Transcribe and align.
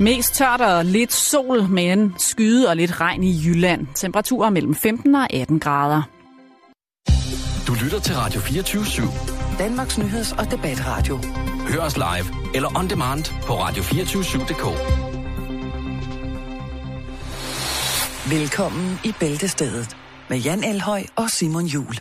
Mest 0.00 0.34
tørt 0.34 0.60
og 0.60 0.84
lidt 0.84 1.12
sol, 1.12 1.68
men 1.68 2.14
skyde 2.18 2.68
og 2.68 2.76
lidt 2.76 3.00
regn 3.00 3.24
i 3.24 3.46
Jylland. 3.46 3.86
Temperaturer 3.94 4.50
mellem 4.50 4.74
15 4.74 5.14
og 5.14 5.32
18 5.32 5.60
grader. 5.60 6.02
Du 7.66 7.74
lytter 7.84 8.00
til 8.00 8.14
Radio 8.14 8.40
24 8.40 8.82
/7. 8.82 9.58
Danmarks 9.58 9.98
nyheds- 9.98 10.38
og 10.38 10.50
debatradio. 10.50 11.20
Hør 11.68 11.80
os 11.80 11.96
live 11.96 12.54
eller 12.54 12.78
on 12.78 12.90
demand 12.90 13.24
på 13.42 13.52
radio247.dk. 13.52 14.64
Velkommen 18.30 18.98
i 19.04 19.14
Bæltestedet 19.20 19.96
med 20.30 20.38
Jan 20.38 20.64
Elhøj 20.64 21.02
og 21.16 21.30
Simon 21.30 21.64
Jul. 21.64 21.94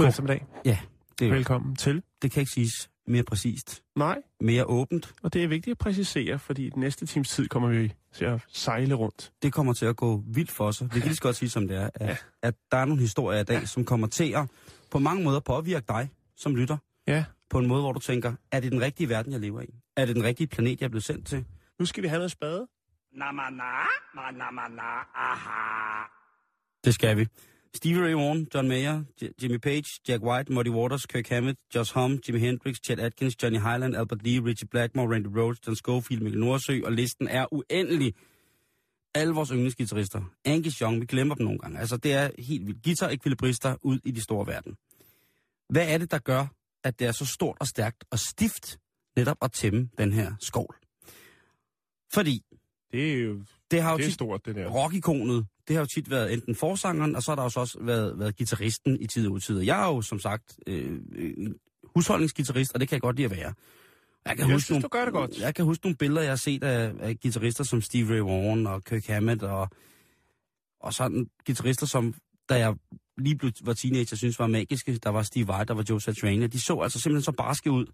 God 0.00 0.08
eftermiddag. 0.08 0.46
Ja, 0.64 0.78
det, 1.18 1.28
er, 1.28 1.32
Velkommen 1.32 1.76
til. 1.76 2.02
det 2.22 2.30
kan 2.30 2.40
ikke 2.40 2.52
siges 2.52 2.90
mere 3.06 3.22
præcist. 3.22 3.82
Nej, 3.96 4.18
Mere 4.40 4.64
åbent. 4.64 5.12
og 5.22 5.32
det 5.32 5.44
er 5.44 5.48
vigtigt 5.48 5.72
at 5.74 5.78
præcisere, 5.78 6.38
fordi 6.38 6.66
i 6.66 6.70
den 6.70 6.80
næste 6.80 7.06
times 7.06 7.28
tid 7.28 7.48
kommer 7.48 7.68
vi 7.68 7.92
til 8.12 8.24
at 8.24 8.40
sejle 8.48 8.94
rundt. 8.94 9.32
Det 9.42 9.52
kommer 9.52 9.72
til 9.72 9.86
at 9.86 9.96
gå 9.96 10.22
vildt 10.26 10.50
for 10.50 10.70
sig. 10.70 10.84
Det 10.84 10.92
kan 10.92 11.02
lige 11.02 11.16
så 11.16 11.22
godt 11.22 11.36
sige, 11.36 11.48
som 11.48 11.68
det 11.68 11.76
er. 11.76 11.90
At, 11.94 12.08
ja. 12.08 12.16
at 12.42 12.54
der 12.72 12.78
er 12.78 12.84
nogle 12.84 13.00
historier 13.00 13.40
i 13.40 13.44
dag, 13.44 13.60
ja. 13.60 13.66
som 13.66 13.84
kommer 13.84 14.06
til 14.06 14.32
at 14.32 14.50
på 14.90 14.98
mange 14.98 15.24
måder 15.24 15.40
påvirke 15.40 15.84
dig 15.88 16.10
som 16.36 16.56
lytter. 16.56 16.76
Ja, 17.06 17.24
På 17.50 17.58
en 17.58 17.66
måde, 17.66 17.82
hvor 17.82 17.92
du 17.92 18.00
tænker, 18.00 18.32
er 18.52 18.60
det 18.60 18.72
den 18.72 18.80
rigtige 18.80 19.08
verden, 19.08 19.32
jeg 19.32 19.40
lever 19.40 19.60
i? 19.60 19.74
Er 19.96 20.06
det 20.06 20.16
den 20.16 20.24
rigtige 20.24 20.46
planet, 20.46 20.80
jeg 20.80 20.86
er 20.86 20.90
blevet 20.90 21.04
sendt 21.04 21.26
til? 21.26 21.44
nu 21.78 21.86
skal 21.86 22.02
vi 22.02 22.08
have 22.08 22.18
noget 22.18 22.30
spade. 22.30 22.66
Det 26.84 26.94
skal 26.94 27.16
vi. 27.16 27.26
Stevie 27.74 28.00
Ray 28.00 28.14
Vaughan, 28.14 28.46
John 28.54 28.68
Mayer, 28.68 29.04
J- 29.22 29.32
Jimmy 29.42 29.58
Page, 29.58 30.00
Jack 30.08 30.20
White, 30.22 30.50
Muddy 30.52 30.70
Waters, 30.70 31.06
Kirk 31.06 31.28
Hammett, 31.28 31.56
Josh 31.74 31.92
Homme, 31.94 32.18
Jimi 32.26 32.38
Hendrix, 32.38 32.78
Chet 32.80 32.98
Atkins, 33.00 33.34
Johnny 33.42 33.58
Highland, 33.58 33.94
Albert 33.96 34.22
Lee, 34.22 34.40
Richie 34.40 34.66
Blackmore, 34.70 35.08
Randy 35.14 35.28
Rhoads, 35.38 35.60
John 35.66 35.76
Schofield, 35.76 36.22
Mikkel 36.22 36.40
Nordsø, 36.40 36.80
og 36.84 36.92
listen 36.92 37.28
er 37.28 37.46
uendelig. 37.52 38.14
Alle 39.14 39.34
vores 39.34 39.48
yndlingsguitarister. 39.48 40.22
Angus 40.44 40.74
Young, 40.78 41.00
vi 41.00 41.06
glemmer 41.06 41.34
dem 41.34 41.44
nogle 41.44 41.58
gange. 41.58 41.78
Altså, 41.78 41.96
det 41.96 42.12
er 42.12 42.30
helt 42.38 42.66
vildt. 42.66 42.82
Guitar-ekvilibrister 42.84 43.76
ud 43.82 43.98
i 44.04 44.10
de 44.10 44.22
store 44.22 44.46
verden. 44.46 44.76
Hvad 45.68 45.88
er 45.88 45.98
det, 45.98 46.10
der 46.10 46.18
gør, 46.18 46.46
at 46.84 46.98
det 46.98 47.06
er 47.06 47.12
så 47.12 47.26
stort 47.26 47.56
og 47.60 47.66
stærkt 47.66 48.04
og 48.10 48.18
stift 48.18 48.78
netop 49.16 49.36
at 49.42 49.52
tæmme 49.52 49.88
den 49.98 50.12
her 50.12 50.32
skål? 50.40 50.76
Fordi 52.12 52.42
Det 52.92 53.12
er 53.12 53.16
jo 53.24 53.44
det 53.70 53.82
har 53.82 53.92
jo 53.92 53.98
det 53.98 54.06
er 54.06 54.10
stort, 54.10 54.46
det 54.46 54.54
der. 54.56 54.68
rockikonet, 54.68 55.46
det 55.70 55.76
har 55.76 55.82
jo 55.82 55.86
tit 55.86 56.10
været 56.10 56.32
enten 56.32 56.54
forsangeren, 56.54 57.16
og 57.16 57.22
så 57.22 57.30
har 57.30 57.36
der 57.36 57.42
jo 57.42 57.48
så 57.48 57.60
også 57.60 57.78
været, 57.80 58.18
været 58.18 58.36
gitarristen 58.36 59.00
i 59.00 59.06
tid 59.06 59.26
og 59.26 59.32
utid. 59.32 59.60
Jeg 59.60 59.82
er 59.82 59.86
jo 59.86 60.02
som 60.02 60.18
sagt 60.18 60.58
øh, 60.66 61.00
husholdningsgitarrist, 61.94 62.72
og 62.74 62.80
det 62.80 62.88
kan 62.88 62.94
jeg 62.94 63.00
godt 63.00 63.16
lide 63.16 63.24
at 63.24 63.30
være. 63.30 63.54
Jeg 64.24 64.36
kan, 64.36 64.38
Jeg 64.38 64.54
huske 64.54 64.64
synes, 64.66 64.70
nogle, 64.70 64.82
du 64.82 64.88
gør 64.88 65.04
det 65.04 65.12
godt. 65.14 65.38
jeg 65.38 65.54
kan 65.54 65.64
huske 65.64 65.86
nogle 65.86 65.96
billeder, 65.96 66.22
jeg 66.22 66.30
har 66.30 66.36
set 66.36 66.64
af, 66.64 66.92
af 67.00 67.20
guitarister 67.20 67.64
som 67.64 67.82
Steve 67.82 68.14
Ray 68.14 68.18
Vaughan 68.18 68.66
og 68.66 68.84
Kirk 68.84 69.06
Hammett, 69.06 69.42
og, 69.42 69.68
og 70.80 70.94
sådan 70.94 71.26
guitarister, 71.46 71.86
som 71.86 72.14
da 72.48 72.54
jeg 72.58 72.74
lige 73.18 73.36
blev, 73.36 73.52
var 73.64 73.72
teenager, 73.72 74.16
synes 74.16 74.38
var 74.38 74.46
magiske. 74.46 74.98
Der 74.98 75.10
var 75.10 75.22
Steve 75.22 75.48
Vai, 75.48 75.64
der 75.64 75.74
var 75.74 75.84
Joe 75.90 76.00
Satriani. 76.00 76.46
De 76.46 76.60
så 76.60 76.80
altså 76.80 77.00
simpelthen 77.00 77.24
så 77.24 77.32
barske 77.32 77.70
ud. 77.70 77.86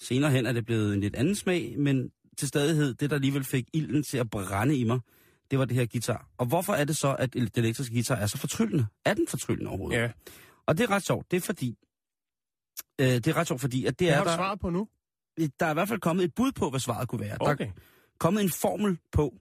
Senere 0.00 0.30
hen 0.30 0.46
er 0.46 0.52
det 0.52 0.66
blevet 0.66 0.94
en 0.94 1.00
lidt 1.00 1.16
anden 1.16 1.34
smag, 1.34 1.74
men 1.78 2.10
til 2.38 2.48
stadighed, 2.48 2.94
det 2.94 3.10
der 3.10 3.16
alligevel 3.16 3.44
fik 3.44 3.64
ilden 3.72 4.02
til 4.02 4.18
at 4.18 4.30
brænde 4.30 4.76
i 4.76 4.84
mig, 4.84 5.00
det 5.50 5.58
var 5.58 5.64
det 5.64 5.76
her 5.76 5.86
guitar. 5.86 6.28
Og 6.38 6.46
hvorfor 6.46 6.72
er 6.72 6.84
det 6.84 6.96
så, 6.96 7.16
at 7.18 7.32
den 7.32 7.50
elektriske 7.56 7.94
guitar 7.94 8.16
er 8.16 8.26
så 8.26 8.38
fortryllende? 8.38 8.86
Er 9.04 9.14
den 9.14 9.26
fortryllende 9.28 9.68
overhovedet? 9.70 9.98
Ja, 9.98 10.10
Og 10.66 10.78
det 10.78 10.84
er 10.84 10.90
ret 10.90 11.06
sjovt. 11.06 11.30
Det 11.30 11.36
er 11.36 11.40
fordi, 11.40 11.76
øh, 13.00 13.06
det 13.06 13.26
er 13.26 13.36
ret 13.36 13.46
sjovt, 13.48 13.60
fordi 13.60 13.86
at 13.86 13.90
det 13.90 13.98
det 13.98 14.08
er 14.10 14.14
har 14.16 14.24
du 14.24 14.30
der, 14.30 14.36
svaret 14.36 14.60
på 14.60 14.70
nu. 14.70 14.88
der 15.60 15.66
er 15.66 15.70
i 15.70 15.74
hvert 15.74 15.88
fald 15.88 16.00
kommet 16.00 16.24
et 16.24 16.34
bud 16.34 16.52
på, 16.52 16.70
hvad 16.70 16.80
svaret 16.80 17.08
kunne 17.08 17.20
være. 17.20 17.38
Der 17.38 17.52
Okay. 17.52 17.66
er 17.66 17.70
kommet 18.18 18.42
en 18.42 18.50
formel 18.50 18.98
på, 19.12 19.34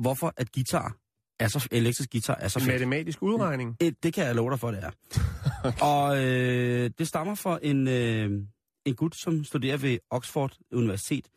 hvorfor 0.00 0.32
at 0.36 0.52
guitar 0.52 0.96
er 1.40 1.48
så, 1.48 1.68
elektrisk 1.70 2.10
guitar 2.12 2.34
er 2.34 2.48
så 2.48 2.58
En 2.58 2.64
fedt. 2.64 2.74
matematisk 2.74 3.22
udregning. 3.22 3.76
Øh, 3.82 3.92
Det 4.02 4.14
kan 4.14 4.26
jeg 4.26 4.34
love 4.34 4.50
dig 4.50 4.58
for, 4.60 4.70
det 4.70 4.84
er. 4.84 4.90
Og 5.94 6.24
øh, 6.24 6.90
det 6.98 7.08
stammer 7.08 7.34
fra 7.34 7.58
en, 7.62 7.88
øh, 7.88 8.30
en 8.84 8.94
gut, 8.96 9.16
som 9.16 9.44
studerer 9.44 9.76
ved 9.76 9.98
Oxford 10.10 10.56
Universitet, 10.72 11.28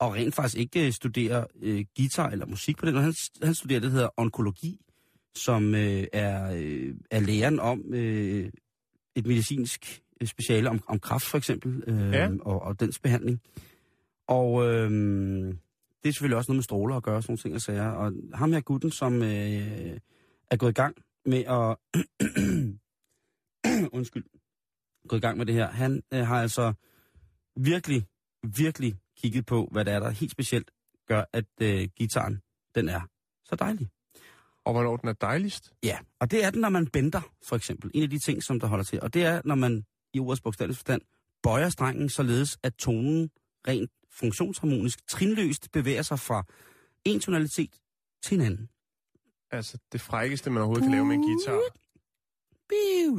og 0.00 0.14
rent 0.14 0.34
faktisk 0.34 0.58
ikke 0.58 0.86
øh, 0.86 0.92
studerer 0.92 1.44
øh, 1.62 1.84
guitar 1.96 2.28
eller 2.30 2.46
musik 2.46 2.78
på 2.78 2.86
den. 2.86 2.96
Han, 2.96 3.14
han 3.42 3.54
studerer 3.54 3.80
det, 3.80 3.86
der 3.86 3.94
hedder 3.94 4.08
onkologi, 4.16 4.80
som 5.34 5.74
øh, 5.74 6.06
er, 6.12 6.52
øh, 6.56 6.94
er 7.10 7.20
læren 7.20 7.60
om 7.60 7.94
øh, 7.94 8.50
et 9.16 9.26
medicinsk 9.26 10.02
øh, 10.20 10.28
speciale 10.28 10.70
om, 10.70 10.80
om 10.86 10.98
kræft 11.00 11.24
for 11.24 11.38
eksempel, 11.38 11.82
øh, 11.86 12.12
Ja. 12.12 12.30
og, 12.40 12.62
og 12.62 12.80
dens 12.80 12.98
behandling. 12.98 13.40
Og 14.28 14.66
øh, 14.66 14.90
det 16.02 16.08
er 16.08 16.12
selvfølgelig 16.12 16.36
også 16.36 16.50
noget 16.50 16.56
med 16.56 16.62
stråler 16.62 16.96
at 16.96 17.02
gøre, 17.02 17.22
sådan 17.22 17.32
nogle 17.32 17.38
ting 17.38 17.54
og 17.54 17.60
sager. 17.60 17.88
Og 17.88 18.12
ham 18.34 18.52
her 18.52 18.60
gutten, 18.60 18.90
som 18.90 19.22
øh, 19.22 19.98
er 20.50 20.56
gået 20.56 20.70
i 20.70 20.74
gang 20.74 20.96
med 21.26 21.38
at... 21.44 21.76
undskyld. 23.98 24.24
Gået 25.08 25.18
i 25.18 25.20
gang 25.20 25.38
med 25.38 25.46
det 25.46 25.54
her. 25.54 25.70
Han 25.70 26.02
øh, 26.12 26.26
har 26.26 26.42
altså 26.42 26.72
virkelig, 27.56 28.06
virkelig 28.56 28.96
kigget 29.22 29.46
på, 29.46 29.68
hvad 29.72 29.84
det 29.84 29.92
er, 29.92 30.00
der 30.00 30.10
helt 30.10 30.32
specielt 30.32 30.70
gør, 31.08 31.24
at 31.32 31.44
øh, 31.62 31.88
gitaren, 31.96 32.40
den 32.74 32.88
er 32.88 33.00
så 33.44 33.56
dejlig. 33.56 33.88
Og 34.64 34.72
hvornår 34.72 34.96
den 34.96 35.08
er 35.08 35.12
dejligst. 35.12 35.72
Ja, 35.82 35.98
og 36.20 36.30
det 36.30 36.44
er 36.44 36.50
den, 36.50 36.60
når 36.60 36.68
man 36.68 36.86
bender, 36.86 37.20
for 37.48 37.56
eksempel. 37.56 37.90
En 37.94 38.02
af 38.02 38.10
de 38.10 38.18
ting, 38.18 38.42
som 38.42 38.60
der 38.60 38.66
holder 38.66 38.84
til. 38.84 39.00
Og 39.02 39.14
det 39.14 39.24
er, 39.24 39.42
når 39.44 39.54
man 39.54 39.84
i 40.14 40.18
ordets 40.18 40.40
bogstavelige 40.40 40.76
forstand 40.76 41.02
bøjer 41.42 41.68
strengen, 41.68 42.08
således 42.08 42.58
at 42.62 42.74
tonen 42.74 43.30
rent 43.68 43.90
funktionsharmonisk, 44.10 45.06
trinløst 45.08 45.72
bevæger 45.72 46.02
sig 46.02 46.18
fra 46.18 46.44
en 47.04 47.20
tonalitet 47.20 47.74
til 48.22 48.34
en 48.34 48.46
anden. 48.46 48.68
Altså, 49.50 49.78
det 49.92 50.00
frækkeste, 50.00 50.50
man 50.50 50.58
overhovedet 50.58 50.82
kan 50.82 50.92
lave 50.92 51.04
med 51.04 51.14
en 51.14 51.22
guitar. 51.22 51.60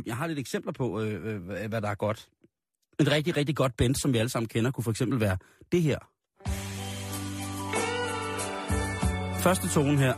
Jeg 0.05 0.17
har 0.17 0.27
lidt 0.27 0.39
eksempler 0.39 0.71
på, 0.71 1.01
øh, 1.01 1.35
øh, 1.35 1.69
hvad 1.69 1.81
der 1.81 1.89
er 1.89 1.95
godt. 1.95 2.29
Et 2.99 3.11
rigtig, 3.11 3.37
rigtig 3.37 3.55
godt 3.55 3.77
bend, 3.77 3.95
som 3.95 4.13
vi 4.13 4.17
alle 4.17 4.29
sammen 4.29 4.47
kender, 4.47 4.71
kunne 4.71 4.83
for 4.83 4.91
eksempel 4.91 5.19
være 5.19 5.37
det 5.71 5.81
her. 5.81 5.97
Første 9.43 9.67
tone 9.67 9.97
her. 9.97 10.13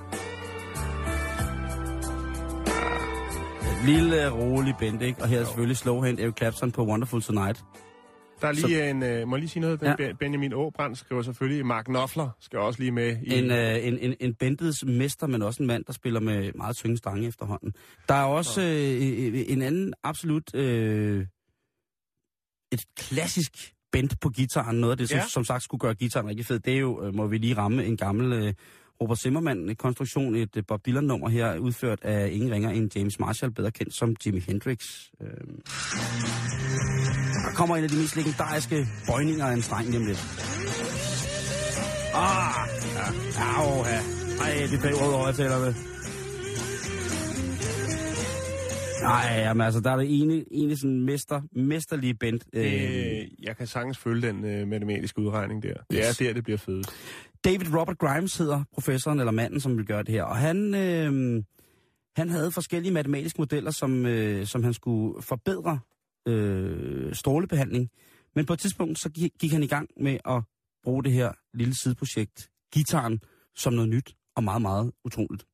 Et 3.71 3.89
lille, 3.89 4.29
rolig 4.29 4.75
bend, 4.79 5.01
ikke? 5.01 5.21
Og 5.21 5.27
her 5.27 5.39
er 5.39 5.43
selvfølgelig 5.43 5.77
slowhand 5.77 6.19
Eric 6.19 6.37
Clapton 6.37 6.71
på 6.71 6.85
Wonderful 6.85 7.21
Tonight. 7.21 7.63
Der 8.41 8.47
er 8.49 8.53
lige 8.53 8.89
en, 8.89 9.03
øh, 9.03 9.27
må 9.27 9.35
jeg 9.35 9.39
lige 9.39 9.49
sige 9.49 9.61
noget? 9.61 9.81
Ja. 9.81 9.93
Ja. 9.99 10.13
Benjamin 10.19 10.53
Åbrand 10.53 10.95
skriver 10.95 11.21
selvfølgelig, 11.21 11.65
Mark 11.65 11.85
Knopfler 11.85 12.29
skal 12.39 12.59
også 12.59 12.79
lige 12.79 12.91
med 12.91 13.17
i... 13.23 13.37
En, 13.37 13.51
øh, 13.51 13.87
en, 13.87 13.97
en, 13.97 14.15
en 14.19 14.33
bendets 14.33 14.85
mester, 14.85 15.27
men 15.27 15.41
også 15.41 15.63
en 15.63 15.67
mand, 15.67 15.85
der 15.85 15.93
spiller 15.93 16.19
med 16.19 16.51
meget 16.55 16.75
tynge 16.75 16.97
stange 16.97 17.27
efterhånden. 17.27 17.73
Der 18.09 18.15
er 18.15 18.23
også 18.23 18.61
øh, 18.61 19.43
en 19.47 19.61
anden 19.61 19.93
absolut... 20.03 20.55
Øh, 20.55 21.25
et 22.73 22.83
klassisk 22.97 23.73
bend 23.91 24.09
på 24.21 24.29
gitaren. 24.29 24.75
Noget 24.75 24.91
af 24.91 24.97
det, 24.97 25.09
som, 25.09 25.15
Ja. 25.15 25.21
ja. 25.21 25.27
som 25.27 25.45
sagt 25.45 25.63
skulle 25.63 25.79
gøre 25.79 25.93
gitaren 25.93 26.27
rigtig 26.27 26.45
fed, 26.45 26.59
det 26.59 26.73
er 26.73 26.77
jo, 26.79 27.05
øh, 27.05 27.15
må 27.15 27.27
vi 27.27 27.37
lige 27.37 27.57
ramme, 27.57 27.85
en 27.85 27.97
gammel 27.97 28.33
øh, 28.33 28.53
Robert 29.01 29.19
Zimmermann-konstruktion. 29.19 30.35
Et 30.35 30.57
øh, 30.57 30.63
Bob 30.67 30.85
Dylan-nummer 30.85 31.29
her, 31.29 31.57
udført 31.57 31.99
af 32.01 32.29
ingen 32.31 32.51
ringer 32.51 32.69
end 32.69 32.91
James 32.95 33.19
Marshall, 33.19 33.53
bedre 33.53 33.71
kendt 33.71 33.93
som 33.93 34.15
Jimi 34.25 34.39
Hendrix. 34.39 34.79
Øh. 35.21 35.27
Der 37.45 37.53
kommer 37.55 37.77
en 37.77 37.83
af 37.83 37.89
de 37.89 37.95
mest 37.97 38.15
legendariske 38.15 38.87
bøjninger 39.07 39.45
af 39.45 39.53
en 39.53 39.61
streng 39.61 39.87
lige 39.87 39.97
om 39.99 40.05
lidt. 40.05 40.23
Ah, 42.13 42.67
ja. 42.95 43.43
Au, 43.55 43.85
ja. 43.85 44.01
Ej, 44.41 44.67
det 44.71 44.85
er 44.85 45.07
ud 45.07 45.13
over, 45.13 45.92
Nej, 49.03 49.33
jamen 49.37 49.65
altså, 49.65 49.79
der 49.81 49.91
er 49.91 49.95
det 49.97 50.21
ene, 50.21 50.45
ene 50.51 50.77
sådan 50.77 50.99
mester, 51.01 51.41
mesterlige 51.51 52.13
band. 52.13 52.39
Øh, 52.53 52.63
Det, 52.63 53.29
jeg 53.43 53.57
kan 53.57 53.67
sagtens 53.67 53.97
følge 53.97 54.27
den 54.27 54.45
øh, 54.45 54.67
matematiske 54.67 55.19
udregning 55.21 55.63
der. 55.63 55.73
Det 55.73 55.99
Yes. 55.99 56.21
er 56.21 56.25
der, 56.25 56.33
det 56.33 56.43
bliver 56.43 56.57
fedest. 56.57 56.89
David 57.45 57.75
Robert 57.75 57.97
Grimes 57.97 58.37
hedder 58.37 58.63
professoren 58.73 59.19
eller 59.19 59.31
manden, 59.31 59.59
som 59.59 59.77
vil 59.77 59.85
gøre 59.85 60.03
det 60.03 60.09
her. 60.13 60.23
Og 60.23 60.37
han, 60.37 60.75
øh, 60.75 61.43
han 62.15 62.29
havde 62.29 62.51
forskellige 62.51 62.93
matematiske 62.93 63.41
modeller, 63.41 63.71
som, 63.71 64.05
øh, 64.05 64.45
som 64.47 64.63
han 64.63 64.73
skulle 64.73 65.21
forbedre 65.21 65.79
øh, 66.27 67.15
strålebehandling. 67.15 67.89
Men 68.35 68.45
på 68.45 68.53
et 68.53 68.59
tidspunkt, 68.59 68.99
så 68.99 69.09
gik, 69.09 69.31
gik 69.39 69.51
han 69.51 69.63
i 69.63 69.67
gang 69.67 69.89
med 69.97 70.17
at 70.25 70.41
bruge 70.83 71.03
det 71.03 71.11
her 71.11 71.31
lille 71.53 71.75
sideprojekt, 71.75 72.49
gitaren, 72.73 73.19
som 73.55 73.73
noget 73.73 73.89
nyt 73.89 74.15
og 74.35 74.43
meget, 74.43 74.61
meget 74.61 74.91
utroligt. 75.05 75.45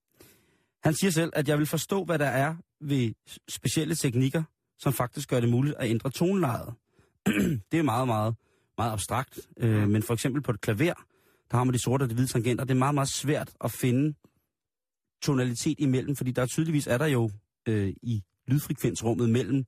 Han 0.84 0.94
siger 0.94 1.12
selv, 1.12 1.32
at 1.36 1.48
jeg 1.48 1.58
vil 1.58 1.66
forstå, 1.68 2.04
hvad 2.04 2.20
der 2.20 2.26
er 2.26 2.56
ved 2.82 3.14
specielle 3.50 3.96
teknikker, 3.96 4.44
som 4.80 4.94
faktisk 4.94 5.30
gør 5.30 5.40
det 5.40 5.50
muligt 5.50 5.76
at 5.80 5.90
ændre 5.90 6.10
tonelejet. 6.10 6.74
det 7.72 7.80
er 7.80 7.84
meget, 7.84 8.08
meget, 8.08 8.36
meget 8.78 8.92
abstrakt. 8.92 9.40
Øh, 9.58 9.90
men 9.90 10.04
for 10.04 10.14
eksempel 10.14 10.42
på 10.42 10.52
et 10.52 10.62
klaver, 10.62 10.94
der 11.52 11.58
har 11.58 11.64
man 11.64 11.74
de 11.74 11.80
sorte 11.80 12.04
og 12.04 12.10
de 12.10 12.14
hvide 12.14 12.28
tangenter. 12.28 12.64
Det 12.64 12.72
er 12.72 12.80
meget, 12.80 12.96
meget 12.96 13.10
svært 13.10 13.52
at 13.62 13.72
finde 13.72 14.14
tonalitet 15.22 15.80
imellem, 15.80 16.16
fordi 16.16 16.32
der 16.32 16.46
tydeligvis 16.46 16.88
er 16.88 16.98
der 16.98 17.06
jo 17.06 17.30
øh, 17.68 17.94
i 18.04 18.24
lydfrekvensrummet 18.48 19.30
mellem 19.30 19.66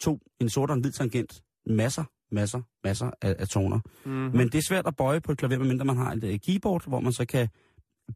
to, 0.00 0.20
en 0.40 0.50
sort 0.50 0.70
og 0.70 0.76
en 0.76 0.80
hvid 0.80 0.92
tangent, 0.92 1.42
masser, 1.66 2.04
masser, 2.30 2.62
masser 2.84 3.10
af, 3.22 3.36
af 3.38 3.48
toner. 3.48 3.80
Mm-hmm. 4.04 4.36
Men 4.36 4.48
det 4.48 4.54
er 4.54 4.62
svært 4.68 4.86
at 4.86 4.96
bøje 4.96 5.20
på 5.20 5.32
et 5.32 5.38
klaver, 5.38 5.58
medmindre 5.58 5.84
man 5.84 5.96
har 5.96 6.12
et 6.12 6.24
uh, 6.24 6.34
keyboard, 6.46 6.88
hvor 6.88 7.00
man 7.00 7.12
så 7.12 7.24
kan 7.24 7.48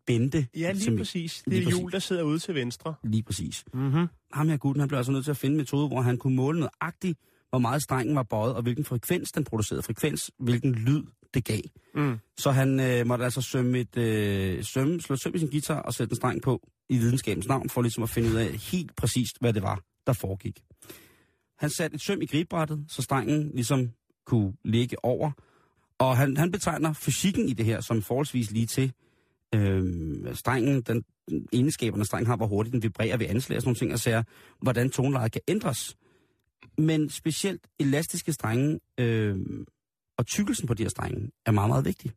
bende. 0.07 0.47
Ja, 0.57 0.73
lige 0.73 0.85
som- 0.85 0.97
præcis. 0.97 1.43
Det 1.45 1.53
lige 1.53 1.61
er 1.61 1.65
præcis. 1.65 1.81
jul, 1.81 1.93
der 1.93 1.99
sidder 1.99 2.23
ude 2.23 2.39
til 2.39 2.55
venstre. 2.55 2.95
Lige 3.05 3.23
præcis. 3.23 3.65
Mm-hmm. 3.75 4.07
Ham 4.33 4.49
her 4.49 4.57
gutten, 4.57 4.81
han 4.81 4.89
blev 4.89 4.97
altså 4.99 5.13
nødt 5.13 5.25
til 5.25 5.31
at 5.31 5.37
finde 5.37 5.53
en 5.55 5.59
metode, 5.59 5.89
hvor 5.89 6.01
han 6.03 6.19
kunne 6.19 6.37
måle 6.37 6.61
nøjagtigt, 6.61 7.19
hvor 7.51 7.59
meget 7.59 7.83
strengen 7.83 8.17
var 8.17 8.23
bøjet, 8.23 8.55
og 8.55 8.63
hvilken 8.63 8.85
frekvens 8.85 9.33
den 9.33 9.45
producerede. 9.45 9.83
Frekvens, 9.83 10.31
hvilken 10.39 10.75
lyd 10.75 11.03
det 11.35 11.45
gav. 11.45 11.61
Mm. 11.95 12.19
Så 12.39 12.51
han 12.51 12.81
øh, 12.81 13.07
måtte 13.07 13.25
altså 13.25 13.41
sømme 13.41 13.79
et, 13.81 13.97
øh, 13.97 14.65
sømme, 14.65 15.01
slå 15.01 15.17
søm 15.17 15.35
i 15.35 15.39
sin 15.39 15.51
guitar 15.51 15.81
og 15.83 15.95
sætte 15.95 16.13
en 16.13 16.17
streng 16.17 16.43
på 16.43 16.69
i 16.89 16.99
videnskabens 16.99 17.47
navn, 17.49 17.69
for 17.71 17.83
ligesom 17.83 18.03
at 18.03 18.11
finde 18.11 18.29
ud 18.31 18.35
af 18.35 18.51
helt 18.53 18.97
præcist, 18.97 19.37
hvad 19.41 19.53
det 19.53 19.63
var, 19.63 19.81
der 20.07 20.13
foregik. 20.13 20.61
Han 21.59 21.71
satte 21.71 21.95
et 21.95 22.01
søm 22.01 22.23
i 22.23 22.27
gribrættet, 22.27 22.85
så 22.89 23.03
strengen 23.03 23.51
ligesom 23.55 23.91
kunne 24.27 24.53
ligge 24.65 25.05
over. 25.05 25.31
Og 25.99 26.17
han, 26.17 26.37
han 26.37 26.53
betegner 26.53 26.93
fysikken 26.93 27.49
i 27.49 27.53
det 27.53 27.67
her 27.67 27.81
som 27.81 28.03
forholdsvis 28.03 28.51
lige 28.51 28.67
til 28.67 28.93
øh, 29.55 30.35
strengen, 30.35 30.83
den 30.83 31.05
egenskaberne 31.53 32.05
strengen 32.05 32.27
har, 32.27 32.37
hvor 32.37 32.47
hurtigt 32.47 32.73
den 32.73 32.83
vibrerer 32.83 33.17
ved 33.17 33.27
anslag 33.27 33.57
og 33.57 33.63
sådan 33.63 33.69
nogle 33.69 33.79
ting, 33.79 33.93
og 33.93 33.99
ser, 33.99 34.23
hvordan 34.63 34.91
tonelejet 34.91 35.33
kan 35.33 35.41
ændres. 35.49 35.97
Men 36.79 37.11
specielt 37.11 37.67
elastiske 37.79 38.33
strenge 38.33 38.81
øh, 38.99 39.37
og 40.19 40.27
tykkelsen 40.27 40.67
på 40.67 40.75
de 40.75 40.83
her 40.83 40.91
strenge 40.91 41.31
er 41.47 41.51
meget, 41.51 41.69
meget 41.69 41.85
vigtig. 41.85 42.13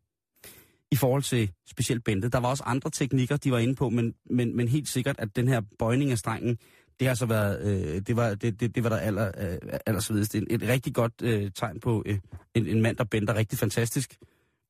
I 0.91 0.95
forhold 0.95 1.23
til 1.23 1.51
specielt 1.69 2.03
bændet. 2.03 2.33
Der 2.33 2.39
var 2.39 2.49
også 2.49 2.63
andre 2.65 2.89
teknikker, 2.89 3.37
de 3.37 3.51
var 3.51 3.57
inde 3.57 3.75
på, 3.75 3.89
men, 3.89 4.13
men, 4.29 4.55
men 4.55 4.67
helt 4.67 4.89
sikkert, 4.89 5.15
at 5.19 5.35
den 5.35 5.47
her 5.47 5.61
bøjning 5.79 6.11
af 6.11 6.17
strengen, 6.17 6.57
det 6.99 7.07
har 7.07 7.15
så 7.15 7.25
været, 7.25 7.67
øh, 7.67 8.01
det 8.07 8.15
var, 8.15 8.35
det, 8.35 8.59
det, 8.59 8.75
det 8.75 8.83
var 8.83 8.89
der 8.89 8.97
aller, 8.97 9.31
øh, 9.37 9.57
allersvedest. 9.85 10.35
Et, 10.35 10.45
et 10.49 10.61
rigtig 10.61 10.93
godt 10.93 11.13
øh, 11.21 11.51
tegn 11.55 11.79
på 11.79 12.03
øh, 12.05 12.19
en, 12.55 12.67
en 12.67 12.81
mand, 12.81 12.97
der 12.97 13.03
bender 13.03 13.35
rigtig 13.35 13.59
fantastisk. 13.59 14.17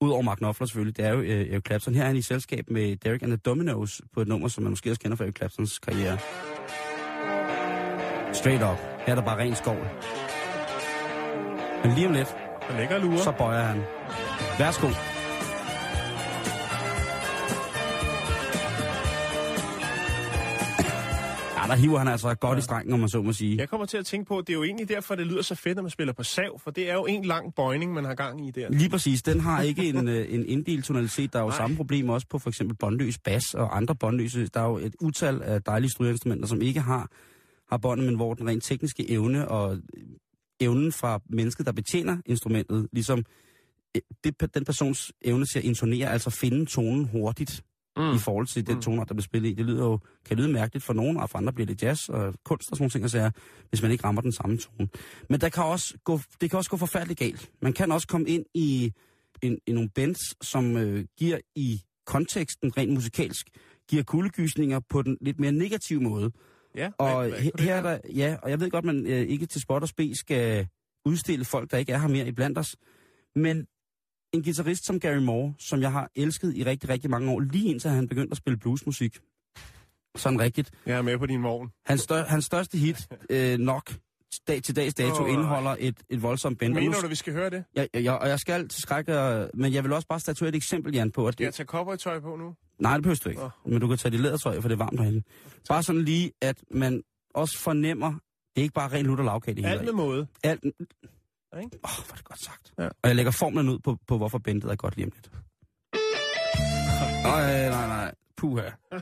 Udover 0.02 0.22
Mark 0.22 0.38
Knopfler 0.38 0.68
selvfølgelig, 0.68 0.98
det 0.98 1.06
er 1.06 1.10
jo 1.14 1.22
øh, 1.22 1.54
Eric 1.54 1.64
Clapton. 1.68 1.96
Her 1.96 2.02
er 2.04 2.08
han 2.08 2.16
i 2.16 2.22
selskab 2.22 2.70
med 2.70 2.96
Derek 2.96 3.22
and 3.22 3.32
the 3.32 3.38
Dominos 3.38 4.02
på 4.14 4.22
et 4.22 4.28
nummer, 4.28 4.48
som 4.48 4.64
man 4.64 4.70
måske 4.70 4.90
også 4.90 5.02
kender 5.02 5.18
fra 5.18 5.24
Eric 5.24 5.38
Claptons 5.38 5.80
karriere. 5.80 6.18
Straight 8.34 8.64
up. 8.64 8.78
Her 9.06 9.12
er 9.12 9.16
der 9.16 9.26
bare 9.26 9.38
ren 9.38 9.56
skov. 9.56 9.78
Men 11.84 11.96
lige 11.96 12.08
om 12.08 12.14
lidt, 12.14 12.36
ligger 12.78 12.98
lurer. 12.98 13.18
så 13.18 13.32
bøjer 13.38 13.64
han. 13.64 13.82
Værsgo. 14.60 14.88
Der 21.70 21.76
hiver 21.76 21.98
han 21.98 22.08
altså 22.08 22.36
godt 22.36 22.60
i 22.60 22.62
strengen, 22.62 22.94
om 22.94 23.00
man 23.00 23.10
så 23.10 23.22
må 23.22 23.34
sige. 23.34 23.58
Jeg 23.58 23.70
kommer 23.70 23.86
til 23.86 23.98
at 23.98 24.06
tænke 24.06 24.28
på, 24.28 24.38
at 24.38 24.48
det 24.48 24.54
er 24.54 24.58
jo 24.58 24.64
egentlig 24.64 24.90
derfor, 24.90 25.16
det 25.16 25.28
lyder 25.28 25.42
så 25.42 25.56
fedt, 25.56 25.76
når 25.76 25.82
man 25.82 25.90
spiller 25.90 26.14
på 26.14 26.24
sav, 26.24 26.60
for 26.60 26.72
det 26.72 26.90
er 26.90 26.94
jo 26.94 27.06
en 27.06 27.26
lang 27.26 27.56
bøjning, 27.56 27.94
man 27.94 28.06
har 28.06 28.16
gang 28.16 28.48
i 28.48 28.52
der. 28.52 28.70
Lige 28.70 28.90
præcis. 28.90 29.22
Den 29.22 29.40
har 29.40 29.62
ikke 29.62 29.90
en, 29.90 30.08
øh, 30.08 30.34
en 30.34 30.46
inddelt 30.46 30.86
tonalitet. 30.86 31.34
Der 31.34 31.40
er 31.40 31.44
jo 31.44 31.50
Nej. 31.50 31.58
samme 31.58 31.76
problem 31.76 32.10
også 32.10 32.28
på 32.28 32.40
for 32.40 32.50
eksempel 32.50 32.78
båndløs 32.78 33.18
bas 33.18 33.54
og 33.54 33.78
andre 33.78 33.96
båndløse. 33.96 34.48
Der 34.48 34.60
er 34.60 34.70
jo 34.70 34.78
et 34.78 34.96
utal 35.02 35.42
af 35.42 35.64
dejlige 35.64 35.92
strygeinstrumenter, 35.92 36.48
som 36.48 36.62
ikke 36.62 36.80
har, 36.80 37.10
har 37.70 37.78
båndet, 37.78 38.06
men 38.06 38.16
hvor 38.16 38.34
den 38.34 38.48
rent 38.48 38.64
tekniske 38.64 39.12
evne 39.12 39.48
og 39.48 39.78
evnen 40.60 40.92
fra 40.92 41.20
mennesket, 41.30 41.66
der 41.66 41.72
betjener 41.72 42.18
instrumentet, 42.26 42.88
ligesom 42.92 43.24
øh, 43.96 44.02
det, 44.24 44.54
den 44.54 44.66
persons 44.66 45.12
evne 45.22 45.46
til 45.46 45.60
at 45.60 45.66
intonere, 45.66 46.12
altså 46.12 46.30
finde 46.30 46.66
tonen 46.66 47.06
hurtigt 47.06 47.64
mm. 48.00 48.16
i 48.16 48.20
forhold 48.20 48.48
til 48.48 48.68
den 48.68 48.76
Mm. 48.76 48.82
toner, 48.82 49.04
der 49.04 49.14
bliver 49.14 49.24
spillet 49.24 49.50
i. 49.50 49.54
Det 49.54 49.66
lyder 49.66 49.84
jo, 49.84 50.00
kan 50.26 50.38
lyde 50.38 50.48
mærkeligt 50.54 50.86
for 50.86 50.94
nogen, 50.94 51.18
og 51.18 51.30
for 51.30 51.38
andre 51.38 51.54
bliver 51.54 51.66
det 51.68 51.84
jazz 51.84 52.10
og 52.10 52.34
kunst 52.46 52.72
og 52.72 52.78
sådan 52.78 52.82
nogle 52.84 52.92
ting, 52.92 53.04
at 53.04 53.12
sige, 53.12 53.32
hvis 53.70 53.82
man 53.82 53.92
ikke 53.92 54.04
rammer 54.04 54.22
den 54.22 54.32
samme 54.32 54.58
tone. 54.58 54.90
Men 55.30 55.42
der 55.42 55.50
kan 55.50 55.64
også 55.64 55.98
gå, 56.04 56.20
det 56.42 56.50
kan 56.50 56.58
også 56.58 56.70
gå 56.70 56.78
forfærdeligt 56.78 57.20
galt. 57.20 57.52
Man 57.62 57.74
kan 57.74 57.92
også 57.92 58.08
komme 58.08 58.28
ind 58.30 58.46
i, 58.54 58.94
en, 59.42 59.60
i 59.68 59.72
nogle 59.72 59.90
bands, 59.90 60.46
som 60.48 60.78
øh, 60.78 61.06
giver 61.18 61.38
i 61.56 61.82
konteksten 62.06 62.78
rent 62.78 62.94
musikalsk, 62.94 63.48
giver 63.90 64.04
kuldegysninger 64.04 64.80
på 64.90 65.02
den 65.02 65.18
lidt 65.22 65.40
mere 65.40 65.52
negative 65.52 66.02
måde. 66.02 66.32
Ja, 66.76 66.90
Og 66.98 67.30
kunne 67.30 67.52
det 67.52 67.60
her 67.62 67.76
er 67.76 67.82
der, 67.82 68.00
ja, 68.16 68.38
og 68.44 68.50
jeg 68.50 68.60
ved 68.60 68.70
godt, 68.70 68.86
man 68.86 69.06
øh, 69.08 69.20
ikke 69.28 69.46
til 69.46 69.62
spot 69.62 69.82
og 69.82 69.88
spe 69.90 70.16
skal 70.16 70.68
udstille 71.06 71.46
folk, 71.46 71.72
der 71.72 71.78
ikke 71.78 71.92
er 71.92 71.98
her 71.98 72.08
mere 72.08 72.28
i 72.28 72.32
blandt 72.32 72.58
os. 72.58 72.76
Men 73.36 73.66
en 74.34 74.44
guitarist 74.44 74.86
som 74.86 75.00
Gary 75.00 75.18
Moore, 75.18 75.54
som 75.60 75.82
jeg 75.82 75.92
har 75.92 76.10
elsket 76.16 76.56
i 76.56 76.64
rigtig, 76.64 76.90
rigtig 76.90 77.10
mange 77.10 77.32
år, 77.32 77.40
lige 77.40 77.70
indtil 77.70 77.90
han 77.90 78.08
begyndte 78.08 78.32
at 78.32 78.38
spille 78.38 78.58
bluesmusik. 78.58 79.20
Sådan 80.16 80.40
rigtigt. 80.40 80.72
Jeg 80.86 80.98
er 80.98 81.02
med 81.02 81.18
på 81.18 81.26
din 81.26 81.44
vogn. 81.44 81.70
Hans, 81.86 82.02
stør, 82.02 82.24
hans 82.24 82.46
største 82.46 82.78
hit, 82.78 83.08
øh, 83.30 83.58
nok 83.58 83.94
dag 84.48 84.64
til 84.64 84.76
dags 84.76 84.94
dato, 84.94 85.24
Åh, 85.24 85.30
indeholder 85.30 85.76
et, 85.80 85.98
et 86.10 86.22
voldsomt 86.22 86.60
band. 86.60 86.74
Nu- 86.74 86.80
Mener 86.80 87.02
du, 87.02 87.08
vi 87.08 87.16
skal 87.16 87.34
høre 87.34 87.50
det? 87.50 87.64
jeg, 87.76 87.88
jeg, 87.94 88.14
og 88.14 88.30
jeg 88.30 88.40
skal 88.40 88.68
til 88.68 88.82
skræk, 88.82 89.08
men 89.54 89.74
jeg 89.74 89.84
vil 89.84 89.94
også 89.94 90.08
bare 90.08 90.20
statuere 90.20 90.50
et 90.50 90.56
eksempel, 90.56 90.94
Jan, 90.94 91.12
på, 91.12 91.28
at 91.28 91.34
Skal 91.34 91.44
jeg 91.44 91.48
det, 91.52 91.56
tage 91.56 91.68
cowboytøj 91.68 92.20
på 92.20 92.36
nu? 92.36 92.56
nej, 92.80 92.94
det 92.94 93.04
behøver 93.04 93.20
du 93.24 93.30
ikke, 93.30 93.42
Nå. 93.42 93.50
men 93.66 93.82
du 93.82 93.88
kan 93.88 93.98
tage 93.98 94.12
dit 94.12 94.20
lædertøj, 94.20 94.62
for 94.62 94.68
det 94.70 94.76
er 94.76 94.78
varmt 94.78 94.98
derinde. 95.00 95.24
Bare 95.70 95.84
sådan 95.84 96.02
lige, 96.02 96.32
at 96.42 96.58
man 96.72 97.04
også 97.34 97.58
fornemmer, 97.60 98.12
det 98.56 98.62
er 98.62 98.62
ikke 98.62 98.74
bare 98.74 98.92
ren 98.92 99.06
lutter 99.06 99.24
lavkage, 99.24 99.56
det 99.56 99.66
Alt 99.66 99.80
hele. 99.82 99.86
med 99.86 99.94
måde. 100.06 100.28
Alt, 100.44 100.64
Ikke? 101.58 101.80
Åh, 101.84 102.00
oh, 102.00 102.06
hvor 102.06 102.12
er 102.14 102.16
det 102.16 102.24
godt 102.26 102.40
sagt. 102.40 102.74
Ja. 102.78 102.86
Og 102.88 103.08
jeg 103.08 103.16
lægger 103.16 103.32
formlen 103.32 103.70
ud 103.70 103.80
på, 103.80 103.98
på 104.08 104.18
hvorfor 104.18 104.38
bandet 104.38 104.72
er 104.72 104.76
godt 104.76 104.96
lige 104.96 105.06
om 105.06 105.12
lidt. 105.16 105.32
Nej, 107.24 107.70
nej, 107.70 107.88
nej. 107.88 108.14
Puha. 108.38 108.70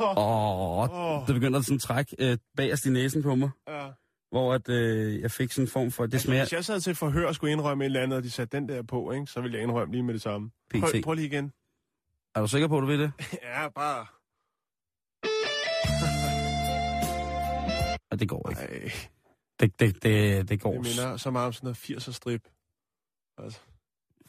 Åh, 0.00 0.90
oh, 0.90 1.26
det 1.26 1.34
begynder 1.34 1.60
sådan 1.60 1.74
at 1.74 1.80
trække 1.80 2.16
øh, 2.18 2.38
bagerst 2.56 2.86
i 2.86 2.90
næsen 2.90 3.22
på 3.22 3.34
mig, 3.34 3.50
Ja. 3.68 3.88
hvor 4.30 4.54
at, 4.54 4.68
øh, 4.68 5.20
jeg 5.20 5.30
fik 5.30 5.52
sådan 5.52 5.64
en 5.64 5.70
form 5.70 5.90
for, 5.90 6.06
det 6.06 6.20
smager 6.20 6.42
Hvis 6.42 6.52
jeg 6.52 6.64
sad 6.64 6.80
til 6.80 6.90
et 6.90 6.96
forhør 6.96 7.26
og 7.26 7.34
skulle 7.34 7.52
indrømme 7.52 7.84
et 7.84 7.86
eller 7.86 8.00
andet, 8.02 8.16
og 8.16 8.22
de 8.22 8.30
satte 8.30 8.56
den 8.56 8.68
der 8.68 8.82
på, 8.82 9.12
ikke, 9.12 9.26
så 9.26 9.40
ville 9.40 9.54
jeg 9.56 9.62
indrømme 9.62 9.92
lige 9.94 10.02
med 10.02 10.14
det 10.14 10.22
samme. 10.22 10.50
Prøv, 10.80 10.90
PT. 10.90 11.04
prøv 11.04 11.14
lige 11.14 11.26
igen. 11.26 11.52
Er 12.34 12.40
du 12.40 12.46
sikker 12.48 12.68
på, 12.68 12.76
at 12.78 12.82
du 12.82 12.86
vil 12.86 12.98
det? 13.00 13.12
Ja, 13.42 13.68
bare... 13.68 14.06
Og 18.10 18.20
det 18.20 18.28
går 18.28 18.50
ikke. 18.50 18.62
Ej, 18.62 18.90
Det, 19.60 19.80
det, 19.80 20.02
det, 20.02 20.48
det 20.48 20.60
går. 20.60 20.72
det 20.72 20.80
minder 20.80 21.16
så 21.16 21.30
meget 21.30 21.46
om 21.46 21.52
sådan 21.52 21.66
noget 21.66 21.76
80'er 21.76 22.12
strip. 22.12 22.42
Altså, 23.38 23.58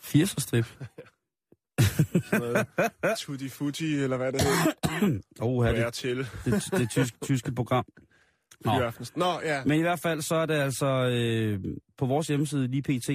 80'er 0.01 0.41
strip. 0.41 0.65
sådan 2.29 2.39
noget 2.39 2.67
Tutti 3.17 3.50
Futti, 3.50 3.95
eller 3.95 4.17
hvad 4.17 4.31
det 4.31 4.41
hedder. 4.41 5.19
Oh, 5.39 5.63
Hvad 5.63 5.74
det, 5.74 5.81
er 5.81 5.89
til? 5.89 6.17
det, 6.45 6.63
det 6.71 6.89
tyske, 6.91 7.17
tyske 7.29 7.51
program. 7.51 7.86
Nå. 8.65 8.91
Nå, 9.15 9.39
ja. 9.43 9.63
Men 9.65 9.79
i 9.79 9.81
hvert 9.81 10.00
fald, 10.00 10.21
så 10.21 10.36
er 10.36 10.45
det 10.45 10.53
altså 10.53 10.86
øh, 10.86 11.59
på 11.98 12.05
vores 12.05 12.27
hjemmeside, 12.27 12.67
lige 12.67 12.81
pt., 12.81 13.09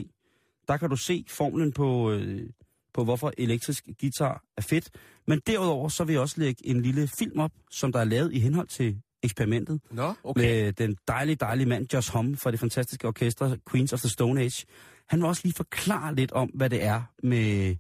der 0.68 0.76
kan 0.76 0.90
du 0.90 0.96
se 0.96 1.24
formlen 1.28 1.72
på, 1.72 2.12
øh, 2.12 2.50
på, 2.94 3.04
hvorfor 3.04 3.32
elektrisk 3.38 3.88
guitar 4.00 4.42
er 4.56 4.62
fedt. 4.62 4.90
Men 5.26 5.40
derudover, 5.46 5.88
så 5.88 6.04
vil 6.04 6.12
jeg 6.12 6.22
også 6.22 6.40
lægge 6.40 6.66
en 6.66 6.82
lille 6.82 7.08
film 7.18 7.40
op, 7.40 7.52
som 7.70 7.92
der 7.92 8.00
er 8.00 8.04
lavet 8.04 8.32
i 8.32 8.38
henhold 8.38 8.68
til 8.68 9.00
eksperimentet. 9.24 9.80
Nå, 9.90 10.14
okay. 10.24 10.42
Med 10.42 10.72
den 10.72 10.96
dejlige, 11.08 11.36
dejlige 11.36 11.66
mand, 11.68 11.86
Josh 11.94 12.12
Homme, 12.12 12.36
fra 12.36 12.50
det 12.50 12.60
fantastiske 12.60 13.08
orkester 13.08 13.56
Queens 13.70 13.92
of 13.92 14.00
the 14.00 14.08
Stone 14.08 14.40
Age. 14.40 14.66
Han 15.08 15.18
vil 15.18 15.26
også 15.26 15.40
lige 15.44 15.54
forklare 15.54 16.14
lidt 16.14 16.32
om, 16.32 16.48
hvad 16.54 16.70
det 16.70 16.84
er 16.84 17.02
med, 17.22 17.76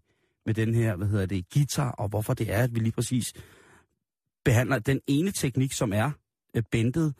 med 0.46 0.54
den 0.54 0.74
her, 0.74 0.96
hvad 0.96 1.06
hedder 1.06 1.26
det, 1.26 1.50
guitar, 1.54 1.90
og 1.90 2.08
hvorfor 2.08 2.34
det 2.34 2.52
er, 2.52 2.62
at 2.62 2.74
vi 2.74 2.80
lige 2.80 2.92
præcis 2.92 3.32
behandler 4.44 4.78
den 4.78 5.00
ene 5.06 5.30
teknik, 5.30 5.72
som 5.72 5.92
er 5.92 6.10
øh, 6.56 6.62
bendet, 6.70 7.14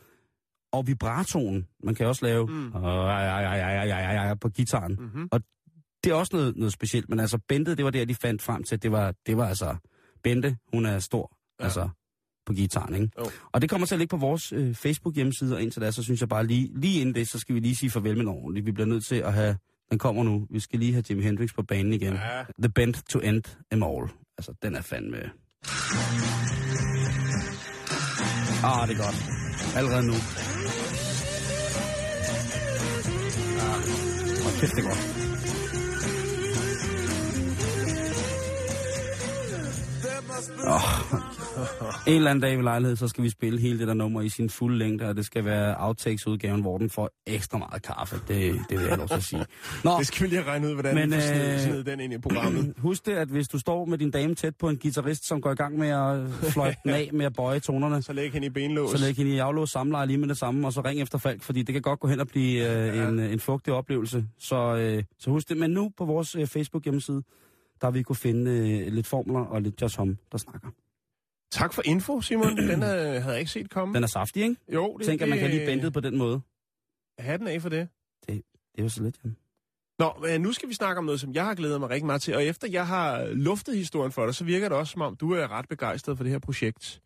og 0.71 0.87
vibratonen. 0.87 1.67
Man 1.83 1.95
kan 1.95 2.07
også 2.07 2.25
lave 2.25 2.47
Mm. 2.47 2.53
mm. 2.53 2.71
på 4.41 4.49
gitaren. 4.49 4.95
Mm-hmm. 4.99 5.29
Det 6.03 6.11
er 6.11 6.15
også 6.15 6.35
noget, 6.35 6.57
noget 6.57 6.73
specielt, 6.73 7.09
men 7.09 7.19
altså 7.19 7.39
bendet, 7.47 7.77
det 7.77 7.85
var 7.85 7.91
der, 7.91 8.05
de 8.05 8.15
fandt 8.15 8.41
frem 8.41 8.63
til, 8.63 8.83
det 8.83 8.91
var, 8.91 9.13
det 9.25 9.37
var 9.37 9.47
altså, 9.47 9.75
Bente, 10.23 10.57
hun 10.73 10.85
er 10.85 10.99
stor, 10.99 11.37
ja. 11.59 11.63
altså 11.63 11.89
på 12.45 12.53
gitaren, 12.53 12.95
ikke? 12.95 13.09
Jo. 13.19 13.29
Og 13.51 13.61
det 13.61 13.69
kommer 13.69 13.87
til 13.87 13.95
at 13.95 13.99
ligge 13.99 14.09
på 14.09 14.17
vores 14.17 14.51
øh, 14.51 14.75
Facebook-hjemmeside, 14.75 15.55
og 15.55 15.61
indtil 15.61 15.81
da, 15.81 15.91
så 15.91 16.03
synes 16.03 16.21
jeg 16.21 16.29
bare 16.29 16.45
lige, 16.47 16.71
lige 16.75 17.01
inden 17.01 17.15
det, 17.15 17.27
så 17.27 17.39
skal 17.39 17.55
vi 17.55 17.59
lige 17.59 17.75
sige 17.75 17.89
farvel 17.89 18.17
med 18.17 18.25
nogen. 18.25 18.65
Vi 18.65 18.71
bliver 18.71 18.87
nødt 18.87 19.05
til 19.05 19.15
at 19.15 19.33
have, 19.33 19.57
den 19.89 19.99
kommer 19.99 20.23
nu, 20.23 20.47
vi 20.49 20.59
skal 20.59 20.79
lige 20.79 20.93
have 20.93 21.03
Jimi 21.09 21.23
Hendrix 21.23 21.49
på 21.55 21.63
banen 21.63 21.93
igen. 21.93 22.13
Ja. 22.13 22.43
The 22.61 22.69
Bend 22.69 22.93
to 23.09 23.19
End 23.19 23.43
Em 23.71 23.83
All. 23.83 24.09
Altså, 24.37 24.53
den 24.63 24.75
er 24.75 24.81
fandme... 24.81 25.17
Ah, 28.63 28.87
det 28.87 28.97
er 28.97 29.03
godt. 29.03 29.17
Allerede 29.75 30.07
nu. 30.07 30.13
Ah, 34.45 34.59
kæft, 34.59 34.75
det 34.75 34.83
er 34.83 34.87
godt. 34.87 35.25
Åh, 40.67 41.13
oh, 41.13 41.44
En 42.07 42.13
eller 42.15 42.29
anden 42.29 42.41
dag 42.41 42.57
ved 42.57 42.63
lejlighed, 42.63 42.95
så 42.95 43.07
skal 43.07 43.23
vi 43.23 43.29
spille 43.29 43.59
hele 43.59 43.79
det 43.79 43.87
der 43.87 43.93
nummer 43.93 44.21
i 44.21 44.29
sin 44.29 44.49
fulde 44.49 44.77
længde, 44.77 45.05
og 45.09 45.15
det 45.15 45.25
skal 45.25 45.45
være 45.45 45.75
outtakes-udgaven, 45.79 46.61
hvor 46.61 46.77
den 46.77 46.89
får 46.89 47.09
ekstra 47.27 47.57
meget 47.57 47.81
kaffe. 47.83 48.15
Det, 48.27 48.59
det 48.69 48.79
vil 48.79 48.87
jeg 48.87 48.97
lov 48.97 49.07
til 49.07 49.15
at 49.15 49.23
sige. 49.23 49.45
Nå, 49.83 49.91
Det 49.99 50.07
skal 50.07 50.23
vi 50.23 50.27
lige 50.29 50.41
have 50.41 50.51
regnet 50.51 50.67
ud, 50.67 50.73
hvordan 50.73 50.95
Men, 50.95 51.09
vi 51.11 51.15
øh, 51.15 51.59
sned 51.59 51.83
den 51.83 51.99
ind 51.99 52.13
i 52.13 52.17
programmet. 52.17 52.73
husk 52.87 53.05
det, 53.05 53.11
at 53.11 53.27
hvis 53.27 53.47
du 53.47 53.59
står 53.59 53.85
med 53.85 53.97
din 53.97 54.11
dame 54.11 54.35
tæt 54.35 54.55
på 54.55 54.69
en 54.69 54.77
guitarist, 54.77 55.27
som 55.27 55.41
går 55.41 55.51
i 55.51 55.55
gang 55.55 55.77
med 55.77 55.87
at 55.89 56.29
fløjte 56.51 56.77
den 56.83 56.91
af 56.91 57.09
med 57.13 57.25
at 57.25 57.33
bøje 57.33 57.59
tonerne, 57.59 58.01
Så 58.01 58.13
læg 58.13 58.31
hende 58.31 58.47
i 58.47 58.49
benlås. 58.49 58.91
så 58.91 59.05
læg 59.05 59.15
hende 59.15 59.31
i 59.31 59.37
aflås 59.37 59.69
samleje 59.69 60.07
lige 60.07 60.17
med 60.17 60.27
det 60.27 60.37
samme, 60.37 60.67
og 60.67 60.73
så 60.73 60.81
ring 60.81 61.01
efter 61.01 61.17
Falk, 61.17 61.41
fordi 61.43 61.63
det 61.63 61.73
kan 61.73 61.81
godt 61.81 61.99
gå 61.99 62.07
hen 62.07 62.19
og 62.19 62.27
blive 62.27 62.69
øh, 62.93 63.07
en, 63.07 63.19
en 63.19 63.39
fugtig 63.39 63.73
oplevelse. 63.73 64.25
Så, 64.39 64.75
øh, 64.75 65.03
så 65.19 65.29
husk 65.29 65.49
det. 65.49 65.57
Men 65.57 65.71
nu 65.71 65.91
på 65.97 66.05
vores 66.05 66.35
øh, 66.35 66.47
Facebook 66.47 66.83
hjemmeside, 66.83 67.21
der 67.81 67.91
vi 67.91 68.03
kunne 68.03 68.15
finde 68.15 68.51
øh, 68.51 68.93
lidt 68.93 69.07
formler 69.07 69.39
og 69.39 69.61
lidt 69.61 69.81
Josh 69.81 69.97
Hom, 69.97 70.17
der 70.31 70.37
snakker. 70.37 70.67
Tak 71.51 71.73
for 71.73 71.81
info, 71.85 72.21
Simon. 72.21 72.57
Den 72.57 72.83
øh, 72.83 72.89
havde 72.89 73.29
jeg 73.29 73.39
ikke 73.39 73.51
set 73.51 73.69
komme. 73.69 73.95
Den 73.95 74.03
er 74.03 74.07
saftig, 74.07 74.43
ikke? 74.43 74.55
jo, 74.73 74.97
det, 74.97 75.05
Tænk, 75.05 75.21
at 75.21 75.29
man 75.29 75.39
kan 75.39 75.49
lige 75.49 75.65
bentet 75.65 75.83
det, 75.85 75.93
på 75.93 75.99
den 75.99 76.17
måde. 76.17 76.41
Hatten 77.19 77.47
af 77.47 77.61
for 77.61 77.69
det. 77.69 77.89
Det 78.27 78.43
er 78.77 78.83
jo 78.83 78.89
så 78.89 79.03
lidt, 79.03 79.15
Jan. 79.23 79.35
Nå, 79.99 80.13
men 80.21 80.41
nu 80.41 80.51
skal 80.51 80.69
vi 80.69 80.73
snakke 80.73 80.99
om 80.99 81.05
noget, 81.05 81.19
som 81.19 81.33
jeg 81.33 81.45
har 81.45 81.55
glædet 81.55 81.79
mig 81.79 81.89
rigtig 81.89 82.05
meget 82.05 82.21
til. 82.21 82.35
Og 82.35 82.43
efter 82.43 82.67
jeg 82.67 82.87
har 82.87 83.25
luftet 83.25 83.77
historien 83.77 84.11
for 84.11 84.25
dig, 84.25 84.35
så 84.35 84.43
virker 84.43 84.69
det 84.69 84.77
også, 84.77 84.91
som 84.91 85.01
om 85.01 85.15
du 85.15 85.31
er 85.31 85.51
ret 85.51 85.67
begejstret 85.69 86.17
for 86.17 86.23
det 86.23 86.31
her 86.31 86.39
projekt. 86.39 87.01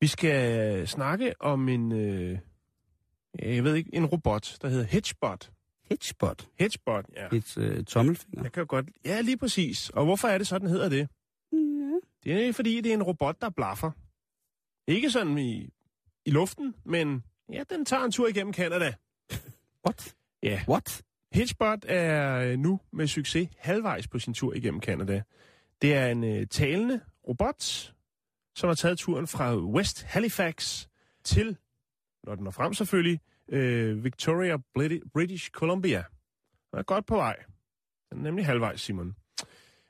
Vi 0.00 0.06
skal 0.06 0.88
snakke 0.88 1.34
om 1.40 1.68
en, 1.68 1.92
øh, 1.92 2.38
jeg 3.38 3.64
ved 3.64 3.74
ikke, 3.74 3.90
en 3.94 4.06
robot, 4.06 4.56
der 4.62 4.68
hedder 4.68 4.84
Hedgebot. 4.84 5.50
Hitchbot. 5.90 6.48
Hedgebot, 6.58 7.04
ja. 7.16 7.36
Et 7.36 7.58
øh, 7.58 7.84
tommelfinger. 7.84 8.42
Jeg 8.42 8.52
kan 8.52 8.60
jo 8.60 8.66
godt... 8.68 8.86
Ja, 9.04 9.20
lige 9.20 9.36
præcis. 9.36 9.90
Og 9.90 10.04
hvorfor 10.04 10.28
er 10.28 10.38
det 10.38 10.46
så, 10.46 10.58
den 10.58 10.68
hedder 10.68 10.88
det? 10.88 11.08
Det 12.24 12.48
er 12.48 12.52
fordi, 12.52 12.80
det 12.80 12.90
er 12.90 12.94
en 12.94 13.02
robot, 13.02 13.40
der 13.40 13.50
blaffer. 13.50 13.90
Ikke 14.86 15.10
sådan 15.10 15.38
i, 15.38 15.68
i 16.24 16.30
luften, 16.30 16.74
men 16.84 17.24
ja, 17.52 17.62
den 17.70 17.84
tager 17.84 18.04
en 18.04 18.12
tur 18.12 18.28
igennem 18.28 18.54
Canada. 18.54 18.94
What? 19.86 20.14
Ja. 20.42 20.62
What? 20.68 21.02
Hitchbot 21.32 21.84
er 21.88 22.40
øh, 22.40 22.58
nu 22.58 22.80
med 22.92 23.06
succes 23.06 23.48
halvvejs 23.58 24.08
på 24.08 24.18
sin 24.18 24.34
tur 24.34 24.52
igennem 24.54 24.80
Canada. 24.82 25.22
Det 25.82 25.94
er 25.94 26.06
en 26.06 26.24
øh, 26.24 26.46
talende 26.46 27.00
robot, 27.28 27.62
som 28.54 28.68
har 28.68 28.74
taget 28.74 28.98
turen 28.98 29.26
fra 29.26 29.56
West 29.56 30.02
Halifax 30.02 30.86
til, 31.24 31.56
når 32.24 32.34
den 32.34 32.44
når 32.44 32.50
frem 32.50 32.74
selvfølgelig, 32.74 33.20
øh, 33.48 34.04
Victoria, 34.04 34.56
Brit- 34.56 35.10
British 35.14 35.50
Columbia. 35.50 36.04
Den 36.70 36.78
er 36.78 36.82
godt 36.82 37.06
på 37.06 37.16
vej. 37.16 37.36
Den 38.10 38.18
er 38.18 38.22
nemlig 38.22 38.46
halvvejs, 38.46 38.80
Simon. 38.80 39.16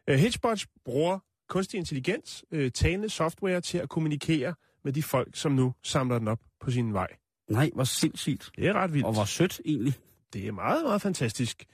Øh, 0.06 0.18
Hitchbots 0.18 0.66
bruger 0.84 1.18
kunstig 1.50 1.78
intelligens, 1.78 2.44
øh, 2.50 2.70
talende 2.70 3.08
software 3.08 3.60
til 3.60 3.78
at 3.78 3.88
kommunikere 3.88 4.54
med 4.84 4.92
de 4.92 5.02
folk, 5.02 5.36
som 5.36 5.52
nu 5.52 5.74
samler 5.82 6.18
den 6.18 6.28
op 6.28 6.40
på 6.60 6.70
sin 6.70 6.92
vej. 6.92 7.08
Nej, 7.48 7.70
hvor 7.74 7.84
sindssygt. 7.84 8.50
Det 8.56 8.66
er 8.66 8.72
ret 8.72 8.92
vildt. 8.92 9.06
Og 9.06 9.12
hvor 9.12 9.24
sødt 9.24 9.60
egentlig. 9.64 9.94
Det 10.32 10.48
er 10.48 10.52
meget, 10.52 10.84
meget 10.84 11.02
fantastisk. 11.02 11.64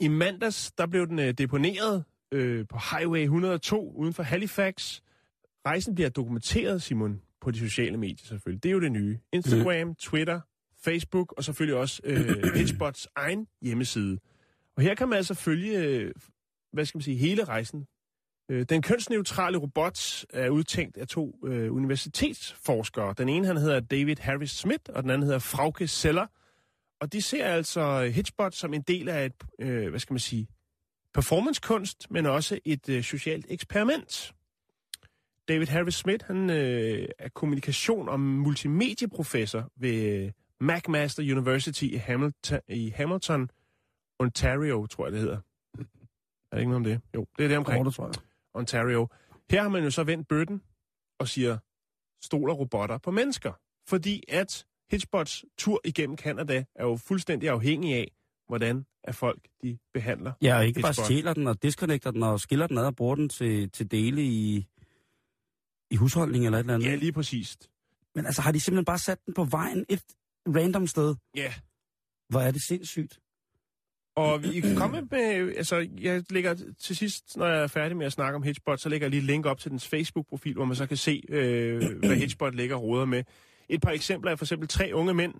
I 0.00 0.08
mandags, 0.08 0.72
der 0.78 0.86
blev 0.86 1.06
den 1.06 1.18
øh, 1.18 1.32
deponeret 1.32 2.04
øh, 2.32 2.66
på 2.68 2.78
Highway 2.90 3.22
102 3.22 3.92
uden 3.96 4.14
for 4.14 4.22
Halifax. 4.22 5.00
Rejsen 5.66 5.94
bliver 5.94 6.10
dokumenteret, 6.10 6.82
Simon, 6.82 7.20
på 7.40 7.50
de 7.50 7.58
sociale 7.58 7.96
medier 7.96 8.26
selvfølgelig. 8.26 8.62
Det 8.62 8.68
er 8.68 8.72
jo 8.72 8.80
det 8.80 8.92
nye. 8.92 9.18
Instagram, 9.32 9.88
mm. 9.88 9.94
Twitter, 9.94 10.40
Facebook 10.84 11.34
og 11.36 11.44
selvfølgelig 11.44 11.76
også 11.76 12.00
øh, 12.04 12.54
Hitchbots 12.54 13.08
egen 13.16 13.46
hjemmeside. 13.62 14.18
Og 14.76 14.82
her 14.82 14.94
kan 14.94 15.08
man 15.08 15.16
altså 15.16 15.34
følge, 15.34 15.78
øh, 15.78 16.12
hvad 16.72 16.84
skal 16.84 16.98
man 16.98 17.02
sige, 17.02 17.16
hele 17.16 17.44
rejsen. 17.44 17.86
Øh, 18.48 18.66
den 18.68 18.82
kønsneutrale 18.82 19.58
robot 19.58 20.24
er 20.30 20.48
udtænkt 20.48 20.96
af 20.96 21.08
to 21.08 21.38
øh, 21.46 21.74
universitetsforskere. 21.74 23.14
Den 23.18 23.28
ene 23.28 23.46
han 23.46 23.56
hedder 23.56 23.80
David 23.80 24.16
Harris 24.20 24.50
Smith, 24.50 24.82
og 24.88 25.02
den 25.02 25.10
anden 25.10 25.22
hedder 25.22 25.38
Frauke 25.38 25.88
Seller. 25.88 26.26
Og 27.00 27.12
de 27.12 27.22
ser 27.22 27.44
altså 27.44 28.10
Hitchbot 28.14 28.54
som 28.54 28.74
en 28.74 28.82
del 28.82 29.08
af 29.08 29.26
et, 29.26 29.32
øh, 29.58 29.88
hvad 29.90 30.00
skal 30.00 30.14
man 30.14 30.18
sige, 30.20 30.48
performancekunst, 31.14 32.10
men 32.10 32.26
også 32.26 32.58
et 32.64 32.88
øh, 32.88 33.02
socialt 33.02 33.46
eksperiment. 33.48 34.34
David 35.48 35.66
Harris 35.66 35.94
Smith, 35.94 36.26
han 36.26 36.50
øh, 36.50 37.08
er 37.18 37.28
kommunikation- 37.28 38.08
og 38.08 38.20
multimedieprofessor 38.20 39.70
ved 39.76 40.02
øh, 40.02 40.32
McMaster 40.60 41.22
University 41.22 41.82
i 41.82 41.96
Hamilton, 41.96 42.60
i 42.68 42.90
Hamilton, 42.90 43.50
Ontario, 44.18 44.86
tror 44.86 45.06
jeg 45.06 45.12
det 45.12 45.20
hedder. 45.20 45.36
Er 46.54 46.56
det 46.56 46.58
ikke 46.58 46.70
noget 46.70 46.76
om 46.76 46.84
det? 46.84 47.00
Jo, 47.14 47.26
det 47.38 47.44
er 47.44 47.48
det 47.48 47.56
omkring. 47.56 47.82
Hvor 47.82 47.84
det 47.84 47.94
tror 47.94 48.06
jeg. 48.06 48.14
Ontario. 48.54 49.08
Her 49.50 49.62
har 49.62 49.68
man 49.68 49.84
jo 49.84 49.90
så 49.90 50.04
vendt 50.04 50.28
bøtten 50.28 50.62
og 51.18 51.28
siger, 51.28 51.58
stoler 52.24 52.54
robotter 52.54 52.98
på 52.98 53.10
mennesker. 53.10 53.52
Fordi 53.88 54.22
at 54.28 54.66
Hitchbots 54.90 55.44
tur 55.58 55.80
igennem 55.84 56.16
Canada 56.16 56.64
er 56.74 56.84
jo 56.84 56.96
fuldstændig 56.96 57.48
afhængig 57.48 57.94
af, 57.94 58.12
hvordan 58.48 58.86
at 59.04 59.14
folk 59.14 59.48
de 59.62 59.78
behandler. 59.94 60.32
Ja, 60.42 60.56
og 60.56 60.66
ikke 60.66 60.80
bare 60.80 60.90
Hitchbot. 60.90 61.04
stjæler 61.04 61.34
den 61.34 61.46
og 61.46 61.62
disconnecter 61.62 62.10
den 62.10 62.22
og 62.22 62.40
skiller 62.40 62.66
den 62.66 62.78
ad 62.78 62.86
og 62.86 62.96
bruger 62.96 63.14
den 63.14 63.28
til, 63.28 63.70
til 63.70 63.90
dele 63.90 64.22
i, 64.22 64.66
i 65.90 65.96
husholdning 65.96 66.44
eller 66.44 66.58
et 66.58 66.62
eller 66.62 66.74
andet. 66.74 66.86
Ja, 66.86 66.94
lige 66.94 67.12
præcis. 67.12 67.58
Men 68.14 68.26
altså, 68.26 68.42
har 68.42 68.52
de 68.52 68.60
simpelthen 68.60 68.84
bare 68.84 68.98
sat 68.98 69.26
den 69.26 69.34
på 69.34 69.44
vejen 69.44 69.86
et 69.88 70.02
random 70.46 70.86
sted? 70.86 71.14
Ja. 71.36 71.54
Hvor 72.28 72.40
er 72.40 72.50
det 72.50 72.62
sindssygt. 72.62 73.20
Og 74.16 74.42
vi 74.42 74.60
kan 74.60 74.76
komme 74.76 75.08
med, 75.10 75.54
altså 75.56 75.88
jeg 76.00 76.22
lægger 76.30 76.54
til 76.80 76.96
sidst, 76.96 77.36
når 77.36 77.46
jeg 77.46 77.62
er 77.62 77.66
færdig 77.66 77.96
med 77.96 78.06
at 78.06 78.12
snakke 78.12 78.36
om 78.36 78.42
Hitchbot, 78.42 78.80
så 78.80 78.88
lægger 78.88 79.04
jeg 79.04 79.10
lige 79.10 79.20
et 79.20 79.26
link 79.26 79.46
op 79.46 79.58
til 79.58 79.70
dens 79.70 79.88
Facebook-profil, 79.88 80.54
hvor 80.54 80.64
man 80.64 80.76
så 80.76 80.86
kan 80.86 80.96
se, 80.96 81.22
øh, 81.28 81.98
hvad 81.98 82.16
Hitchbot 82.16 82.54
lægger 82.54 82.76
og 82.76 82.82
råder 82.82 83.04
med. 83.04 83.24
Et 83.68 83.80
par 83.80 83.90
eksempler 83.90 84.30
er 84.30 84.36
for 84.36 84.44
eksempel 84.44 84.68
tre 84.68 84.90
unge 84.94 85.14
mænd, 85.14 85.34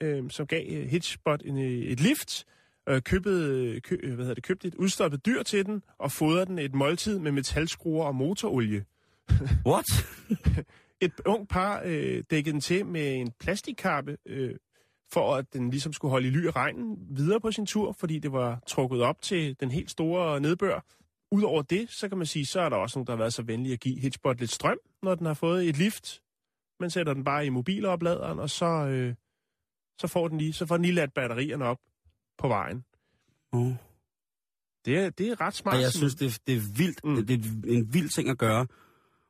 øh, 0.00 0.30
som 0.30 0.46
gav 0.46 0.64
øh, 0.70 0.88
Hitchbot 0.88 1.42
en, 1.44 1.58
øh, 1.58 1.64
et 1.64 2.00
lift, 2.00 2.44
øh, 2.88 3.02
købte, 3.02 3.80
kø, 3.80 3.96
øh, 4.02 4.14
hvad 4.14 4.24
hedder 4.24 4.34
det, 4.34 4.44
købte 4.44 4.68
et 4.68 4.74
udstoppet 4.74 5.26
dyr 5.26 5.42
til 5.42 5.66
den, 5.66 5.82
og 5.98 6.12
fodrede 6.12 6.46
den 6.46 6.58
et 6.58 6.74
måltid 6.74 7.18
med 7.18 7.32
metalskruer 7.32 8.04
og 8.04 8.14
motorolie. 8.14 8.84
What? 9.66 9.86
Et 11.02 11.12
ung 11.26 11.48
par 11.48 11.82
øh, 11.84 12.22
dækkede 12.30 12.52
den 12.52 12.60
til 12.60 12.86
med 12.86 13.14
en 13.14 13.32
plastikkappe, 13.40 14.16
øh, 14.26 14.54
for 15.12 15.34
at 15.36 15.52
den 15.52 15.70
ligesom 15.70 15.92
skulle 15.92 16.10
holde 16.10 16.26
i 16.26 16.30
ly 16.30 16.46
af 16.46 16.56
regnen 16.56 16.96
videre 17.10 17.40
på 17.40 17.52
sin 17.52 17.66
tur, 17.66 17.92
fordi 17.92 18.18
det 18.18 18.32
var 18.32 18.62
trukket 18.66 19.02
op 19.02 19.22
til 19.22 19.56
den 19.60 19.70
helt 19.70 19.90
store 19.90 20.40
nedbør. 20.40 20.84
Udover 21.32 21.62
det, 21.62 21.90
så 21.90 22.08
kan 22.08 22.18
man 22.18 22.26
sige, 22.26 22.46
så 22.46 22.60
er 22.60 22.68
der 22.68 22.76
også 22.76 22.98
nogen, 22.98 23.06
der 23.06 23.12
har 23.12 23.18
været 23.18 23.32
så 23.34 23.42
venlige 23.42 23.72
at 23.72 23.80
give 23.80 23.98
Hitchbot 24.00 24.38
lidt 24.40 24.50
strøm, 24.50 24.78
når 25.02 25.14
den 25.14 25.26
har 25.26 25.34
fået 25.34 25.68
et 25.68 25.76
lift. 25.78 26.20
Man 26.80 26.90
sætter 26.90 27.14
den 27.14 27.24
bare 27.24 27.46
i 27.46 27.48
mobilopladeren, 27.48 28.38
og 28.38 28.50
så, 28.50 28.66
øh, 28.66 29.14
så, 30.00 30.06
får 30.06 30.28
den 30.28 30.38
lige, 30.38 30.52
så 30.52 30.66
får 30.66 30.76
den 30.76 30.84
lige 30.84 30.94
ladt 30.94 31.14
batterierne 31.14 31.64
op 31.64 31.78
på 32.38 32.48
vejen. 32.48 32.84
Oh. 33.52 33.72
Det 34.84 34.98
er, 34.98 35.10
det 35.10 35.28
er 35.28 35.40
ret 35.40 35.54
smart. 35.54 35.74
Og 35.74 35.80
jeg 35.82 35.92
synes, 35.92 36.14
det, 36.14 36.26
er- 36.26 36.38
det 36.46 36.56
er 36.56 36.60
vildt. 36.76 37.04
Mm. 37.04 37.16
Det, 37.16 37.28
det 37.28 37.72
er 37.72 37.76
en 37.78 37.94
vild 37.94 38.08
ting 38.08 38.28
at 38.28 38.38
gøre. 38.38 38.66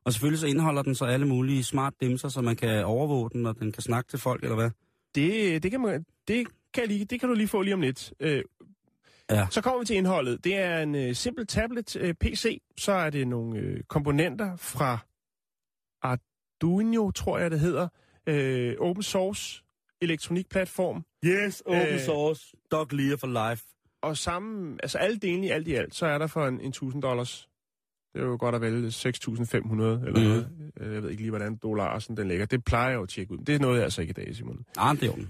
Og 0.04 0.12
selvfølgelig 0.12 0.38
så 0.40 0.46
indeholder 0.46 0.82
den 0.82 0.94
så 0.94 1.04
alle 1.04 1.26
mulige 1.28 1.64
smart 1.64 1.94
dimser, 2.00 2.28
så 2.28 2.40
man 2.40 2.56
kan 2.56 2.84
overvåge 2.84 3.30
den, 3.30 3.46
og 3.46 3.58
den 3.58 3.72
kan 3.72 3.82
snakke 3.82 4.10
til 4.10 4.18
folk, 4.18 4.42
eller 4.42 4.54
hvad? 4.56 4.70
Det, 5.14 5.62
det, 5.62 5.70
kan 5.70 5.80
man, 5.80 6.04
det, 6.28 6.46
kan 6.74 6.88
lige, 6.88 7.04
det 7.04 7.20
kan 7.20 7.28
du 7.28 7.34
lige 7.34 7.48
få 7.48 7.62
lige 7.62 7.74
om 7.74 7.80
lidt. 7.80 8.12
Øh, 8.20 8.44
Ja. 9.30 9.46
Så 9.50 9.60
kommer 9.60 9.80
vi 9.80 9.86
til 9.86 9.96
indholdet. 9.96 10.44
Det 10.44 10.56
er 10.56 10.78
en 10.82 10.94
øh, 10.94 11.14
simpel 11.14 11.46
tablet 11.46 11.96
øh, 11.96 12.14
PC. 12.14 12.62
Så 12.78 12.92
er 12.92 13.10
det 13.10 13.28
nogle 13.28 13.58
øh, 13.58 13.82
komponenter 13.88 14.56
fra 14.56 14.98
Arduino, 16.02 17.10
tror 17.10 17.38
jeg 17.38 17.50
det 17.50 17.60
hedder. 17.60 17.88
Øh, 18.26 18.76
open 18.78 19.02
source 19.02 19.62
elektronikplatform. 20.00 21.04
Yes, 21.24 21.62
open 21.66 21.94
Øh, 21.94 22.00
source. 22.00 22.56
Dog 22.70 22.88
Lear 22.92 23.16
for 23.16 23.50
life. 23.50 23.64
Og 24.02 24.16
sammen, 24.16 24.80
altså 24.82 24.98
alle 24.98 25.18
delene 25.18 25.46
i 25.46 25.50
alt 25.50 25.68
i 25.68 25.74
alt, 25.74 25.94
så 25.94 26.06
er 26.06 26.18
der 26.18 26.26
for 26.26 26.46
en, 26.46 26.60
en 26.60 26.68
1000 26.68 27.02
dollars. 27.02 27.48
Det 28.14 28.20
er 28.22 28.26
jo 28.26 28.36
godt 28.40 28.54
at 28.54 28.60
vælge 28.60 28.88
6.500 28.88 28.92
eller 28.92 30.20
mm. 30.20 30.22
noget. 30.26 30.48
Øh, 30.80 30.94
Jeg 30.94 31.02
ved 31.02 31.10
ikke 31.10 31.22
lige, 31.22 31.30
hvordan 31.30 31.56
dollar 31.56 31.98
sådan 31.98 32.16
den 32.16 32.28
ligger. 32.28 32.46
Det 32.46 32.64
plejer 32.64 32.88
jeg 32.88 32.96
jo 32.96 33.02
at 33.02 33.08
tjekke 33.08 33.32
ud. 33.32 33.38
Det 33.38 33.54
er 33.54 33.58
noget, 33.58 33.76
jeg 33.76 33.84
altså 33.84 34.00
ikke 34.00 34.10
i 34.10 34.24
dag, 34.24 34.36
Simon. 34.36 34.64
Ah, 34.78 34.96
det 34.96 35.02
er 35.02 35.06
jo 35.16 35.24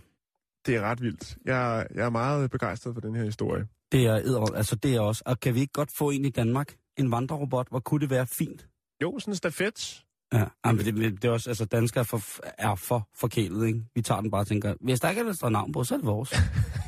Det 0.67 0.77
er 0.77 0.81
ret 0.81 1.03
vildt. 1.03 1.37
Jeg, 1.45 1.87
jeg 1.95 2.05
er 2.07 2.11
meget 2.11 2.51
begejstret 2.51 2.95
for 2.95 3.01
den 3.01 3.15
her 3.15 3.25
historie. 3.25 3.67
Det 3.93 4.07
er, 4.07 4.15
edder- 4.17 4.55
altså 4.57 4.77
det 4.77 4.95
er 4.95 5.01
også. 5.01 5.23
Og 5.27 5.41
kan 5.41 5.55
vi 5.55 5.61
ikke 5.61 5.73
godt 5.73 5.91
få 5.93 6.11
en 6.11 6.25
i 6.25 6.31
Danmark? 6.31 6.77
En 6.97 7.11
vandrerobot, 7.11 7.69
hvor 7.69 7.81
kunne 7.81 8.01
det 8.01 8.11
være 8.11 8.27
fint? 8.27 8.67
Jo, 9.03 9.19
sådan 9.19 9.33
en 9.33 9.37
stafet. 9.37 10.05
Ja, 10.33 10.45
jamen, 10.67 10.85
det, 10.85 11.23
det 11.23 11.25
er 11.25 11.31
også, 11.33 11.51
altså 11.51 11.65
danskere 11.65 12.01
er 12.01 12.05
for, 12.05 12.21
er 12.59 12.75
for 12.75 13.09
forkælet, 13.15 13.67
ikke? 13.67 13.85
Vi 13.95 14.03
tager 14.03 14.21
den 14.21 14.31
bare 14.31 14.41
og 14.41 14.47
tænker, 14.47 14.75
hvis 14.81 15.01
der 15.01 15.09
ikke 15.11 15.21
er 15.23 15.33
står 15.33 15.49
navn 15.49 15.73
på, 15.73 15.85
så 15.85 15.95
er 15.95 15.99
det 15.99 16.07
vores. 16.07 16.35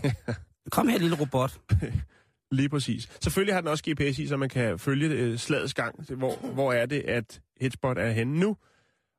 Kom 0.72 0.88
her, 0.88 0.98
lille 0.98 1.16
robot. 1.20 1.60
Lige 2.52 2.68
præcis. 2.68 3.08
Selvfølgelig 3.20 3.54
har 3.54 3.60
den 3.60 3.68
også 3.68 3.84
GPS 3.90 4.18
i, 4.18 4.26
så 4.26 4.36
man 4.36 4.48
kan 4.48 4.78
følge 4.78 5.08
øh, 5.08 5.38
slagets 5.38 5.74
gang. 5.74 6.14
Hvor, 6.16 6.52
hvor 6.52 6.72
er 6.72 6.86
det, 6.86 7.00
at 7.00 7.40
Hitspot 7.60 7.98
er 7.98 8.10
henne 8.10 8.40
nu? 8.40 8.56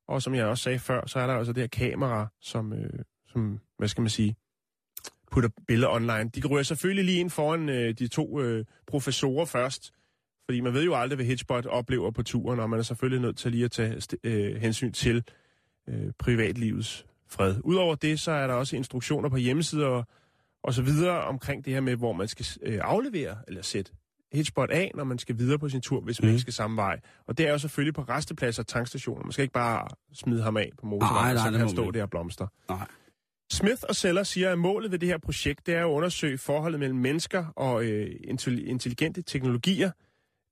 Og 0.07 0.21
som 0.21 0.35
jeg 0.35 0.45
også 0.45 0.63
sagde 0.63 0.79
før, 0.79 1.07
så 1.07 1.19
er 1.19 1.27
der 1.27 1.33
altså 1.33 1.53
det 1.53 1.63
her 1.63 1.67
kamera, 1.67 2.27
som, 2.41 2.73
øh, 2.73 2.89
som 3.27 3.59
hvad 3.77 3.87
skal 3.87 4.01
man 4.01 4.09
sige, 4.09 4.35
putter 5.31 5.49
billeder 5.67 5.89
online. 5.89 6.29
De 6.35 6.47
ryger 6.47 6.63
selvfølgelig 6.63 7.05
lige 7.05 7.19
ind 7.19 7.29
foran 7.29 7.69
øh, 7.69 7.93
de 7.99 8.07
to 8.07 8.41
øh, 8.41 8.65
professorer 8.87 9.45
først, 9.45 9.93
Fordi 10.45 10.61
man 10.61 10.73
ved 10.73 10.83
jo 10.83 10.95
aldrig, 10.95 11.15
hvad 11.15 11.25
Hitchbot 11.25 11.65
oplever 11.65 12.11
på 12.11 12.23
turen, 12.23 12.59
og 12.59 12.69
man 12.69 12.79
er 12.79 12.83
selvfølgelig 12.83 13.21
nødt 13.21 13.37
til 13.37 13.51
lige 13.51 13.65
at 13.65 13.71
tage 13.71 14.01
øh, 14.23 14.55
hensyn 14.55 14.91
til 14.91 15.23
øh, 15.89 16.11
privatlivets 16.19 17.05
fred. 17.29 17.55
Udover 17.63 17.95
det, 17.95 18.19
så 18.19 18.31
er 18.31 18.47
der 18.47 18.53
også 18.53 18.75
instruktioner 18.75 19.29
på 19.29 19.37
hjemmesider 19.37 19.87
og, 19.87 20.05
og 20.63 20.73
så 20.73 20.81
videre 20.81 21.23
omkring 21.23 21.65
det 21.65 21.73
her 21.73 21.81
med, 21.81 21.95
hvor 21.95 22.13
man 22.13 22.27
skal 22.27 22.45
øh, 22.63 22.79
aflevere 22.83 23.37
eller 23.47 23.61
sætte 23.61 23.91
hitchbot 24.33 24.69
af, 24.69 24.91
når 24.95 25.03
man 25.03 25.19
skal 25.19 25.37
videre 25.37 25.59
på 25.59 25.69
sin 25.69 25.81
tur, 25.81 26.01
hvis 26.01 26.21
man 26.21 26.27
Mm. 26.29 26.31
ikke 26.33 26.41
skal 26.41 26.53
samme 26.53 26.75
vej. 26.77 26.99
Og 27.27 27.37
det 27.37 27.47
er 27.47 27.51
jo 27.51 27.57
selvfølgelig 27.57 27.93
på 27.93 28.01
restepladser 28.01 28.63
og 28.63 28.67
tankstationer. 28.67 29.23
Man 29.23 29.31
skal 29.31 29.41
ikke 29.43 29.53
bare 29.53 29.87
smide 30.13 30.43
ham 30.43 30.57
af 30.57 30.69
på 30.79 30.85
motorvejen, 30.85 31.37
så 31.37 31.43
kan 31.43 31.59
han 31.59 31.69
stå 31.69 31.91
der 31.91 32.01
og 32.03 32.09
blomster. 32.09 32.47
Nej. 32.69 32.87
Smith 33.51 33.81
og 33.89 33.95
Seller 33.95 34.23
siger, 34.23 34.51
at 34.51 34.59
målet 34.59 34.91
ved 34.91 34.99
det 34.99 35.09
her 35.09 35.17
projekt, 35.17 35.65
det 35.65 35.75
er 35.75 35.81
at 35.85 35.89
undersøge 35.89 36.37
forholdet 36.37 36.79
mellem 36.79 36.99
mennesker 36.99 37.45
og 37.55 37.83
øh, 37.85 38.07
intelli- 38.27 38.65
intelligente 38.65 39.21
teknologier, 39.21 39.91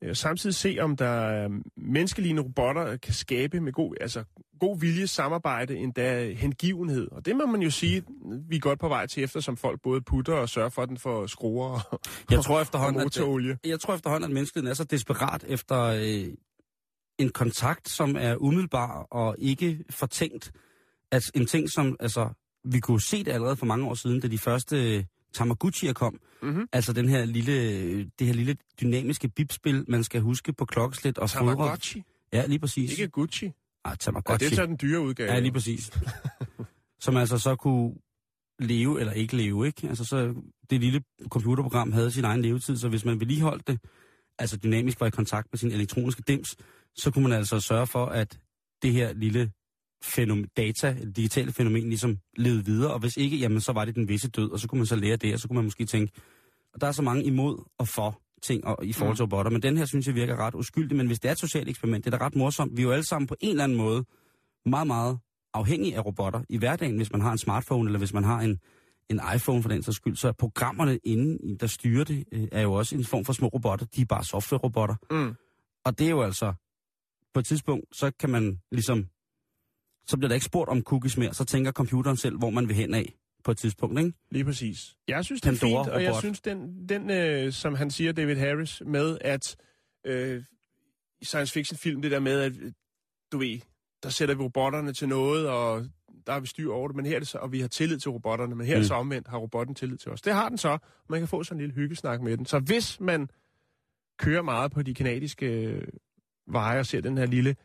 og 0.09 0.17
samtidig 0.17 0.55
se, 0.55 0.77
om 0.79 0.95
der 0.95 1.05
er 1.05 1.49
menneskelignende 1.77 2.43
robotter 2.43 2.85
øh, 2.85 2.99
kan 2.99 3.13
skabe 3.13 3.59
med 3.59 3.73
god, 3.73 3.95
altså, 4.01 4.23
god 4.59 4.79
vilje, 4.79 5.07
samarbejde, 5.07 5.75
endda 5.77 6.33
hengivenhed. 6.33 7.07
Og 7.11 7.25
det 7.25 7.35
må 7.35 7.45
man 7.45 7.61
jo 7.61 7.69
sige, 7.69 8.03
vi 8.49 8.55
er 8.55 8.59
godt 8.59 8.79
på 8.79 8.87
vej 8.87 9.07
til, 9.07 9.23
eftersom 9.23 9.57
folk 9.57 9.81
både 9.81 10.01
putter 10.01 10.33
og 10.33 10.49
sørger 10.49 10.69
for, 10.69 10.81
at 10.81 10.89
den 10.89 10.97
får 10.97 11.27
skruer 11.27 11.87
og, 11.91 11.99
Jeg 12.31 12.43
tror 12.43 12.55
og 12.55 12.61
efterhånden, 12.61 12.99
at, 13.01 13.05
motorolie. 13.05 13.57
jeg 13.65 13.79
tror 13.79 13.93
efterhånden, 13.93 14.29
at 14.29 14.33
menneskeheden 14.33 14.69
er 14.69 14.73
så 14.73 14.83
desperat 14.83 15.45
efter 15.47 15.81
øh, 15.81 16.33
en 17.19 17.29
kontakt, 17.29 17.89
som 17.89 18.15
er 18.19 18.35
umiddelbar 18.35 19.07
og 19.11 19.35
ikke 19.39 19.83
fortænkt. 19.89 20.51
At 21.11 21.23
en 21.35 21.45
ting, 21.45 21.69
som 21.69 21.95
altså, 21.99 22.29
vi 22.63 22.79
kunne 22.79 23.01
se 23.01 23.23
det 23.23 23.31
allerede 23.31 23.55
for 23.55 23.65
mange 23.65 23.87
år 23.87 23.93
siden, 23.93 24.19
da 24.21 24.27
de 24.27 24.37
første 24.37 24.95
øh, 24.97 25.03
Tamagotchi'er 25.37 25.93
kom. 25.93 26.19
Mhm. 26.41 26.67
Altså 26.71 26.93
den 26.93 27.09
her 27.09 27.25
lille, 27.25 27.53
det 28.03 28.27
her 28.27 28.33
lille 28.33 28.55
dynamiske 28.81 29.27
bipspil, 29.29 29.85
man 29.87 30.03
skal 30.03 30.21
huske 30.21 30.53
på 30.53 30.65
klokkeslæt 30.65 31.17
og 31.17 31.29
fodre. 31.29 31.45
Tamagotchi, 31.45 32.03
Ja, 32.33 32.45
lige 32.45 32.59
præcis. 32.59 32.91
ikke 32.91 33.07
Gucci. 33.07 33.45
Ah, 33.45 33.51
Ja, 33.91 33.95
Tamagotchi. 33.95 34.45
det 34.45 34.51
er 34.51 34.55
så 34.55 34.65
den 34.65 34.77
dyre 34.81 34.99
udgave. 35.01 35.31
Ja, 35.33 35.39
lige 35.39 35.51
præcis. 35.51 35.91
som 37.05 37.17
altså 37.17 37.37
så 37.37 37.55
kunne 37.55 37.93
leve 38.59 38.99
eller 38.99 39.13
ikke 39.13 39.37
leve, 39.37 39.67
ikke? 39.67 39.87
Altså 39.87 40.05
så 40.05 40.35
det 40.69 40.79
lille 40.81 41.01
computerprogram 41.29 41.91
havde 41.91 42.11
sin 42.11 42.23
egen 42.25 42.41
levetid, 42.41 42.77
så 42.77 42.89
hvis 42.89 43.05
man 43.05 43.19
vedligeholdt 43.19 43.67
det, 43.67 43.79
altså 44.39 44.57
dynamisk 44.57 44.99
var 44.99 45.07
i 45.07 45.09
kontakt 45.09 45.47
med 45.51 45.57
sin 45.57 45.71
elektroniske 45.71 46.23
dims, 46.27 46.55
så 46.95 47.11
kunne 47.11 47.23
man 47.23 47.31
altså 47.37 47.59
sørge 47.59 47.87
for, 47.87 48.05
at 48.05 48.39
det 48.81 48.93
her 48.93 49.13
lille 49.13 49.51
fænomen, 50.03 50.47
data, 50.57 50.97
digitale 51.15 51.51
fænomen 51.51 51.83
ligesom 51.83 52.17
levede 52.37 52.65
videre, 52.65 52.93
og 52.93 52.99
hvis 52.99 53.17
ikke, 53.17 53.37
jamen 53.37 53.61
så 53.61 53.71
var 53.71 53.85
det 53.85 53.95
den 53.95 54.07
visse 54.07 54.29
død, 54.29 54.51
og 54.51 54.59
så 54.59 54.67
kunne 54.67 54.79
man 54.79 54.85
så 54.85 54.95
lære 54.95 55.15
det, 55.15 55.33
og 55.33 55.39
så 55.39 55.47
kunne 55.47 55.55
man 55.55 55.63
måske 55.63 55.85
tænke, 55.85 56.13
og 56.73 56.81
der 56.81 56.87
er 56.87 56.91
så 56.91 57.01
mange 57.01 57.23
imod 57.23 57.63
og 57.77 57.87
for 57.87 58.21
ting 58.43 58.65
og, 58.65 58.85
i 58.85 58.93
forhold 58.93 59.15
til 59.15 59.23
robotter, 59.23 59.51
men 59.51 59.61
den 59.61 59.77
her 59.77 59.85
synes 59.85 60.07
jeg 60.07 60.15
virker 60.15 60.35
ret 60.35 60.55
uskyldig, 60.55 60.97
men 60.97 61.07
hvis 61.07 61.19
det 61.19 61.27
er 61.27 61.31
et 61.31 61.39
socialt 61.39 61.69
eksperiment, 61.69 62.05
det 62.05 62.13
er 62.13 62.17
da 62.17 62.25
ret 62.25 62.35
morsomt. 62.35 62.77
Vi 62.77 62.81
er 62.81 62.85
jo 62.85 62.91
alle 62.91 63.07
sammen 63.07 63.27
på 63.27 63.35
en 63.39 63.49
eller 63.49 63.63
anden 63.63 63.77
måde 63.77 64.05
meget, 64.65 64.87
meget 64.87 65.19
afhængige 65.53 65.95
af 65.95 66.05
robotter 66.05 66.41
i 66.49 66.57
hverdagen, 66.57 66.95
hvis 66.95 67.11
man 67.11 67.21
har 67.21 67.31
en 67.31 67.37
smartphone, 67.37 67.87
eller 67.87 67.99
hvis 67.99 68.13
man 68.13 68.23
har 68.23 68.39
en, 68.39 68.59
en 69.09 69.21
iPhone 69.35 69.61
for 69.61 69.69
den 69.69 69.83
sags 69.83 69.95
skyld, 69.95 70.15
så 70.15 70.27
er 70.27 70.31
programmerne 70.31 70.97
inde, 71.03 71.57
der 71.57 71.67
styrer 71.67 72.03
det, 72.03 72.23
øh, 72.31 72.47
er 72.51 72.61
jo 72.61 72.73
også 72.73 72.95
en 72.95 73.05
form 73.05 73.25
for 73.25 73.33
små 73.33 73.47
robotter. 73.47 73.85
De 73.85 74.01
er 74.01 74.05
bare 74.05 74.23
software-robotter. 74.23 74.95
Mm. 75.11 75.35
Og 75.85 75.99
det 75.99 76.05
er 76.05 76.11
jo 76.11 76.21
altså, 76.21 76.53
på 77.33 77.39
et 77.39 77.45
tidspunkt, 77.45 77.85
så 77.95 78.11
kan 78.19 78.29
man 78.29 78.59
ligesom, 78.71 79.07
så 80.07 80.17
bliver 80.17 80.27
der 80.27 80.35
ikke 80.35 80.45
spurgt 80.45 80.69
om 80.69 80.83
cookies 80.83 81.17
mere, 81.17 81.33
så 81.33 81.45
tænker 81.45 81.71
computeren 81.71 82.17
selv, 82.17 82.37
hvor 82.37 82.49
man 82.49 82.67
vil 82.67 82.75
hen 82.75 82.93
af 82.93 83.13
på 83.43 83.51
et 83.51 83.57
tidspunkt, 83.57 83.99
ikke? 83.99 84.13
Lige 84.31 84.45
præcis. 84.45 84.95
Jeg 85.07 85.25
synes, 85.25 85.41
det 85.41 85.49
er 85.49 85.59
Pandora 85.59 85.83
fint, 85.83 85.93
og 85.93 86.03
jeg 86.03 86.15
synes, 86.15 86.41
den, 86.41 86.89
den 86.89 87.09
øh, 87.09 87.51
som 87.53 87.75
han 87.75 87.91
siger, 87.91 88.11
David 88.11 88.35
Harris, 88.35 88.81
med 88.85 89.17
at 89.21 89.55
øh, 90.05 90.43
i 91.21 91.25
science 91.25 91.53
fiction 91.53 91.77
film, 91.77 92.01
det 92.01 92.11
der 92.11 92.19
med, 92.19 92.39
at 92.41 92.51
øh, 92.61 92.71
du 93.31 93.37
ved, 93.37 93.59
der 94.03 94.09
sætter 94.09 94.35
vi 94.35 94.43
robotterne 94.43 94.93
til 94.93 95.07
noget, 95.07 95.49
og 95.49 95.85
der 96.25 96.33
har 96.33 96.39
vi 96.39 96.47
styr 96.47 96.71
over 96.71 96.87
det, 96.87 96.95
men 96.95 97.05
her 97.05 97.15
er 97.15 97.19
det 97.19 97.27
så, 97.27 97.37
og 97.37 97.51
vi 97.51 97.59
har 97.61 97.67
tillid 97.67 97.99
til 97.99 98.11
robotterne, 98.11 98.55
men 98.55 98.67
her 98.67 98.73
mm. 98.73 98.77
er 98.77 98.79
det 98.79 98.85
Mm. 98.85 98.87
så 98.87 98.93
omvendt, 98.93 99.27
har 99.27 99.37
robotten 99.37 99.75
tillid 99.75 99.97
til 99.97 100.11
os. 100.11 100.21
Det 100.21 100.33
har 100.33 100.49
den 100.49 100.57
så, 100.57 100.69
og 100.69 100.79
man 101.09 101.19
kan 101.19 101.27
få 101.27 101.43
sådan 101.43 101.57
en 101.57 101.61
lille 101.61 101.75
hyggesnak 101.75 102.21
med 102.21 102.37
den. 102.37 102.45
Så 102.45 102.59
hvis 102.59 102.99
man 102.99 103.29
kører 104.17 104.41
meget 104.41 104.71
på 104.71 104.81
de 104.81 104.93
kanadiske 104.93 105.45
øh, 105.45 105.87
veje 106.47 106.79
og 106.79 106.85
ser 106.85 107.01
den 107.01 107.17
her 107.17 107.25
lille 107.25 107.55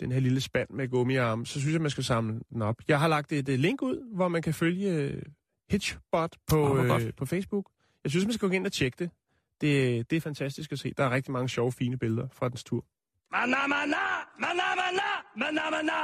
den 0.00 0.12
her 0.12 0.20
lille 0.20 0.40
spand 0.40 0.68
med 0.70 0.88
gummiarm, 0.88 1.44
så 1.44 1.60
synes 1.60 1.72
jeg, 1.72 1.80
man 1.80 1.90
skal 1.90 2.04
samle 2.04 2.40
den 2.52 2.62
op. 2.62 2.76
Jeg 2.88 3.00
har 3.00 3.08
lagt 3.08 3.32
et 3.32 3.48
øh, 3.48 3.58
link 3.58 3.82
ud, 3.82 4.14
hvor 4.14 4.28
man 4.28 4.42
kan 4.42 4.54
følge 4.54 4.90
øh, 4.90 5.22
Hitchbot 5.70 6.36
på, 6.46 6.74
hvor 6.74 6.94
øh, 6.94 7.12
på 7.16 7.26
Facebook. 7.26 7.70
Jeg 8.04 8.10
synes, 8.10 8.26
man 8.26 8.32
skal 8.32 8.48
gå 8.48 8.54
ind 8.54 8.66
og 8.66 8.72
tjekke 8.72 8.96
det. 8.98 9.10
det. 9.60 10.10
Det 10.10 10.16
er 10.16 10.20
fantastisk 10.20 10.72
at 10.72 10.78
se. 10.78 10.92
Der 10.96 11.04
er 11.04 11.10
rigtig 11.10 11.32
mange 11.32 11.48
sjove, 11.48 11.72
fine 11.72 11.98
billeder 11.98 12.28
fra 12.32 12.48
dens 12.48 12.64
tur. 12.64 12.84
Mana, 13.32 13.66
mana, 13.66 13.96
mana, 14.38 14.66
mana, 14.80 15.08
mana, 15.36 15.70
mana. 15.70 16.00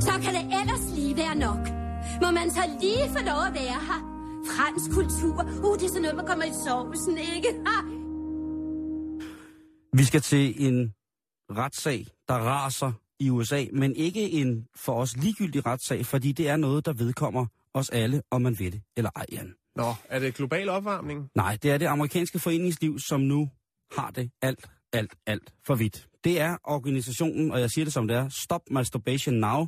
Så 0.00 0.12
kan 0.22 0.34
det 0.34 0.44
ellers 0.60 0.84
lige 0.96 1.16
være 1.16 1.34
nok. 1.34 1.62
Må 2.22 2.30
man 2.30 2.50
så 2.50 2.62
lige 2.80 3.04
få 3.16 3.20
lov 3.30 3.40
at 3.48 3.54
være 3.54 3.80
her? 3.88 4.00
Fransk 4.52 4.90
kultur. 4.98 5.36
Uh, 5.64 5.78
det 5.78 5.84
er 5.84 5.88
sådan 5.88 6.02
noget, 6.02 6.16
man 6.16 6.26
kommer 6.26 6.44
i 6.44 6.54
sovsen, 6.66 7.18
ikke? 7.18 7.48
Ha? 7.66 7.76
Vi 9.92 10.04
skal 10.04 10.20
til 10.20 10.66
en 10.66 10.94
retssag, 11.50 12.06
der 12.28 12.34
raser 12.34 12.92
i 13.20 13.30
USA, 13.30 13.64
men 13.72 13.96
ikke 13.96 14.30
en 14.30 14.66
for 14.76 14.92
os 14.92 15.16
ligegyldig 15.16 15.66
retssag, 15.66 16.06
fordi 16.06 16.32
det 16.32 16.48
er 16.48 16.56
noget, 16.56 16.86
der 16.86 16.92
vedkommer 16.92 17.46
os 17.74 17.90
alle, 17.90 18.22
om 18.30 18.42
man 18.42 18.58
ved 18.58 18.70
det 18.70 18.82
eller 18.96 19.10
ej, 19.16 19.26
Jan. 19.32 19.54
Nå, 19.76 19.94
er 20.08 20.18
det 20.18 20.34
global 20.34 20.68
opvarmning? 20.68 21.30
Nej, 21.34 21.58
det 21.62 21.70
er 21.70 21.78
det 21.78 21.86
amerikanske 21.86 22.38
foreningsliv, 22.38 22.98
som 22.98 23.20
nu 23.20 23.50
har 23.96 24.10
det 24.10 24.30
alt, 24.42 24.70
alt, 24.92 25.14
alt 25.26 25.54
for 25.66 25.74
vidt. 25.74 26.08
Det 26.24 26.40
er 26.40 26.56
organisationen, 26.64 27.50
og 27.50 27.60
jeg 27.60 27.70
siger 27.70 27.84
det 27.84 27.92
som 27.92 28.08
det 28.08 28.16
er, 28.16 28.28
Stop 28.28 28.62
Masturbation 28.70 29.34
Now. 29.34 29.66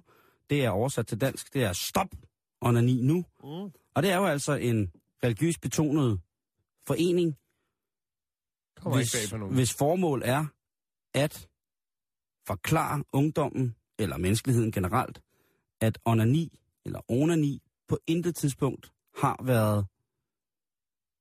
Det 0.50 0.64
er 0.64 0.70
oversat 0.70 1.06
til 1.06 1.20
dansk. 1.20 1.54
Det 1.54 1.64
er 1.64 1.72
Stop 1.72 2.08
Onani 2.60 3.00
Nu. 3.02 3.24
Mm. 3.44 3.70
Og 3.94 4.02
det 4.02 4.10
er 4.10 4.16
jo 4.16 4.26
altså 4.26 4.52
en 4.52 4.92
religiøs 5.24 5.58
betonet 5.58 6.20
forening, 6.86 7.36
Kommer 8.80 8.98
hvis, 8.98 9.32
hvis 9.50 9.74
formål 9.74 10.22
er 10.24 10.46
at 11.14 11.48
forklare 12.50 13.04
ungdommen, 13.12 13.74
eller 13.98 14.16
menneskeligheden 14.16 14.72
generelt, 14.72 15.20
at 15.80 15.98
onani, 16.04 16.58
eller 16.84 17.00
onani, 17.08 17.62
på 17.88 17.98
intet 18.06 18.36
tidspunkt 18.36 18.92
har 19.16 19.44
været, 19.44 19.86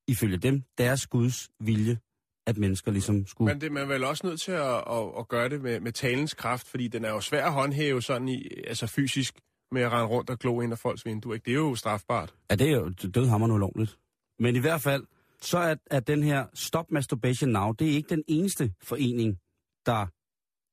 ifølge 0.08 0.38
dem, 0.38 0.64
deres 0.78 1.08
Guds 1.08 1.50
vilje, 1.60 2.00
at 2.48 2.58
mennesker 2.58 2.92
ligesom 2.92 3.26
skulle... 3.26 3.54
Men 3.54 3.62
det, 3.62 3.72
man 3.72 3.84
er 3.84 3.88
vel 3.88 4.04
også 4.04 4.28
nødt 4.28 4.42
til 4.42 4.52
at, 4.52 4.76
at, 4.76 5.12
at 5.20 5.28
gøre 5.28 5.50
det 5.50 5.62
med, 5.62 5.80
med 5.80 5.92
talens 5.92 6.34
kraft, 6.34 6.68
fordi 6.68 6.88
den 6.88 7.06
er 7.06 7.10
jo 7.10 7.22
svær 7.22 7.46
at 7.46 7.54
håndhæve 7.54 8.02
sådan 8.02 8.28
i, 8.28 8.48
altså 8.68 8.88
fysisk 8.88 9.40
med 9.72 9.82
at 9.82 9.92
rende 9.92 10.08
rundt 10.08 10.30
og 10.30 10.40
glo 10.40 10.62
ind 10.62 10.72
af 10.72 10.80
folks 10.80 11.06
vinduer. 11.06 11.34
Ikke? 11.34 11.46
Det 11.46 11.52
er 11.52 11.56
jo 11.56 11.76
strafbart. 11.76 12.34
Ja, 12.50 12.56
det 12.56 12.70
er 12.70 12.76
jo 12.76 12.90
dødhammerende 12.90 13.56
ulovligt. 13.56 14.00
Men 14.40 14.56
i 14.56 14.60
hvert 14.60 14.82
fald, 14.82 15.04
så 15.42 15.58
er, 15.58 15.76
er 15.92 16.00
den 16.00 16.24
her 16.24 16.46
Stop 16.54 16.92
Masturbation 16.92 17.50
Now, 17.50 17.72
det 17.72 17.88
er 17.90 17.92
ikke 17.92 18.10
den 18.10 18.24
eneste 18.28 18.74
forening, 18.82 19.40
der 19.86 20.08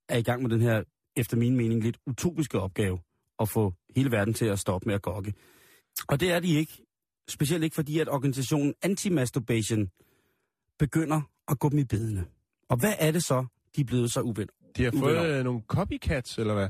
er 0.08 0.16
i 0.18 0.22
gang 0.22 0.42
med 0.42 0.50
den 0.50 0.60
her, 0.60 0.82
efter 1.16 1.36
min 1.36 1.56
mening, 1.56 1.82
lidt 1.82 1.98
utopiske 2.06 2.60
opgave 2.60 2.98
at 3.40 3.48
få 3.48 3.74
hele 3.96 4.10
verden 4.10 4.34
til 4.34 4.44
at 4.44 4.58
stoppe 4.58 4.86
med 4.86 4.94
at 4.94 5.02
gokke. 5.02 5.34
Og 6.08 6.20
det 6.20 6.32
er 6.32 6.40
de 6.40 6.54
ikke. 6.54 6.82
Specielt 7.28 7.64
ikke 7.64 7.74
fordi, 7.74 7.98
at 7.98 8.08
organisationen 8.08 8.74
Anti-Masturbation 8.86 9.88
begynder 10.78 11.20
at 11.48 11.58
gå 11.58 11.68
dem 11.68 11.78
i 11.78 11.84
bedene. 11.84 12.26
Og 12.68 12.76
hvad 12.76 12.94
er 12.98 13.10
det 13.10 13.24
så, 13.24 13.46
de 13.76 13.80
er 13.80 13.84
blevet 13.84 14.12
så 14.12 14.20
uvenner? 14.20 14.52
De 14.76 14.84
har 14.84 14.92
fået 14.98 15.26
øh, 15.26 15.44
nogle 15.44 15.60
copycats, 15.66 16.38
eller 16.38 16.54
hvad? 16.54 16.68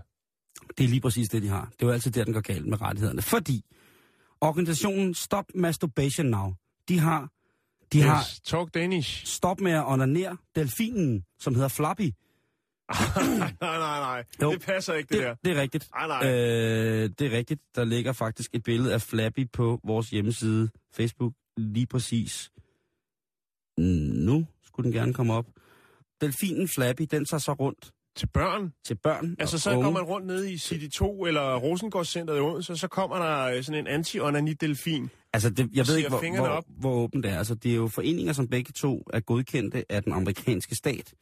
Det 0.78 0.84
er 0.84 0.88
lige 0.88 1.00
præcis 1.00 1.28
det, 1.28 1.42
de 1.42 1.48
har. 1.48 1.64
Det 1.72 1.82
er 1.82 1.86
jo 1.86 1.92
altid 1.92 2.10
der, 2.10 2.24
den 2.24 2.32
går 2.34 2.40
galt 2.40 2.66
med 2.66 2.80
rettighederne. 2.80 3.22
Fordi 3.22 3.64
organisationen 4.40 5.14
Stop 5.14 5.44
Masturbation 5.54 6.26
Now, 6.26 6.54
de 6.88 6.98
har, 6.98 7.30
de 7.92 8.02
har 8.02 8.18
Yes, 8.20 8.40
talk 8.40 8.74
Danish. 8.74 9.26
stop 9.26 9.60
med 9.60 9.72
at 9.72 9.84
onanere 9.86 10.36
delfinen, 10.54 11.24
som 11.40 11.54
hedder 11.54 11.68
Flappy. 11.68 12.10
nej, 13.16 13.52
nej, 13.60 13.78
nej. 14.00 14.24
Jo. 14.42 14.52
Det 14.52 14.60
passer 14.62 14.94
ikke, 14.94 15.08
det, 15.08 15.18
Det, 15.18 15.26
der. 15.26 15.34
det 15.44 15.56
er 15.56 15.60
rigtigt. 15.60 15.88
Nej, 15.94 16.06
nej. 16.06 16.30
Øh, 16.32 17.10
det 17.18 17.20
er 17.26 17.30
rigtigt. 17.36 17.60
Der 17.74 17.84
ligger 17.84 18.12
faktisk 18.12 18.50
et 18.54 18.62
billede 18.62 18.94
af 18.94 19.02
Flappy 19.02 19.48
på 19.52 19.80
vores 19.84 20.10
hjemmeside, 20.10 20.68
Facebook, 20.94 21.32
lige 21.56 21.86
præcis. 21.86 22.50
Nu 23.78 24.46
skulle 24.64 24.84
den 24.84 24.92
gerne 24.92 25.14
komme 25.14 25.32
op. 25.34 25.46
Delfinen 26.20 26.68
Flappy, 26.68 27.02
den 27.10 27.24
tager 27.24 27.38
så 27.40 27.52
rundt 27.52 27.90
Til 28.16 28.26
børn. 28.26 28.72
til 28.84 28.94
børn 28.94 29.36
Altså, 29.38 29.58
så 29.58 29.70
unge. 29.70 29.84
går 29.84 29.90
man 29.90 30.02
rundt 30.02 30.26
nede 30.26 30.52
i 30.52 30.58
City 30.58 30.98
2 30.98 31.24
eller 31.26 31.56
Rosengårdscenteret 31.56 32.38
i 32.38 32.40
Odense, 32.40 32.76
så 32.76 32.88
kommer 32.88 33.16
der 33.18 33.38
øh, 33.56 33.62
sådan 33.64 33.80
en 33.80 33.86
anti-onani-delfin. 33.86 35.08
Altså, 35.32 35.50
det, 35.50 35.70
jeg 35.74 35.86
ved 35.88 35.96
ikke, 35.96 36.08
hvor, 36.08 36.36
hvor, 36.36 36.46
op. 36.48 36.64
hvor 36.68 36.92
åbent 36.94 37.24
det 37.24 37.32
er. 37.32 37.38
Altså, 37.38 37.54
det 37.54 37.70
er 37.70 37.76
jo 37.76 37.88
foreninger, 37.88 38.32
som 38.32 38.48
begge 38.48 38.72
to 38.72 39.02
er 39.12 39.20
godkendte 39.20 39.84
af 39.92 40.02
den 40.02 40.12
amerikanske 40.12 40.74
stat. 40.74 41.14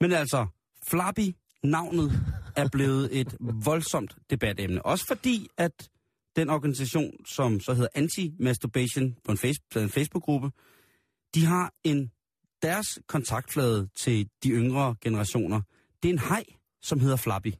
Men 0.00 0.12
altså, 0.12 0.46
Flappy, 0.90 1.34
navnet, 1.62 2.12
er 2.56 2.68
blevet 2.72 3.20
et 3.20 3.36
voldsomt 3.40 4.16
debatemne. 4.30 4.86
Også 4.86 5.06
fordi, 5.06 5.48
at 5.56 5.90
den 6.36 6.50
organisation, 6.50 7.26
som 7.26 7.60
så 7.60 7.74
hedder 7.74 7.88
Anti-Masturbation 7.98 9.20
på 9.24 9.32
en, 9.32 9.38
face, 9.38 9.60
på 9.72 9.78
en 9.78 9.88
Facebook-gruppe, 9.88 10.50
de 11.34 11.44
har 11.44 11.72
en 11.84 12.10
deres 12.62 12.98
kontaktflade 13.06 13.88
til 13.96 14.28
de 14.42 14.50
yngre 14.50 14.94
generationer, 15.00 15.60
det 16.02 16.08
er 16.08 16.12
en 16.12 16.18
hej, 16.18 16.44
som 16.82 17.00
hedder 17.00 17.16
Flappy. 17.16 17.52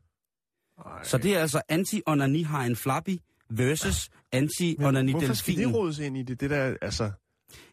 Ej. 0.86 1.04
Så 1.04 1.18
det 1.18 1.36
er 1.36 1.40
altså 1.40 1.62
anti-onani-hajen 1.68 2.76
Flappy 2.76 3.18
versus 3.50 4.10
Men 4.32 5.10
hvorfor 5.10 5.32
skal 5.34 5.56
det 5.56 5.74
rodes 5.74 5.98
ind 5.98 6.16
i 6.16 6.22
det? 6.22 6.40
Det 6.40 6.50
der, 6.50 6.76
altså... 6.82 7.10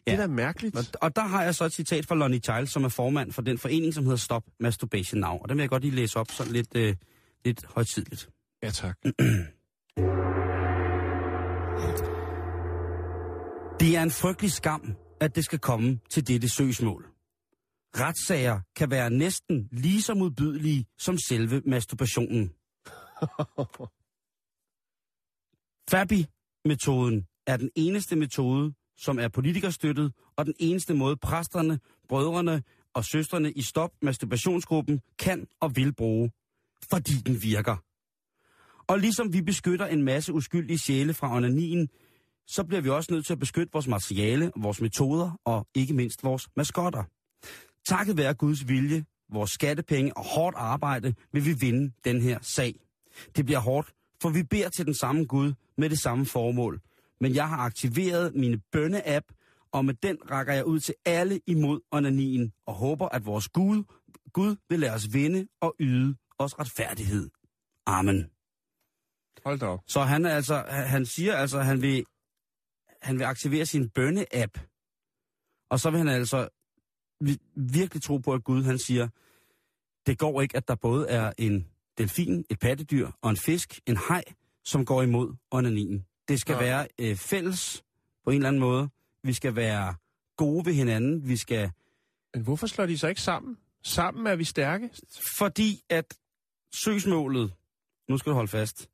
Ja. 0.06 0.12
Det 0.12 0.20
er 0.20 0.26
mærkeligt. 0.26 0.76
Og, 0.76 0.84
og 1.00 1.16
der 1.16 1.22
har 1.22 1.42
jeg 1.42 1.54
så 1.54 1.64
et 1.64 1.72
citat 1.72 2.06
fra 2.06 2.14
Lonnie 2.14 2.40
Child, 2.40 2.66
som 2.66 2.84
er 2.84 2.88
formand 2.88 3.32
for 3.32 3.42
den 3.42 3.58
forening, 3.58 3.94
som 3.94 4.04
hedder 4.04 4.16
Stop 4.16 4.44
Masturbation 4.60 5.20
Now. 5.20 5.38
Og 5.38 5.48
den 5.48 5.56
vil 5.56 5.62
jeg 5.62 5.70
godt 5.70 5.82
lige 5.82 5.94
læse 5.94 6.18
op 6.18 6.30
sådan 6.30 6.52
lidt, 6.52 6.76
øh, 6.76 6.96
lidt 7.44 7.66
højtidligt. 7.66 8.28
Ja, 8.62 8.70
tak. 8.70 8.98
Det 13.80 13.96
er 13.96 14.02
en 14.02 14.10
frygtelig 14.10 14.52
skam, 14.52 14.96
at 15.20 15.36
det 15.36 15.44
skal 15.44 15.58
komme 15.58 16.00
til 16.10 16.28
dette 16.28 16.48
søgsmål. 16.48 17.06
Retssager 17.96 18.60
kan 18.76 18.90
være 18.90 19.10
næsten 19.10 19.68
lige 19.72 20.02
så 20.02 20.14
modbydelige 20.14 20.86
som 20.98 21.18
selve 21.18 21.62
masturbationen. 21.66 22.48
Fabi-metoden 25.90 27.26
er 27.46 27.56
den 27.56 27.70
eneste 27.74 28.16
metode, 28.16 28.74
som 28.98 29.18
er 29.18 29.28
politikerstøttet, 29.28 30.12
og 30.36 30.46
den 30.46 30.54
eneste 30.58 30.94
måde 30.94 31.16
præsterne, 31.16 31.78
brødrene 32.08 32.62
og 32.94 33.04
søstrene 33.04 33.52
i 33.52 33.62
Stop 33.62 33.90
Masturbationsgruppen 34.02 35.00
kan 35.18 35.46
og 35.60 35.76
vil 35.76 35.94
bruge, 35.94 36.30
fordi 36.90 37.12
den 37.12 37.42
virker. 37.42 37.76
Og 38.86 38.98
ligesom 38.98 39.32
vi 39.32 39.42
beskytter 39.42 39.86
en 39.86 40.02
masse 40.02 40.32
uskyldige 40.32 40.78
sjæle 40.78 41.14
fra 41.14 41.36
onanien, 41.36 41.88
så 42.46 42.64
bliver 42.64 42.80
vi 42.80 42.88
også 42.88 43.12
nødt 43.12 43.26
til 43.26 43.32
at 43.32 43.38
beskytte 43.38 43.72
vores 43.72 43.88
materiale, 43.88 44.52
vores 44.56 44.80
metoder 44.80 45.40
og 45.44 45.66
ikke 45.74 45.94
mindst 45.94 46.24
vores 46.24 46.48
maskotter. 46.56 47.04
Takket 47.88 48.16
være 48.16 48.34
Guds 48.34 48.68
vilje, 48.68 49.04
vores 49.32 49.50
skattepenge 49.50 50.16
og 50.16 50.24
hårdt 50.24 50.56
arbejde, 50.56 51.14
vil 51.32 51.44
vi 51.44 51.52
vinde 51.52 51.92
den 52.04 52.20
her 52.20 52.38
sag. 52.42 52.74
Det 53.36 53.44
bliver 53.44 53.60
hårdt, 53.60 53.92
for 54.22 54.28
vi 54.28 54.42
beder 54.42 54.68
til 54.68 54.86
den 54.86 54.94
samme 54.94 55.24
Gud 55.24 55.52
med 55.78 55.90
det 55.90 55.98
samme 55.98 56.26
formål. 56.26 56.80
Men 57.20 57.34
jeg 57.34 57.48
har 57.48 57.56
aktiveret 57.56 58.34
mine 58.34 58.60
bønne-app, 58.72 59.26
og 59.72 59.84
med 59.84 59.94
den 59.94 60.18
rækker 60.30 60.52
jeg 60.52 60.64
ud 60.66 60.80
til 60.80 60.94
alle 61.04 61.40
imod 61.46 61.80
onanien, 61.90 62.52
og 62.66 62.74
håber, 62.74 63.08
at 63.08 63.26
vores 63.26 63.48
Gud, 63.48 63.84
Gud 64.32 64.56
vil 64.68 64.80
lade 64.80 64.92
os 64.92 65.12
vinde 65.12 65.48
og 65.60 65.74
yde 65.80 66.16
os 66.38 66.58
retfærdighed. 66.58 67.30
Amen. 67.86 68.30
Hold 69.44 69.58
da 69.58 69.66
op. 69.66 69.80
Så 69.86 70.00
han, 70.00 70.24
er 70.26 70.30
altså, 70.30 70.64
han 70.68 71.06
siger 71.06 71.34
altså, 71.36 71.58
at 71.58 71.66
han 71.66 71.82
vil, 71.82 72.04
han 73.02 73.18
vil 73.18 73.24
aktivere 73.24 73.66
sin 73.66 73.90
bønne-app. 73.90 74.58
Og 75.70 75.80
så 75.80 75.90
vil 75.90 75.98
han 75.98 76.08
altså 76.08 76.48
vi- 77.20 77.40
virkelig 77.56 78.02
tro 78.02 78.18
på, 78.18 78.32
at 78.32 78.44
Gud 78.44 78.62
han 78.62 78.78
siger, 78.78 79.08
det 80.06 80.18
går 80.18 80.40
ikke, 80.42 80.56
at 80.56 80.68
der 80.68 80.74
både 80.74 81.08
er 81.08 81.32
en 81.38 81.68
delfin, 81.98 82.44
et 82.50 82.58
pattedyr 82.58 83.10
og 83.22 83.30
en 83.30 83.36
fisk, 83.36 83.80
en 83.86 83.96
haj, 83.96 84.24
som 84.64 84.84
går 84.84 85.02
imod 85.02 85.34
onanien. 85.50 86.06
Det 86.28 86.40
skal 86.40 86.52
Nej. 86.54 86.64
være 86.64 86.88
øh, 86.98 87.16
fælles 87.16 87.84
på 88.24 88.30
en 88.30 88.36
eller 88.36 88.48
anden 88.48 88.60
måde. 88.60 88.88
Vi 89.22 89.32
skal 89.32 89.56
være 89.56 89.94
gode 90.36 90.66
ved 90.66 90.72
hinanden. 90.72 91.28
Vi 91.28 91.36
skal 91.36 91.70
Men 92.34 92.42
hvorfor 92.42 92.66
slår 92.66 92.86
de 92.86 92.98
sig 92.98 93.08
ikke 93.08 93.20
sammen? 93.22 93.56
Sammen 93.82 94.26
er 94.26 94.36
vi 94.36 94.44
stærke. 94.44 94.90
Fordi 95.38 95.80
at 95.90 96.14
søgsmålet, 96.74 97.52
nu 98.08 98.18
skal 98.18 98.30
du 98.30 98.34
holde 98.34 98.48
fast, 98.48 98.88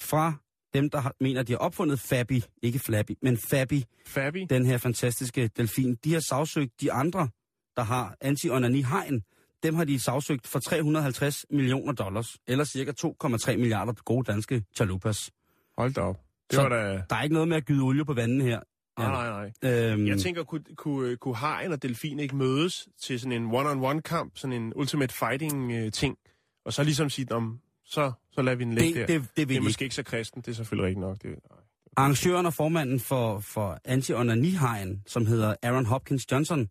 fra 0.00 0.32
dem, 0.74 0.90
der 0.90 1.00
har, 1.00 1.14
mener, 1.20 1.42
de 1.42 1.52
har 1.52 1.58
opfundet 1.58 2.00
Fabi, 2.00 2.44
ikke 2.62 2.78
Flappy, 2.78 3.12
men 3.22 3.38
Fabi, 3.38 3.84
Fabi. 4.06 4.44
den 4.50 4.66
her 4.66 4.78
fantastiske 4.78 5.48
delfin, 5.56 5.94
de 6.04 6.12
har 6.12 6.20
sagsøgt 6.20 6.80
de 6.80 6.92
andre, 6.92 7.28
der 7.76 7.82
har 7.82 8.16
anti-onani-hegn. 8.20 9.22
Dem 9.62 9.74
har 9.74 9.84
de 9.84 10.00
sagsøgt 10.00 10.46
for 10.46 10.58
350 10.58 11.46
millioner 11.50 11.92
dollars, 11.92 12.36
eller 12.46 12.64
cirka 12.64 12.92
2,3 13.06 13.56
milliarder 13.56 13.92
gode 13.92 14.32
danske 14.32 14.64
chalupas. 14.74 15.30
Hold 15.78 15.94
da 15.94 16.00
op. 16.00 16.23
Det 16.50 16.58
var 16.58 16.68
da... 16.68 17.02
Der 17.10 17.16
er 17.16 17.22
ikke 17.22 17.32
noget 17.34 17.48
med 17.48 17.56
at 17.56 17.64
gyde 17.64 17.82
olie 17.82 18.04
på 18.04 18.12
vandet 18.12 18.42
her. 18.42 18.60
Nej, 18.98 19.10
nej, 19.30 19.50
nej. 19.62 19.70
Øhm, 19.92 20.06
Jeg 20.06 20.18
tænker, 20.18 20.42
kunne, 20.44 20.64
kunne, 20.76 21.16
kunne 21.16 21.36
hajen 21.36 21.72
og 21.72 21.82
delfin 21.82 22.18
ikke 22.18 22.36
mødes 22.36 22.88
til 23.02 23.20
sådan 23.20 23.42
en 23.42 23.54
one-on-one-kamp, 23.54 24.36
sådan 24.36 24.62
en 24.62 24.72
ultimate 24.76 25.14
fighting-ting, 25.14 26.16
og 26.64 26.72
så 26.72 26.82
ligesom 26.84 27.10
sige, 27.10 27.32
om 27.32 27.60
så, 27.84 28.12
så 28.32 28.42
lader 28.42 28.56
vi 28.56 28.64
den 28.64 28.74
ligge 28.74 29.00
det, 29.00 29.08
der. 29.08 29.14
det, 29.18 29.22
det, 29.22 29.36
det 29.36 29.42
er 29.42 29.46
de 29.46 29.52
ikke. 29.52 29.64
måske 29.64 29.82
ikke 29.84 29.94
så 29.94 30.02
kristen, 30.02 30.42
det 30.42 30.48
er 30.48 30.52
selvfølgelig 30.54 30.86
rigtigt 30.86 31.00
nok. 31.00 31.16
Det, 31.22 31.30
nej. 31.30 31.60
Arrangøren 31.96 32.46
og 32.46 32.54
formanden 32.54 33.00
for, 33.00 33.38
for 33.40 33.78
anti-onani-hajen, 33.84 35.02
som 35.06 35.26
hedder 35.26 35.54
Aaron 35.62 35.86
Hopkins 35.86 36.32
Johnson, 36.32 36.68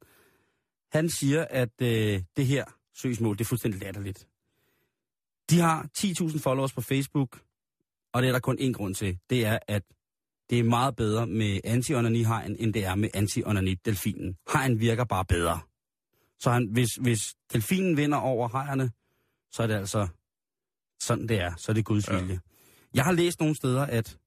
han 0.91 1.09
siger, 1.09 1.45
at 1.49 1.81
øh, 1.81 2.21
det 2.37 2.45
her 2.45 2.65
søgsmål, 2.95 3.37
det 3.37 3.41
er 3.43 3.45
fuldstændig 3.45 3.81
latterligt. 3.81 4.27
De 5.49 5.59
har 5.59 5.87
10.000 5.97 6.39
followers 6.39 6.73
på 6.73 6.81
Facebook, 6.81 7.39
og 8.13 8.21
det 8.21 8.27
er 8.27 8.31
der 8.31 8.39
kun 8.39 8.57
én 8.59 8.71
grund 8.71 8.95
til. 8.95 9.19
Det 9.29 9.45
er, 9.45 9.59
at 9.67 9.83
det 10.49 10.59
er 10.59 10.63
meget 10.63 10.95
bedre 10.95 11.27
med 11.27 11.59
anti-onani-hajen, 11.63 12.55
end 12.59 12.73
det 12.73 12.85
er 12.85 12.95
med 12.95 13.09
anti-onani-delfinen. 13.13 14.37
Hajen 14.47 14.79
virker 14.79 15.03
bare 15.03 15.25
bedre. 15.25 15.59
Så 16.39 16.51
han, 16.51 16.67
hvis, 16.71 16.95
hvis 16.95 17.35
delfinen 17.53 17.97
vinder 17.97 18.17
over 18.17 18.47
hajerne, 18.47 18.91
så 19.51 19.63
er 19.63 19.67
det 19.67 19.73
altså 19.73 20.07
sådan, 21.01 21.27
det 21.27 21.39
er. 21.39 21.55
Så 21.55 21.71
er 21.71 21.73
det 21.73 21.85
Guds 21.85 22.07
Ja. 22.07 22.19
vilje. 22.19 22.39
Jeg 22.93 23.03
har 23.03 23.11
læst 23.11 23.39
nogle 23.39 23.55
steder, 23.55 23.85
at, 23.85 24.17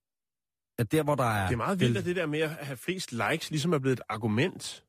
at 0.78 0.92
der, 0.92 1.02
hvor 1.02 1.14
der 1.14 1.24
er... 1.24 1.46
Det 1.46 1.52
er 1.52 1.56
meget 1.56 1.80
vildt, 1.80 1.96
at 1.98 2.04
det 2.04 2.16
der 2.16 2.26
med 2.26 2.40
at 2.40 2.50
have 2.50 2.76
flest 2.76 3.12
likes 3.12 3.50
ligesom 3.50 3.72
er 3.72 3.78
blevet 3.78 3.98
et 3.98 4.04
argument. 4.08 4.82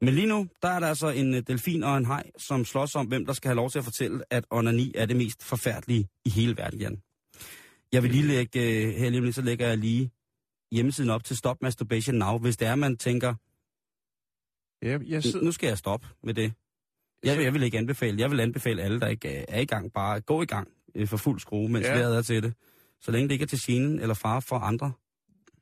Men 0.00 0.14
lige 0.14 0.26
nu, 0.26 0.48
der 0.62 0.68
er 0.68 0.80
der 0.80 0.86
altså 0.86 1.08
en 1.08 1.34
øh, 1.34 1.42
delfin 1.46 1.82
og 1.82 1.96
en 1.96 2.04
haj, 2.04 2.30
som 2.38 2.64
slås 2.64 2.94
om, 2.94 3.06
hvem 3.06 3.26
der 3.26 3.32
skal 3.32 3.48
have 3.48 3.56
lov 3.56 3.70
til 3.70 3.78
at 3.78 3.84
fortælle, 3.84 4.24
at 4.30 4.44
onani 4.50 4.92
er 4.94 5.06
det 5.06 5.16
mest 5.16 5.42
forfærdelige 5.42 6.08
i 6.24 6.30
hele 6.30 6.56
verden, 6.56 6.80
Jan. 6.80 7.02
Jeg 7.92 8.02
vil 8.02 8.10
lige 8.10 8.22
lægge, 8.26 8.86
øh, 8.86 8.94
her 8.94 9.10
lige 9.10 9.32
så 9.32 9.42
lægger 9.42 9.66
jeg 9.68 9.78
lige 9.78 10.10
hjemmesiden 10.72 11.10
op 11.10 11.24
til 11.24 11.36
Stop 11.36 11.62
Masturbation 11.62 12.16
Now, 12.16 12.38
hvis 12.38 12.56
det 12.56 12.68
er, 12.68 12.74
man 12.74 12.96
tænker, 12.96 13.34
Ja, 14.82 14.98
jeg 15.06 15.22
sidder... 15.22 15.44
nu 15.44 15.52
skal 15.52 15.66
jeg 15.66 15.78
stoppe 15.78 16.06
med 16.22 16.34
det. 16.34 16.52
Jeg, 17.24 17.42
jeg 17.42 17.54
vil 17.54 17.62
ikke 17.62 17.78
anbefale, 17.78 18.18
jeg 18.20 18.30
vil 18.30 18.40
anbefale 18.40 18.82
alle, 18.82 19.00
der 19.00 19.06
ikke 19.06 19.38
øh, 19.38 19.44
er 19.48 19.60
i 19.60 19.64
gang, 19.64 19.92
bare 19.92 20.20
gå 20.20 20.42
i 20.42 20.46
gang 20.46 20.68
øh, 20.94 21.08
for 21.08 21.16
fuld 21.16 21.40
skrue, 21.40 21.68
mens 21.68 21.86
Ja. 21.86 21.98
er 21.98 22.22
til 22.22 22.42
det. 22.42 22.54
Så 23.00 23.10
længe 23.10 23.28
det 23.28 23.32
ikke 23.32 23.42
er 23.42 23.46
til 23.46 23.58
scenen 23.58 24.00
eller 24.00 24.14
fare 24.14 24.42
for 24.42 24.58
andre, 24.58 24.92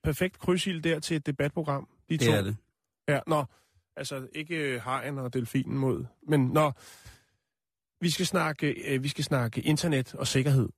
Perfekt 0.02 0.38
krydsild 0.38 0.82
der 0.82 0.98
til 1.00 1.16
et 1.16 1.26
debatprogram. 1.26 1.88
De 2.08 2.16
det 2.18 2.26
to. 2.26 2.32
er 2.32 2.42
det. 2.42 2.56
Ja, 3.08 3.20
nå. 3.26 3.44
Altså, 3.96 4.26
ikke 4.32 4.80
hajen 4.80 5.18
og 5.18 5.32
delfinen 5.32 5.78
mod. 5.78 6.04
Men 6.28 6.46
nå, 6.48 6.72
vi 8.00 8.10
skal 8.10 8.26
snakke, 8.26 8.94
øh, 8.94 9.02
vi 9.02 9.08
skal 9.08 9.24
snakke 9.24 9.60
internet 9.60 10.14
og 10.14 10.26
sikkerhed. 10.26 10.68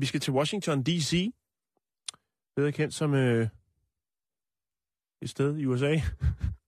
Vi 0.00 0.06
skal 0.06 0.20
til 0.20 0.32
Washington 0.32 0.82
D.C., 0.82 1.30
bedre 2.56 2.72
kendt 2.72 2.94
som 2.94 3.14
øh, 3.14 3.48
et 5.22 5.30
sted 5.30 5.56
i 5.56 5.66
USA. 5.66 6.00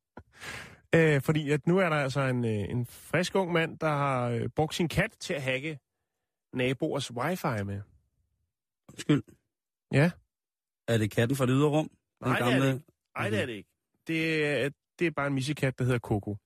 øh, 0.94 1.22
fordi 1.22 1.50
at 1.50 1.66
nu 1.66 1.78
er 1.78 1.88
der 1.88 1.96
altså 1.96 2.20
en, 2.20 2.44
øh, 2.44 2.50
en 2.50 2.86
frisk 2.86 3.34
ung 3.34 3.52
mand, 3.52 3.78
der 3.78 3.88
har 3.88 4.28
øh, 4.28 4.48
brugt 4.48 4.74
sin 4.74 4.88
kat 4.88 5.10
til 5.20 5.34
at 5.34 5.42
hacke 5.42 5.78
naboers 6.52 7.10
wifi 7.12 7.64
med. 7.64 7.80
Undskyld. 8.88 9.22
Ja. 9.92 10.10
Er 10.88 10.98
det 10.98 11.10
katten 11.10 11.36
fra 11.36 11.46
det 11.46 11.52
ydre 11.52 11.68
rum? 11.68 11.88
Den 12.24 12.28
Nej, 12.28 12.38
det 12.38 12.54
er 12.54 12.58
det 12.58 12.72
ikke. 12.72 12.84
Nej, 13.16 13.30
det 13.30 13.40
er 13.40 13.46
det 13.46 13.52
ikke. 13.52 13.70
Det 14.06 14.46
er, 14.46 14.70
det 14.98 15.06
er 15.06 15.10
bare 15.10 15.26
en 15.26 15.34
missekat, 15.34 15.78
der 15.78 15.84
hedder 15.84 15.98
Coco. 15.98 16.36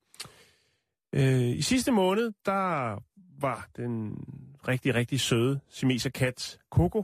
Øh, 1.13 1.59
I 1.59 1.63
sidste 1.63 1.93
måned, 1.93 2.33
der 2.45 2.99
var 3.41 3.69
den 3.77 4.19
rigtig, 4.69 4.95
rigtig 4.95 5.21
søde 5.21 5.61
siamese-kat 5.69 6.59
Coco 6.71 7.03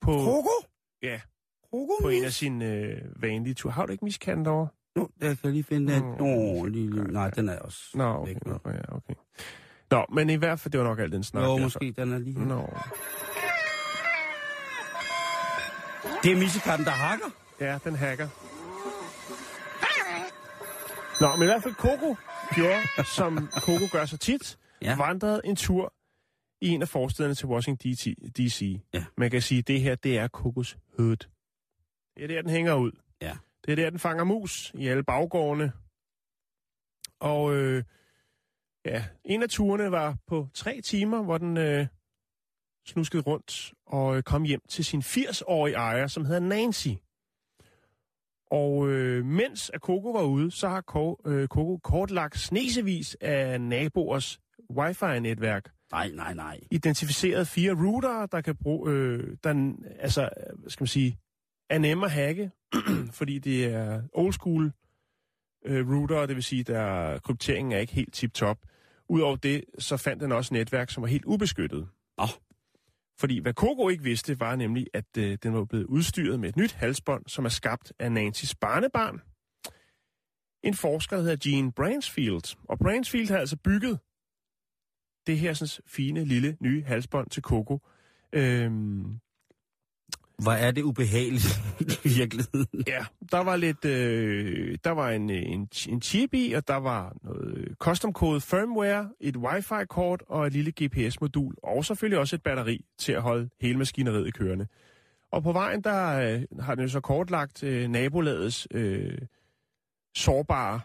på, 0.00 0.12
Krogo? 0.12 0.66
Ja. 1.02 1.20
Krogo? 1.70 1.92
på 2.02 2.08
en 2.08 2.24
af 2.24 2.32
sine 2.32 2.64
øh, 2.64 3.22
vanlige 3.22 3.54
ture. 3.54 3.72
Har 3.72 3.86
du 3.86 3.92
ikke 3.92 4.04
miskatten 4.04 4.44
derovre? 4.44 4.68
Nu, 4.96 5.08
jeg 5.20 5.38
kan 5.38 5.52
lige 5.52 5.64
finde 5.64 5.94
den. 5.94 6.02
Nå, 6.02 6.16
Nå, 6.18 6.64
lige, 6.64 7.04
nej, 7.12 7.30
den 7.30 7.48
er 7.48 7.58
også 7.58 7.90
Nå, 7.94 8.04
okay. 8.04 8.34
væk 8.34 8.46
nu. 8.46 8.52
Nå, 8.52 8.70
ja, 8.70 8.96
okay. 8.96 9.14
Nå, 9.90 10.06
men 10.12 10.30
i 10.30 10.34
hvert 10.34 10.60
fald, 10.60 10.72
det 10.72 10.80
var 10.80 10.86
nok 10.86 10.98
alt 10.98 11.12
den 11.12 11.24
snak. 11.24 11.44
Jo, 11.44 11.56
der, 11.56 11.62
måske 11.62 11.94
den 11.96 12.12
er 12.12 12.18
lige 12.18 12.34
Så. 12.34 12.40
Nå. 12.40 12.68
Det 16.22 16.32
er 16.32 16.36
missekatten, 16.36 16.86
der 16.86 16.92
hakker. 16.92 17.26
Ja, 17.60 17.78
den 17.84 17.94
hacker. 17.96 18.28
Nå, 21.20 21.36
men 21.36 21.42
i 21.42 21.46
hvert 21.46 21.62
fald 21.62 21.74
Coco 21.74 22.16
gjorde, 22.54 23.04
som 23.04 23.48
Coco 23.52 23.86
gør 23.92 24.04
så 24.04 24.16
tit, 24.16 24.58
Ja. 24.84 24.96
vandrede 24.96 25.40
en 25.44 25.56
tur 25.56 25.94
i 26.60 26.68
en 26.68 26.82
af 26.82 26.88
forstederne 26.88 27.34
til 27.34 27.46
Washington 27.46 27.90
D.C. 28.30 28.80
Ja. 28.94 29.04
Man 29.16 29.30
kan 29.30 29.42
sige, 29.42 29.58
at 29.58 29.68
det 29.68 29.80
her, 29.80 29.94
det 29.94 30.18
er 30.18 30.28
Cocos 30.28 30.78
hood. 30.98 31.16
Det 32.16 32.24
er 32.24 32.28
der, 32.28 32.42
den 32.42 32.50
hænger 32.50 32.74
ud. 32.74 32.92
Ja. 33.22 33.36
Det 33.64 33.72
er 33.72 33.76
der, 33.76 33.90
den 33.90 33.98
fanger 33.98 34.24
mus 34.24 34.72
i 34.74 34.88
alle 34.88 35.02
baggårdene. 35.02 35.72
Og 37.20 37.54
øh, 37.54 37.84
ja, 38.84 39.04
en 39.24 39.42
af 39.42 39.48
turene 39.48 39.90
var 39.90 40.16
på 40.26 40.48
tre 40.54 40.80
timer, 40.80 41.22
hvor 41.22 41.38
den 41.38 41.56
øh, 41.56 41.86
snuskede 42.86 43.22
rundt 43.22 43.72
og 43.86 44.16
øh, 44.16 44.22
kom 44.22 44.42
hjem 44.42 44.60
til 44.68 44.84
sin 44.84 45.00
80-årige 45.00 45.74
ejer, 45.74 46.06
som 46.06 46.24
hedder 46.24 46.40
Nancy. 46.40 46.88
Og 48.50 48.88
øh, 48.88 49.24
mens 49.24 49.70
at 49.70 49.80
Coco 49.80 50.10
var 50.10 50.22
ude, 50.22 50.50
så 50.50 50.68
har 50.68 50.78
øh, 51.26 51.48
Coco 51.48 51.76
kortlagt 51.76 52.38
snesevis 52.38 53.16
af 53.20 53.60
naboers 53.60 54.40
wifi-netværk. 54.70 55.70
Nej, 55.92 56.10
nej, 56.14 56.34
nej. 56.34 56.60
Identificeret 56.70 57.48
fire 57.48 57.72
routere, 57.72 58.28
der 58.32 58.40
kan 58.40 58.56
bruge, 58.56 58.90
øh, 58.90 59.36
der, 59.44 59.74
altså, 60.00 60.28
hvad 60.58 60.70
skal 60.70 60.82
man 60.82 60.88
sige, 60.88 61.18
er 61.70 61.78
nemme 61.78 62.06
at 62.06 62.12
hacke, 62.12 62.50
fordi 63.18 63.38
det 63.38 63.64
er 63.64 64.02
old 64.12 64.32
school 64.32 64.72
øh, 65.64 65.90
router, 65.90 66.26
det 66.26 66.36
vil 66.36 66.44
sige, 66.44 66.62
der 66.62 67.18
krypteringen 67.18 67.72
er 67.72 67.78
ikke 67.78 67.92
helt 67.92 68.14
tip-top. 68.14 68.58
Udover 69.08 69.36
det, 69.36 69.64
så 69.78 69.96
fandt 69.96 70.22
den 70.22 70.32
også 70.32 70.54
netværk, 70.54 70.90
som 70.90 71.02
var 71.02 71.08
helt 71.08 71.24
ubeskyttet. 71.24 71.88
Nå. 72.18 72.26
Fordi 73.18 73.38
hvad 73.38 73.52
Coco 73.52 73.88
ikke 73.88 74.04
vidste, 74.04 74.40
var 74.40 74.56
nemlig, 74.56 74.86
at 74.94 75.16
øh, 75.18 75.38
den 75.42 75.54
var 75.54 75.64
blevet 75.64 75.84
udstyret 75.84 76.40
med 76.40 76.48
et 76.48 76.56
nyt 76.56 76.72
halsbånd, 76.72 77.22
som 77.26 77.44
er 77.44 77.48
skabt 77.48 77.92
af 77.98 78.08
Nancy's 78.08 78.52
barnebarn. 78.60 79.20
En 80.62 80.74
forsker, 80.74 81.16
der 81.16 81.22
hedder 81.22 81.50
Gene 81.50 81.72
Bransfield. 81.72 82.56
Og 82.68 82.78
Bransfield 82.78 83.28
har 83.28 83.38
altså 83.38 83.56
bygget 83.56 83.98
det 85.26 85.38
her 85.38 85.54
sådan, 85.54 85.82
fine, 85.86 86.24
lille, 86.24 86.56
nye 86.60 86.82
halsbånd 86.84 87.30
til 87.30 87.42
Coco. 87.42 87.78
Øhm, 88.32 89.18
Hvor 90.42 90.52
er 90.52 90.70
det 90.70 90.82
ubehageligt 90.82 91.60
i 92.04 92.08
virkeligheden. 92.18 92.84
Ja, 92.86 93.04
der 93.30 93.38
var 93.38 93.56
lidt, 93.56 93.84
øh, 93.84 94.78
der 94.84 94.90
var 94.90 95.10
en, 95.10 95.30
øh, 95.30 95.42
en, 95.42 95.68
en 95.88 96.02
chip 96.02 96.34
i, 96.34 96.52
og 96.52 96.68
der 96.68 96.76
var 96.76 97.16
noget 97.22 97.58
øh, 97.58 97.66
custom-code 97.84 98.40
firmware, 98.40 99.10
et 99.20 99.36
wifi-kort 99.36 100.22
og 100.26 100.46
et 100.46 100.52
lille 100.52 100.72
GPS-modul, 100.82 101.54
og 101.62 101.84
selvfølgelig 101.84 102.18
også 102.18 102.36
et 102.36 102.42
batteri 102.42 102.84
til 102.98 103.12
at 103.12 103.22
holde 103.22 103.48
hele 103.60 103.78
maskineriet 103.78 104.26
i 104.26 104.30
kørende. 104.30 104.66
Og 105.32 105.42
på 105.42 105.52
vejen, 105.52 105.80
der 105.80 106.34
øh, 106.34 106.42
har 106.60 106.74
den 106.74 106.84
jo 106.84 106.88
så 106.88 107.00
kortlagt 107.00 107.62
øh, 107.62 107.88
nabolagets 107.88 108.68
øh, 108.70 109.18
sårbare 110.16 110.80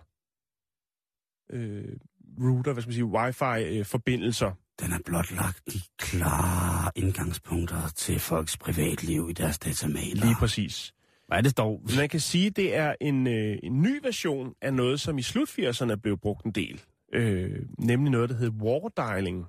øh, 1.50 1.98
router, 2.42 2.74
hvad 2.74 2.82
skal 2.82 2.90
man 2.90 2.94
sige, 2.94 3.06
wifi-forbindelser. 3.06 4.52
Den 4.80 4.92
er 4.92 5.00
blot 5.06 5.32
lagt 5.32 5.62
de 5.74 5.80
klare 5.98 6.92
indgangspunkter 6.96 7.90
til 7.96 8.20
folks 8.20 8.58
privatliv 8.58 9.28
i 9.30 9.34
deres 9.34 9.60
datamaler. 9.60 10.26
Lige 10.26 10.36
præcis. 10.40 10.94
Hvad 11.28 11.38
er 11.38 11.42
det 11.42 11.58
dog? 11.58 11.82
Man 11.98 12.10
kan 12.10 12.20
sige, 12.20 12.50
det 12.50 12.76
er 12.76 12.96
en, 13.02 13.28
øh, 13.28 13.58
en 13.64 13.82
ny 13.82 14.00
version 14.04 14.54
af 14.62 14.74
noget, 14.74 15.00
som 15.00 15.18
i 15.18 15.22
slut 15.22 15.50
80'erne 15.50 15.96
blev 15.96 16.18
brugt 16.18 16.46
en 16.46 16.52
del. 16.52 16.82
Øh, 17.14 17.66
nemlig 17.80 18.12
noget, 18.12 18.30
der 18.30 18.36
hedder 18.36 18.64
wardialing. 18.64 19.46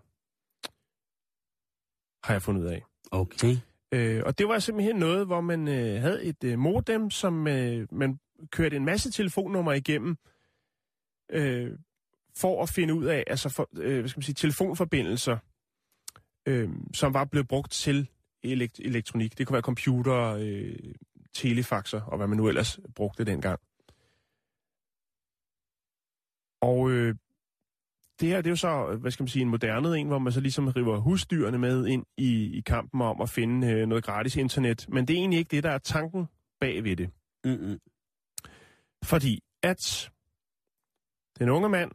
Har 2.24 2.35
jeg 2.35 2.42
fundet 2.42 2.62
ud 2.62 2.66
af. 2.66 2.83
Okay. 3.11 3.57
Øh, 3.92 4.22
og 4.26 4.38
det 4.38 4.48
var 4.48 4.59
simpelthen 4.59 4.96
noget, 4.96 5.26
hvor 5.26 5.40
man 5.40 5.68
øh, 5.68 6.00
havde 6.00 6.24
et 6.24 6.44
øh, 6.44 6.59
modem, 6.59 7.11
som 7.11 7.48
øh, 7.48 7.88
man 7.92 8.18
kørte 8.50 8.76
en 8.76 8.85
masse 8.85 9.11
telefonnumre 9.11 9.76
igennem, 9.76 10.16
øh, 11.33 11.70
for 12.36 12.62
at 12.62 12.68
finde 12.68 12.94
ud 12.94 13.04
af, 13.04 13.24
altså 13.26 13.48
for, 13.48 13.68
øh, 13.76 13.98
hvad 14.00 14.08
skal 14.08 14.18
man 14.18 14.22
sige, 14.22 14.34
telefonforbindelser, 14.34 15.38
øh, 16.46 16.70
som 16.94 17.14
var 17.14 17.24
blevet 17.24 17.48
brugt 17.48 17.72
til 17.72 18.10
elekt- 18.46 18.80
elektronik. 18.84 19.38
Det 19.38 19.46
kunne 19.46 19.54
være 19.54 19.62
computer, 19.62 20.38
øh, 20.40 20.94
telefaxer 21.34 22.00
og 22.00 22.16
hvad 22.16 22.26
man 22.26 22.36
nu 22.36 22.48
ellers 22.48 22.80
brugte 22.94 23.24
dengang. 23.24 23.60
Og 26.60 26.90
øh, 26.90 27.14
det 28.20 28.28
her, 28.28 28.36
det 28.36 28.46
er 28.46 28.50
jo 28.50 28.56
så, 28.56 28.96
hvad 29.00 29.10
skal 29.10 29.22
man 29.22 29.28
sige, 29.28 29.42
en 29.42 29.48
moderne 29.48 29.98
en, 29.98 30.06
hvor 30.06 30.18
man 30.18 30.32
så 30.32 30.40
ligesom 30.40 30.68
river 30.68 30.98
husdyrene 30.98 31.58
med 31.58 31.86
ind 31.86 32.06
i, 32.16 32.58
i 32.58 32.60
kampen 32.60 33.02
om 33.02 33.20
at 33.20 33.30
finde 33.30 33.66
øh, 33.66 33.88
noget 33.88 34.04
gratis 34.04 34.36
internet. 34.36 34.86
Men 34.88 35.08
det 35.08 35.14
er 35.14 35.18
egentlig 35.18 35.38
ikke 35.38 35.56
det, 35.56 35.62
der 35.62 35.70
er 35.70 35.78
tanken 35.78 36.28
bag 36.60 36.84
ved 36.84 36.96
det. 36.96 37.10
Mm-mm. 37.44 37.80
Fordi 39.04 39.42
at 39.62 40.10
den 41.38 41.48
unge 41.48 41.68
mand, 41.68 41.92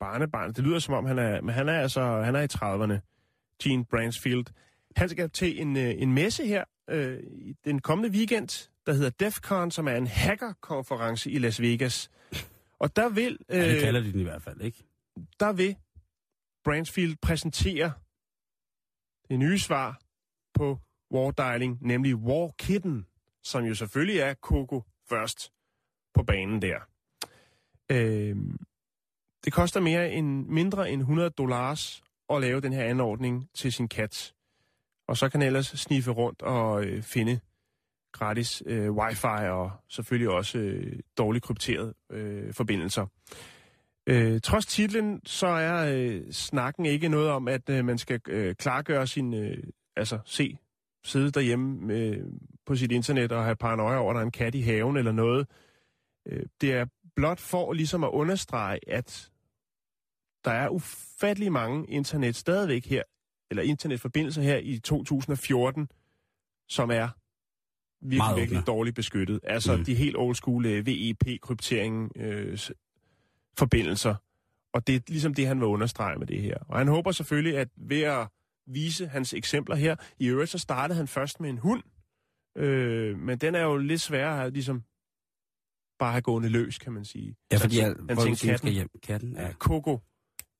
barnebarn, 0.00 0.52
det 0.52 0.64
lyder 0.64 0.78
som 0.78 0.94
om 0.94 1.04
han 1.06 1.18
er, 1.18 1.40
men 1.40 1.54
han 1.54 1.68
er 1.68 1.80
altså, 1.80 2.22
han 2.22 2.36
er 2.36 2.40
i 2.40 2.46
30'erne, 2.54 3.00
Gene 3.62 3.84
Bransfield, 3.84 4.44
han 4.96 5.08
skal 5.08 5.30
til 5.30 5.60
en, 5.60 5.76
øh, 5.76 5.94
en 5.98 6.12
messe 6.12 6.46
her 6.46 6.64
øh, 6.90 7.20
i 7.30 7.54
den 7.64 7.80
kommende 7.80 8.10
weekend, 8.10 8.70
der 8.86 8.92
hedder 8.92 9.10
DEFCON, 9.10 9.70
som 9.70 9.88
er 9.88 9.96
en 9.96 10.06
hackerkonference 10.06 11.30
i 11.30 11.38
Las 11.38 11.60
Vegas. 11.62 12.10
Og 12.78 12.96
der 12.96 13.08
vil, 13.08 13.38
øh, 13.48 13.58
Ja, 13.58 13.72
det 13.74 13.82
kalder 13.82 14.00
de 14.00 14.12
den 14.12 14.20
i 14.20 14.22
hvert 14.22 14.42
fald, 14.42 14.60
ikke? 14.60 14.84
der 15.40 15.52
vil 15.52 15.76
Bransfield 16.64 17.16
præsentere 17.22 17.92
det 19.28 19.38
nye 19.38 19.58
svar 19.58 20.00
på 20.54 20.78
Wardialing, 21.14 21.78
nemlig 21.80 22.16
War 22.16 22.52
Kitten, 22.58 23.06
som 23.42 23.64
jo 23.64 23.74
selvfølgelig 23.74 24.18
er 24.18 24.34
Coco 24.34 24.82
først 25.08 25.52
på 26.14 26.22
banen 26.22 26.62
der. 26.62 26.78
Øh, 27.90 28.36
det 29.44 29.52
koster 29.52 29.80
mere 29.80 30.12
end, 30.12 30.46
mindre 30.46 30.90
end 30.90 31.00
100 31.00 31.30
dollars 31.30 32.02
at 32.30 32.40
lave 32.40 32.60
den 32.60 32.72
her 32.72 32.84
anordning 32.84 33.48
til 33.54 33.72
sin 33.72 33.88
kat. 33.88 34.34
Og 35.08 35.16
så 35.16 35.28
kan 35.28 35.40
han 35.40 35.46
ellers 35.46 35.66
sniffe 35.66 36.10
rundt 36.10 36.42
og 36.42 36.84
øh, 36.84 37.02
finde 37.02 37.40
gratis 38.12 38.62
øh, 38.66 38.92
wifi 38.92 39.48
og 39.50 39.70
selvfølgelig 39.88 40.30
også 40.30 40.58
øh, 40.58 40.98
dårligt 41.18 41.44
krypterede 41.44 41.94
øh, 42.10 42.54
forbindelser. 42.54 43.06
Øh, 44.06 44.40
trods 44.40 44.66
titlen, 44.66 45.20
så 45.24 45.46
er 45.46 45.94
øh, 45.96 46.30
snakken 46.30 46.86
ikke 46.86 47.08
noget 47.08 47.30
om, 47.30 47.48
at 47.48 47.70
øh, 47.70 47.84
man 47.84 47.98
skal 47.98 48.20
øh, 48.28 48.54
klargøre 48.54 49.06
sin, 49.06 49.34
øh, 49.34 49.62
altså 49.96 50.18
se, 50.24 50.58
sidde 51.04 51.30
derhjemme 51.30 51.94
øh, 51.94 52.24
på 52.66 52.76
sit 52.76 52.92
internet 52.92 53.32
og 53.32 53.44
have 53.44 53.56
paranoia 53.56 53.96
over, 53.96 54.10
at 54.10 54.14
der 54.14 54.20
er 54.20 54.24
en 54.24 54.30
kat 54.30 54.54
i 54.54 54.60
haven 54.60 54.96
eller 54.96 55.12
noget. 55.12 55.46
Øh, 56.28 56.46
det 56.60 56.72
er 56.72 56.86
blot 57.18 57.40
for 57.40 57.72
ligesom 57.72 58.04
at 58.04 58.10
understrege, 58.10 58.88
at 58.90 59.30
der 60.44 60.50
er 60.50 60.68
ufattelig 60.68 61.52
mange 61.52 61.86
internet 61.90 62.36
stadigvæk 62.36 62.86
her, 62.86 63.02
eller 63.50 63.62
internetforbindelser 63.62 64.42
her 64.42 64.56
i 64.56 64.78
2014, 64.78 65.88
som 66.68 66.90
er 66.90 67.08
virkelig, 68.00 68.18
Meget 68.18 68.36
virkelig 68.36 68.66
dårligt 68.66 68.96
beskyttet. 68.96 69.40
Altså 69.44 69.76
Mm. 69.76 69.84
de 69.84 69.94
helt 69.94 70.16
old 70.16 70.34
school 70.34 70.66
øh, 70.66 70.86
VEP-kryptering 70.86 72.12
øh, 72.16 72.58
s- 72.58 72.72
forbindelser. 73.58 74.14
Og 74.72 74.86
det 74.86 74.94
er 74.94 75.00
ligesom 75.08 75.34
det, 75.34 75.46
han 75.46 75.58
vil 75.60 75.66
understrege 75.66 76.18
med 76.18 76.26
det 76.26 76.42
her. 76.42 76.56
Og 76.68 76.78
han 76.78 76.88
håber 76.88 77.12
selvfølgelig, 77.12 77.58
at 77.58 77.68
ved 77.76 78.02
at 78.02 78.28
vise 78.66 79.06
hans 79.08 79.34
eksempler 79.34 79.76
her, 79.76 79.96
i 80.18 80.26
øvrigt 80.28 80.50
så 80.50 80.58
startede 80.58 80.96
han 80.96 81.08
først 81.08 81.40
med 81.40 81.50
en 81.50 81.58
hund, 81.58 81.82
øh, 82.56 83.18
men 83.18 83.38
den 83.38 83.54
er 83.54 83.62
jo 83.62 83.76
lidt 83.76 84.00
sværere 84.00 84.44
at 84.44 84.52
ligesom 84.52 84.82
bare 85.98 86.12
have 86.12 86.22
gående 86.22 86.48
løs, 86.48 86.78
kan 86.78 86.92
man 86.92 87.04
sige. 87.04 87.36
Ja, 87.52 87.56
fordi 87.56 87.74
Så 87.74 87.80
jeg, 87.80 87.94
han 88.08 88.16
tænkte, 88.16 88.24
siger, 88.24 88.34
skal 88.36 88.48
katten, 88.50 88.72
hjem. 88.72 88.88
Katten, 89.02 89.32
ja. 89.36 89.52
Coco, 89.52 90.00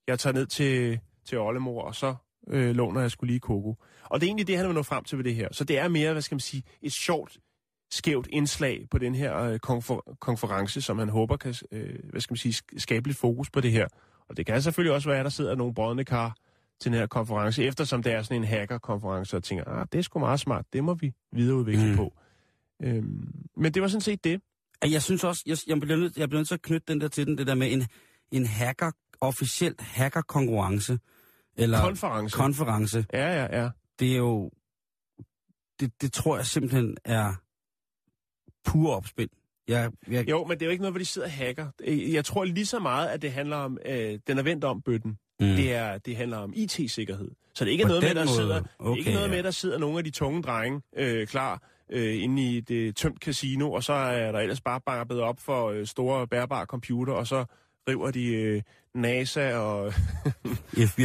jeg 0.07 0.19
tager 0.19 0.33
ned 0.33 0.45
til, 0.45 0.99
til 1.25 1.37
Ollemor, 1.39 1.81
og 1.83 1.95
så 1.95 2.15
øh, 2.47 2.75
låner 2.75 3.01
jeg 3.01 3.11
skulle 3.11 3.31
lige 3.31 3.39
Coco. 3.39 3.75
Og 4.03 4.21
det 4.21 4.25
er 4.25 4.29
egentlig 4.29 4.47
det, 4.47 4.57
han 4.57 4.67
vil 4.67 4.75
nå 4.75 4.83
frem 4.83 5.03
til 5.03 5.17
ved 5.17 5.25
det 5.25 5.35
her. 5.35 5.47
Så 5.51 5.63
det 5.63 5.77
er 5.77 5.87
mere, 5.87 6.11
hvad 6.11 6.21
skal 6.21 6.35
man 6.35 6.39
sige, 6.39 6.63
et 6.81 6.91
sjovt, 6.91 7.37
skævt 7.91 8.27
indslag 8.31 8.87
på 8.91 8.97
den 8.97 9.15
her 9.15 9.37
øh, 9.37 9.59
konfer- 9.67 10.15
konference, 10.19 10.81
som 10.81 10.99
han 10.99 11.09
håber 11.09 11.37
kan, 11.37 11.55
øh, 11.71 11.95
hvad 12.09 12.21
skal 12.21 12.31
man 12.31 12.37
sige, 12.37 12.53
sk- 12.53 12.79
skabe 12.79 13.07
lidt 13.07 13.17
fokus 13.17 13.49
på 13.49 13.61
det 13.61 13.71
her. 13.71 13.87
Og 14.29 14.37
det 14.37 14.45
kan 14.45 14.61
selvfølgelig 14.61 14.93
også 14.93 15.09
være, 15.09 15.19
at 15.19 15.23
der 15.23 15.29
sidder 15.29 15.55
nogle 15.55 15.73
brødne 15.73 16.05
kar 16.05 16.35
til 16.81 16.91
den 16.91 16.99
her 16.99 17.07
konference, 17.07 17.63
eftersom 17.63 18.03
det 18.03 18.13
er 18.13 18.21
sådan 18.21 18.37
en 18.37 18.47
hacker-konference, 18.47 19.37
og 19.37 19.43
tænker, 19.43 19.65
ah, 19.67 19.85
det 19.91 19.97
er 19.99 20.01
sgu 20.01 20.19
meget 20.19 20.39
smart, 20.39 20.65
det 20.73 20.83
må 20.83 20.93
vi 20.93 21.13
videreudvikle 21.31 21.89
mm. 21.89 21.95
på. 21.95 22.13
Øhm, 22.83 23.33
men 23.57 23.73
det 23.73 23.81
var 23.81 23.87
sådan 23.87 24.01
set 24.01 24.23
det. 24.23 24.41
Ja, 24.83 24.89
Jeg 24.91 25.03
synes 25.03 25.23
også, 25.23 25.43
jeg, 25.45 25.57
jeg, 25.67 25.79
bliver 25.79 25.97
nødt, 25.97 26.17
jeg 26.17 26.29
bliver 26.29 26.39
nødt 26.39 26.47
til 26.47 26.55
at 26.55 26.61
knytte 26.61 26.85
den 26.93 27.01
der 27.01 27.07
til 27.07 27.27
den, 27.27 27.37
det 27.37 27.47
der 27.47 27.55
med 27.55 27.71
en, 27.73 27.87
en 28.31 28.45
hacker, 28.45 28.91
officielt 29.21 29.81
hackerkonkurrence, 29.81 30.99
eller 31.57 31.81
Konference. 31.81 32.37
konference. 32.37 33.05
ja, 33.13 33.43
ja, 33.43 33.61
ja. 33.61 33.69
Det 33.99 34.11
er 34.13 34.17
jo, 34.17 34.51
det, 35.79 36.01
det 36.01 36.13
tror 36.13 36.37
jeg 36.37 36.45
simpelthen 36.45 36.97
er 37.05 37.33
pur 38.65 38.95
opspind. 38.95 39.29
Jeg, 39.67 39.91
jeg, 40.07 40.29
Jo, 40.29 40.43
men 40.45 40.51
det 40.59 40.61
er 40.61 40.65
jo 40.65 40.71
ikke 40.71 40.81
noget, 40.81 40.93
hvor 40.93 40.99
de 40.99 41.05
sidder 41.05 41.27
og 41.27 41.31
hacker. 41.33 41.67
Jeg 41.87 42.25
tror 42.25 42.43
lige 42.43 42.65
så 42.65 42.79
meget, 42.79 43.07
at 43.07 43.21
det 43.21 43.31
handler 43.31 43.55
om, 43.57 43.77
øh, 43.85 44.19
den 44.27 44.37
er 44.37 44.43
vendt 44.43 44.63
om 44.63 44.81
bøtten. 44.81 45.11
mm. 45.39 45.45
Det, 45.47 45.73
er, 45.73 45.97
det 45.97 46.15
handler 46.15 46.37
om 46.37 46.53
IT-sikkerhed. 46.55 47.31
Så 47.55 47.65
det 47.65 47.69
er 47.69 47.71
ikke 47.71 47.83
På 47.83 47.87
noget 47.87 48.03
med, 48.03 48.15
der 48.15 48.25
måde. 48.25 48.35
sidder, 48.35 48.63
okay, 48.79 48.99
ikke 48.99 49.11
noget 49.13 49.27
ja. 49.27 49.31
med, 49.35 49.43
der 49.43 49.51
sidder 49.51 49.77
nogle 49.77 49.97
af 49.97 50.03
de 50.03 50.11
tunge 50.11 50.41
drenge 50.43 50.81
øh, 50.97 51.27
klar 51.27 51.63
øh, 51.91 52.23
inde 52.23 52.43
i 52.43 52.59
det 52.59 52.95
tømt 52.95 53.19
casino, 53.19 53.71
og 53.71 53.83
så 53.83 53.93
er 53.93 54.31
der 54.31 54.39
ellers 54.39 54.61
bare 54.61 54.81
banket 54.81 55.19
op 55.19 55.39
for 55.39 55.69
øh, 55.69 55.85
store 55.85 56.27
bærbare 56.27 56.65
computer, 56.65 57.13
og 57.13 57.27
så 57.27 57.45
river 57.89 58.11
de 58.11 58.25
øh, 58.25 58.61
NASA 58.95 59.55
og 59.55 59.93
FBI. 60.89 61.03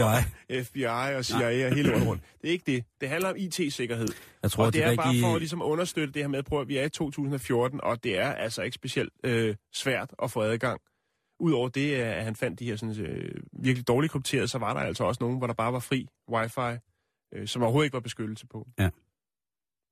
FBI 0.63 0.85
og 1.17 1.25
CIA 1.25 1.67
og 1.67 1.75
hele 1.75 1.83
lortet 1.83 2.09
rundt. 2.09 2.23
Det 2.43 2.49
er 2.49 2.53
ikke 2.53 2.73
det. 2.73 2.85
Det 3.01 3.09
handler 3.09 3.31
om 3.31 3.37
IT-sikkerhed. 3.39 4.09
Jeg 4.43 4.51
tror, 4.51 4.67
og 4.67 4.73
det 4.73 4.83
de 4.83 4.85
er 4.85 4.97
bare 4.97 5.09
rigtige... 5.09 5.23
for 5.23 5.35
at 5.35 5.41
ligesom 5.41 5.63
understøtte 5.63 6.13
det 6.15 6.23
her 6.23 6.29
med, 6.29 6.39
at 6.39 6.45
prøve, 6.45 6.63
at 6.63 6.69
vi 6.69 6.77
er 6.77 6.85
i 6.85 6.89
2014, 6.89 7.81
og 7.83 8.05
det 8.05 8.19
er 8.19 8.33
altså 8.33 8.63
ikke 8.63 8.75
specielt 8.75 9.13
øh, 9.25 9.55
svært 9.73 10.15
at 10.23 10.31
få 10.31 10.43
adgang. 10.43 10.81
Udover 11.41 11.69
det, 11.69 11.95
at 11.95 12.25
han 12.25 12.37
fandt 12.37 12.59
de 12.61 12.65
her 12.65 12.77
sådan, 12.77 13.01
øh, 13.01 13.43
virkelig 13.53 13.89
dårligt 13.89 14.13
krypterede, 14.13 14.49
så 14.49 14.59
var 14.59 14.75
der 14.75 14.81
altså 14.81 15.05
også 15.05 15.19
nogen, 15.21 15.39
hvor 15.39 15.47
der 15.47 15.55
bare 15.55 15.73
var 15.73 15.79
fri 15.79 16.07
wifi, 16.33 16.79
øh, 17.35 17.49
som 17.49 17.63
overhovedet 17.63 17.87
ikke 17.87 17.95
var 17.95 18.01
beskyttelse 18.01 18.47
på. 18.47 18.69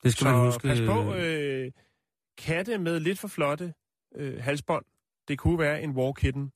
Det 0.02 0.12
skal 0.12 0.24
man 0.24 0.34
Så 0.34 0.44
huske. 0.44 0.62
pas 0.68 0.80
på, 0.80 1.14
øh, 1.14 1.72
katte 2.38 2.78
med 2.78 3.00
lidt 3.00 3.18
for 3.18 3.28
flotte 3.28 3.74
øh, 4.16 4.42
halsbånd. 4.42 4.84
Det 5.28 5.38
kunne 5.38 5.58
være 5.58 5.82
en 5.82 5.90
war 5.90 6.12
kitten. 6.12 6.52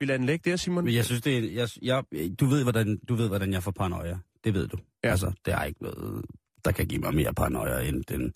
Vi 0.00 0.06
lader 0.06 0.18
den 0.18 0.26
ligge 0.26 0.50
der, 0.50 0.56
Simon. 0.56 0.84
Men 0.84 0.94
jeg 0.94 1.04
synes, 1.04 1.22
det 1.22 1.38
er... 1.38 1.50
Jeg, 1.52 1.68
jeg, 1.82 2.04
du, 2.40 2.46
ved, 2.46 2.62
hvordan, 2.62 2.98
du 3.08 3.14
ved, 3.14 3.28
hvordan 3.28 3.52
jeg 3.52 3.62
får 3.62 3.70
paranoia. 3.70 4.18
Det 4.44 4.54
ved 4.54 4.68
du. 4.68 4.78
Ja. 5.04 5.10
Altså, 5.10 5.32
det 5.44 5.54
er 5.54 5.64
ikke 5.64 5.82
noget, 5.82 6.24
der 6.64 6.72
kan 6.72 6.86
give 6.86 7.00
mig 7.00 7.14
mere 7.14 7.34
paranoia 7.34 7.88
end 7.88 8.04
den 8.04 8.34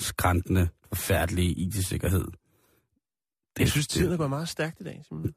skræntende, 0.00 0.68
forfærdelige 0.88 1.50
IT-sikkerhed. 1.50 2.24
jeg 3.58 3.68
synes, 3.68 3.86
tiden 3.88 4.12
er 4.12 4.16
gået 4.16 4.30
meget 4.30 4.48
stærkt 4.48 4.80
i 4.80 4.84
dag, 4.84 5.02
Simon. 5.08 5.34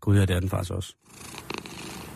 Gud, 0.00 0.16
ja, 0.16 0.20
det 0.24 0.30
er 0.36 0.40
den 0.40 0.48
faktisk 0.48 0.72
også. 0.72 0.94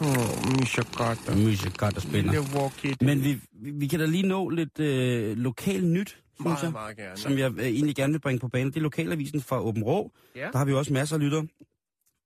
Oh, 0.02 0.56
Misha 0.56 0.82
Carter. 0.82 1.76
Godt 1.78 1.96
og 1.96 2.02
spænder. 2.02 3.04
Men 3.04 3.24
vi, 3.24 3.40
vi, 3.52 3.86
kan 3.86 3.98
da 4.00 4.06
lige 4.06 4.28
nå 4.28 4.48
lidt 4.48 4.80
øh, 4.80 5.36
lokal 5.36 5.84
nyt, 5.84 6.08
synes 6.08 6.22
meget, 6.44 6.62
jeg. 6.62 6.72
meget 6.72 6.96
gerne. 6.96 7.16
som 7.16 7.38
jeg 7.38 7.52
øh, 7.52 7.66
egentlig 7.66 7.96
gerne 7.96 8.12
vil 8.12 8.20
bringe 8.20 8.40
på 8.40 8.48
banen. 8.48 8.68
Det 8.68 8.76
er 8.76 8.80
lokalavisen 8.80 9.40
fra 9.40 9.60
Åben 9.62 9.82
Rå. 9.82 10.12
Ja. 10.36 10.48
Der 10.52 10.58
har 10.58 10.64
vi 10.64 10.72
også 10.72 10.92
masser 10.92 11.16
af 11.16 11.22
lytter. 11.22 11.42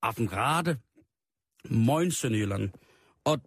Aftenrate, 0.02 0.78
Møgen 1.64 2.10
Sønderjylland. 2.10 2.70
Og 3.24 3.40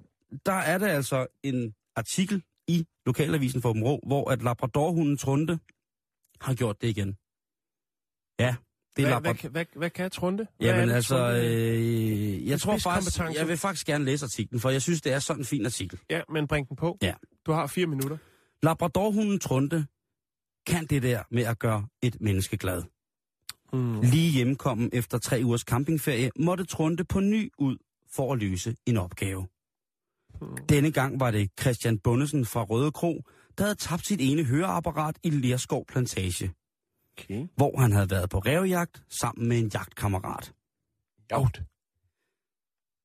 der 0.45 0.53
er 0.53 0.77
der 0.77 0.87
altså 0.87 1.27
en 1.43 1.75
artikel 1.95 2.43
i 2.67 2.87
lokalavisen 3.05 3.61
fra 3.61 3.69
Åben 3.69 3.83
Rå, 3.83 3.99
hvor 4.07 4.31
at 4.31 4.43
Labradorhunden 4.43 5.17
Trunde 5.17 5.59
har 6.41 6.53
gjort 6.53 6.81
det 6.81 6.87
igen. 6.87 7.17
Ja, 8.39 8.55
det 8.99 9.07
hvad, 9.07 9.15
Labrador... 9.15 9.41
hvad, 9.41 9.51
hvad, 9.51 9.65
hvad 9.75 9.89
kan 9.89 10.03
jeg 10.03 10.11
trunde? 10.11 10.47
Hvad 10.57 10.67
Jamen 10.67 10.89
det, 10.89 10.95
altså, 10.95 11.31
øh, 11.31 12.47
jeg 12.47 12.61
tror 12.61 12.77
faktisk, 12.77 13.19
jeg 13.19 13.47
vil 13.47 13.57
faktisk 13.57 13.87
gerne 13.87 14.05
læse 14.05 14.25
artiklen, 14.25 14.59
for 14.59 14.69
jeg 14.69 14.81
synes, 14.81 15.01
det 15.01 15.13
er 15.13 15.19
sådan 15.19 15.41
en 15.41 15.45
fin 15.45 15.65
artikel. 15.65 15.99
Ja, 16.09 16.21
men 16.29 16.47
bring 16.47 16.69
den 16.69 16.75
på. 16.75 16.97
Ja. 17.01 17.13
Du 17.45 17.51
har 17.51 17.67
fire 17.67 17.87
minutter. 17.87 18.17
Labradorhunden 18.63 19.39
Trunde 19.39 19.85
kan 20.67 20.85
det 20.85 21.03
der 21.03 21.23
med 21.31 21.43
at 21.43 21.59
gøre 21.59 21.87
et 22.01 22.21
menneske 22.21 22.57
glad. 22.57 22.83
Mm. 23.73 24.01
Lige 24.01 24.31
hjemkommen 24.31 24.89
efter 24.93 25.17
tre 25.17 25.41
ugers 25.43 25.61
campingferie, 25.61 26.31
måtte 26.39 26.65
Trunde 26.65 27.03
på 27.03 27.19
ny 27.19 27.51
ud 27.57 27.77
for 28.15 28.33
at 28.33 28.39
løse 28.39 28.75
en 28.85 28.97
opgave. 28.97 29.47
Denne 30.69 30.91
gang 30.91 31.19
var 31.19 31.31
det 31.31 31.49
Christian 31.59 31.99
Bundesen 31.99 32.45
fra 32.45 32.63
Røde 32.63 32.91
Kro, 32.91 33.23
der 33.57 33.63
havde 33.63 33.75
tabt 33.75 34.05
sit 34.05 34.21
ene 34.21 34.43
høreapparat 34.43 35.15
i 35.23 35.29
Lerskov 35.29 35.85
Plantage, 35.85 36.51
Okay. 37.23 37.47
hvor 37.55 37.79
han 37.79 37.91
havde 37.91 38.09
været 38.11 38.29
på 38.29 38.39
rævejagt 38.39 39.03
sammen 39.21 39.47
med 39.47 39.59
en 39.59 39.71
jagtkammerat. 39.73 40.53
Jaut. 41.31 41.61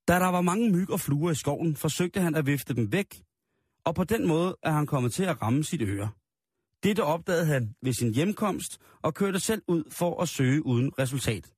Da 0.08 0.14
der 0.18 0.26
var 0.28 0.40
mange 0.40 0.70
myg 0.70 0.90
og 0.90 1.00
fluer 1.00 1.30
i 1.30 1.34
skoven, 1.34 1.76
forsøgte 1.76 2.20
han 2.20 2.34
at 2.34 2.46
vifte 2.46 2.74
dem 2.74 2.92
væk, 2.92 3.22
og 3.84 3.94
på 3.94 4.04
den 4.04 4.28
måde 4.28 4.56
er 4.62 4.70
han 4.70 4.86
kommet 4.86 5.12
til 5.12 5.24
at 5.24 5.42
ramme 5.42 5.64
sit 5.64 5.82
øre. 5.82 6.10
Dette 6.82 7.04
opdagede 7.04 7.46
han 7.46 7.74
ved 7.82 7.92
sin 7.92 8.14
hjemkomst 8.14 8.78
og 9.02 9.14
kørte 9.14 9.40
selv 9.40 9.62
ud 9.68 9.84
for 9.90 10.22
at 10.22 10.28
søge 10.28 10.66
uden 10.66 10.92
resultat. 10.98 11.50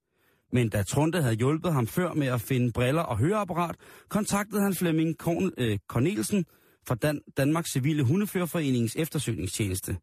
Men 0.52 0.68
da 0.68 0.82
Trunte 0.82 1.22
havde 1.22 1.34
hjulpet 1.34 1.72
ham 1.72 1.86
før 1.86 2.12
med 2.14 2.26
at 2.26 2.40
finde 2.40 2.72
briller 2.72 3.02
og 3.02 3.18
høreapparat, 3.18 3.76
kontaktede 4.08 4.62
han 4.62 4.74
Flemming 4.74 5.18
Korn, 5.18 5.52
øh, 5.58 5.78
Cornelsen 5.88 6.46
fra 6.86 6.94
Dan- 6.94 7.20
Danmarks 7.36 7.70
Civile 7.72 8.02
Hundeførerforeningens 8.02 8.96
eftersøgningstjeneste. 8.96 9.96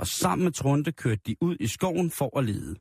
Og 0.00 0.06
sammen 0.06 0.44
med 0.44 0.52
Trunte 0.52 0.92
kørte 0.92 1.20
de 1.26 1.36
ud 1.40 1.56
i 1.60 1.66
skoven 1.66 2.10
for 2.10 2.38
at 2.38 2.44
lede. 2.44 2.74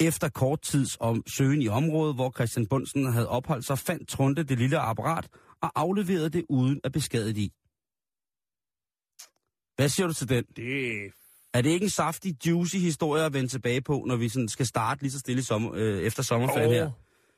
Efter 0.00 0.28
kort 0.28 0.62
tids 0.62 0.96
om 1.00 1.22
søgen 1.26 1.62
i 1.62 1.68
området, 1.68 2.14
hvor 2.14 2.30
Christian 2.30 2.66
Bunsen 2.66 3.12
havde 3.12 3.28
opholdt 3.28 3.64
sig, 3.64 3.78
fandt 3.78 4.08
Trunte 4.08 4.42
det 4.42 4.58
lille 4.58 4.78
apparat 4.78 5.28
og 5.62 5.72
afleverede 5.74 6.30
det 6.30 6.44
uden 6.48 6.80
at 6.84 6.92
beskadige 6.92 7.40
i. 7.40 7.52
Hvad 9.76 9.88
siger 9.88 10.06
du 10.06 10.12
til 10.12 10.28
den? 10.28 10.44
Det 10.56 11.12
Er 11.54 11.62
det 11.62 11.70
ikke 11.70 11.84
en 11.84 11.90
saftig, 11.90 12.46
juicy 12.46 12.76
historie 12.76 13.24
at 13.24 13.32
vende 13.32 13.48
tilbage 13.48 13.80
på, 13.82 14.04
når 14.06 14.16
vi 14.16 14.28
sådan 14.28 14.48
skal 14.48 14.66
starte 14.66 15.02
lige 15.02 15.12
så 15.12 15.18
stille 15.18 15.42
sommer, 15.42 15.70
øh, 15.74 16.02
efter 16.02 16.22
sommerferien 16.22 16.70
her? 16.70 16.90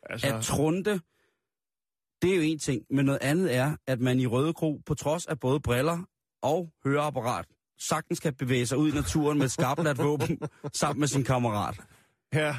Altså, 0.02 0.34
At 0.34 0.44
Trunte, 0.44 1.00
det 2.22 2.32
er 2.32 2.36
jo 2.36 2.42
en 2.42 2.58
ting, 2.58 2.82
men 2.90 3.06
noget 3.06 3.22
andet 3.22 3.54
er, 3.54 3.76
at 3.86 4.00
man 4.00 4.20
i 4.20 4.26
Røde 4.26 4.52
Kro, 4.54 4.80
på 4.86 4.94
trods 4.94 5.26
af 5.26 5.40
både 5.40 5.60
briller 5.60 5.98
og 6.42 6.72
høreapparat, 6.84 7.46
sagtens 7.78 8.20
kan 8.20 8.34
bevæge 8.34 8.66
sig 8.66 8.78
ud 8.78 8.92
i 8.92 8.94
naturen 8.94 9.38
med 9.38 9.46
et 9.46 9.52
skarpladt 9.52 9.98
våben 9.98 10.38
sammen 10.80 11.00
med 11.00 11.08
sin 11.08 11.24
kammerat. 11.24 11.80
her. 12.32 12.54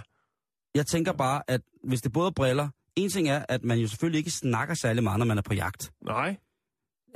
Jeg 0.75 0.87
tænker 0.87 1.11
bare, 1.13 1.41
at 1.47 1.61
hvis 1.83 2.01
det 2.01 2.13
både 2.13 2.27
er 2.27 2.31
briller, 2.31 2.69
en 2.95 3.09
ting 3.09 3.29
er, 3.29 3.45
at 3.49 3.63
man 3.63 3.79
jo 3.79 3.87
selvfølgelig 3.87 4.17
ikke 4.17 4.31
snakker 4.31 4.73
særlig 4.73 5.03
meget, 5.03 5.19
når 5.19 5.25
man 5.25 5.37
er 5.37 5.41
på 5.41 5.53
jagt. 5.53 5.91
Nej. 6.05 6.37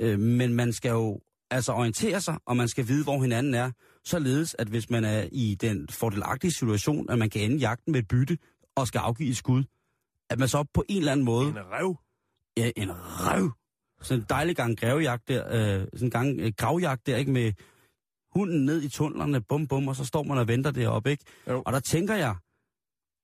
Øh, 0.00 0.18
men 0.18 0.54
man 0.54 0.72
skal 0.72 0.90
jo 0.90 1.20
altså 1.50 1.72
orientere 1.72 2.20
sig, 2.20 2.38
og 2.46 2.56
man 2.56 2.68
skal 2.68 2.88
vide, 2.88 3.04
hvor 3.04 3.22
hinanden 3.22 3.54
er, 3.54 3.70
således 4.04 4.56
at 4.58 4.66
hvis 4.68 4.90
man 4.90 5.04
er 5.04 5.28
i 5.32 5.54
den 5.60 5.88
fordelagtige 5.88 6.52
situation, 6.52 7.10
at 7.10 7.18
man 7.18 7.30
kan 7.30 7.42
ende 7.42 7.56
jagten 7.56 7.92
med 7.92 8.00
et 8.00 8.08
bytte 8.08 8.38
og 8.74 8.86
skal 8.86 8.98
afgive 8.98 9.30
et 9.30 9.36
skud, 9.36 9.64
at 10.30 10.38
man 10.38 10.48
så 10.48 10.64
på 10.74 10.84
en 10.88 10.98
eller 10.98 11.12
anden 11.12 11.26
måde, 11.26 11.48
En 11.48 11.58
rev. 11.58 11.96
ja, 12.56 12.70
en 12.76 12.90
røv, 12.92 13.50
sådan 14.02 14.20
en 14.20 14.26
dejlig 14.28 14.56
gang 14.56 14.80
grævejagt 14.80 15.28
der, 15.28 15.46
øh, 15.46 15.86
sådan 15.92 16.06
en 16.06 16.10
gang 16.10 16.40
øh, 16.40 16.52
gravjagt 16.56 17.06
der, 17.06 17.16
ikke, 17.16 17.32
med 17.32 17.52
hunden 18.34 18.64
ned 18.64 18.82
i 18.82 18.88
tunnelerne, 18.88 19.40
bum 19.40 19.66
bum, 19.66 19.88
og 19.88 19.96
så 19.96 20.04
står 20.04 20.22
man 20.22 20.38
og 20.38 20.48
venter 20.48 20.70
deroppe, 20.70 21.10
ikke? 21.10 21.24
Jo. 21.48 21.62
Og 21.66 21.72
der 21.72 21.80
tænker 21.80 22.14
jeg, 22.14 22.36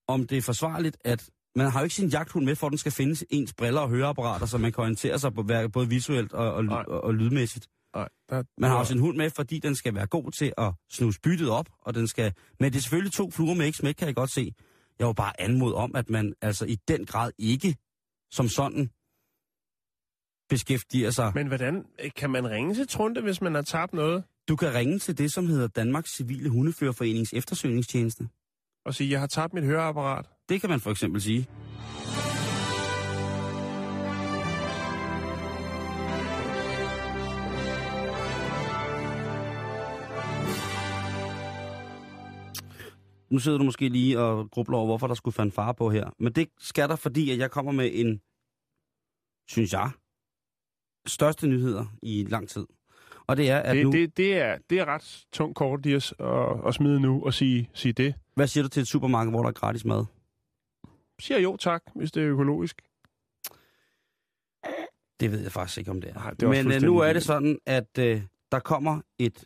om 0.09 0.27
det 0.27 0.39
er 0.39 0.43
forsvarligt, 0.43 0.97
at 1.05 1.31
man 1.57 1.71
har 1.71 1.81
jo 1.81 1.85
ikke 1.85 1.95
sin 1.95 2.09
jagthund 2.09 2.45
med, 2.45 2.57
for 2.57 2.69
den 2.69 2.79
skal 2.79 2.93
finde 2.93 3.27
ens 3.31 3.55
briller 3.55 3.81
og 3.81 3.89
høreapparater, 3.89 4.47
så 4.47 4.59
man 4.59 4.73
kan 4.73 4.83
orientere 4.83 5.19
sig 5.19 5.35
på, 5.35 5.43
både 5.73 5.89
visuelt 5.89 6.33
og, 6.33 6.55
og, 6.55 6.65
og, 6.69 7.05
og 7.05 7.15
lydmæssigt. 7.15 7.67
Nej, 7.95 8.09
der, 8.29 8.43
Man 8.59 8.71
har 8.71 8.79
jo 8.79 8.85
sin 8.85 8.99
hund 8.99 9.17
med, 9.17 9.31
fordi 9.31 9.59
den 9.59 9.75
skal 9.75 9.95
være 9.95 10.07
god 10.07 10.33
til 10.33 10.53
at 10.59 10.73
snuse 10.91 11.21
byttet 11.21 11.51
op, 11.51 11.67
og 11.81 11.95
den 11.95 12.09
skal... 12.09 12.33
Men 12.61 12.73
det 12.73 12.79
er 12.79 12.83
selvfølgelig 12.83 13.13
to 13.13 13.31
fluer 13.31 13.55
med 13.55 13.67
ikke 13.67 13.79
smæk, 13.79 13.95
kan 13.95 14.07
jeg 14.07 14.15
godt 14.15 14.31
se. 14.31 14.55
Jeg 14.99 15.07
vil 15.07 15.15
bare 15.15 15.41
anmode 15.41 15.75
om, 15.75 15.97
at 15.97 16.11
man 16.11 16.35
altså 16.43 16.65
i 16.65 16.77
den 16.89 17.07
grad 17.07 17.31
ikke 17.39 17.77
som 18.31 18.49
sådan 18.49 18.91
beskæftiger 20.49 21.11
sig. 21.11 21.33
Men 21.35 21.47
hvordan 21.47 21.87
kan 22.17 22.31
man 22.31 22.51
ringe 22.51 22.75
til 22.75 22.89
Trunte, 22.89 23.21
hvis 23.21 23.41
man 23.41 23.55
har 23.55 23.63
tabt 23.63 23.93
noget? 23.93 24.25
Du 24.51 24.57
kan 24.57 24.75
ringe 24.75 24.99
til 24.99 25.19
det, 25.19 25.33
som 25.33 25.47
hedder 25.47 25.67
Danmarks 25.67 26.17
Civile 26.17 26.51
Hundeførerforenings 26.51 27.33
eftersøgningstjeneste. 27.33 28.29
Og 28.85 28.95
sige, 28.95 29.11
jeg 29.11 29.21
har 29.21 29.27
tabt 29.27 29.55
mit 29.55 29.65
høreapparat. 29.65 30.27
Det 30.49 30.61
kan 30.61 30.71
man 30.71 30.81
for 30.81 30.91
eksempel 30.91 31.21
sige. 31.23 31.47
Nu 43.31 43.39
sidder 43.39 43.59
du 43.59 43.65
måske 43.65 43.89
lige 43.89 44.21
og 44.21 44.51
grubler 44.51 44.77
over, 44.79 44.87
hvorfor 44.87 45.07
der 45.07 45.15
skulle 45.15 45.51
far 45.51 45.73
på 45.73 45.91
her. 45.91 46.11
Men 46.19 46.33
det 46.33 46.49
skal 46.59 46.89
der, 46.89 46.97
fordi 46.97 47.31
at 47.31 47.39
jeg 47.39 47.51
kommer 47.51 47.73
med 47.73 47.91
en, 47.93 48.21
synes 49.49 49.73
jeg, 49.73 49.91
største 51.07 51.47
nyheder 51.47 51.87
i 52.03 52.25
lang 52.25 52.49
tid. 52.49 52.67
Og 53.31 53.37
det 53.37 53.51
er, 53.51 53.59
at 53.59 53.77
Det, 53.77 53.85
nu... 53.85 53.93
det, 53.93 54.17
det, 54.17 54.39
er, 54.39 54.59
det 54.71 54.79
er 54.79 54.85
ret 54.85 55.27
tungt 55.33 55.57
kort, 55.57 55.85
Dias, 55.85 56.15
at, 56.19 56.67
at 56.67 56.75
smide 56.75 57.01
nu 57.01 57.25
og 57.25 57.35
sige, 57.35 57.71
sige 57.75 57.93
det. 57.93 58.15
Hvad 58.35 58.47
siger 58.47 58.63
du 58.63 58.69
til 58.69 58.81
et 58.81 58.87
supermarked, 58.87 59.33
hvor 59.33 59.43
der 59.43 59.49
er 59.49 59.53
gratis 59.53 59.85
mad? 59.85 60.05
Siger 61.21 61.39
jo 61.39 61.57
tak, 61.57 61.83
hvis 61.95 62.13
det 62.13 62.23
er 62.23 62.29
økologisk. 62.29 62.83
Det 65.21 65.33
ved 65.33 65.43
jeg 65.43 65.53
faktisk 65.53 65.79
ikke, 65.79 65.91
om 65.91 66.01
det 66.01 66.11
er. 66.11 66.15
Nej, 66.15 66.31
det 66.31 66.43
er 66.43 66.49
Men 66.49 66.73
øh, 66.73 66.83
nu 66.83 66.99
er 66.99 67.13
det 67.13 67.23
sådan, 67.23 67.59
at 67.67 67.99
øh, 67.99 68.23
der 68.53 68.59
kommer 68.59 69.01
et, 69.19 69.45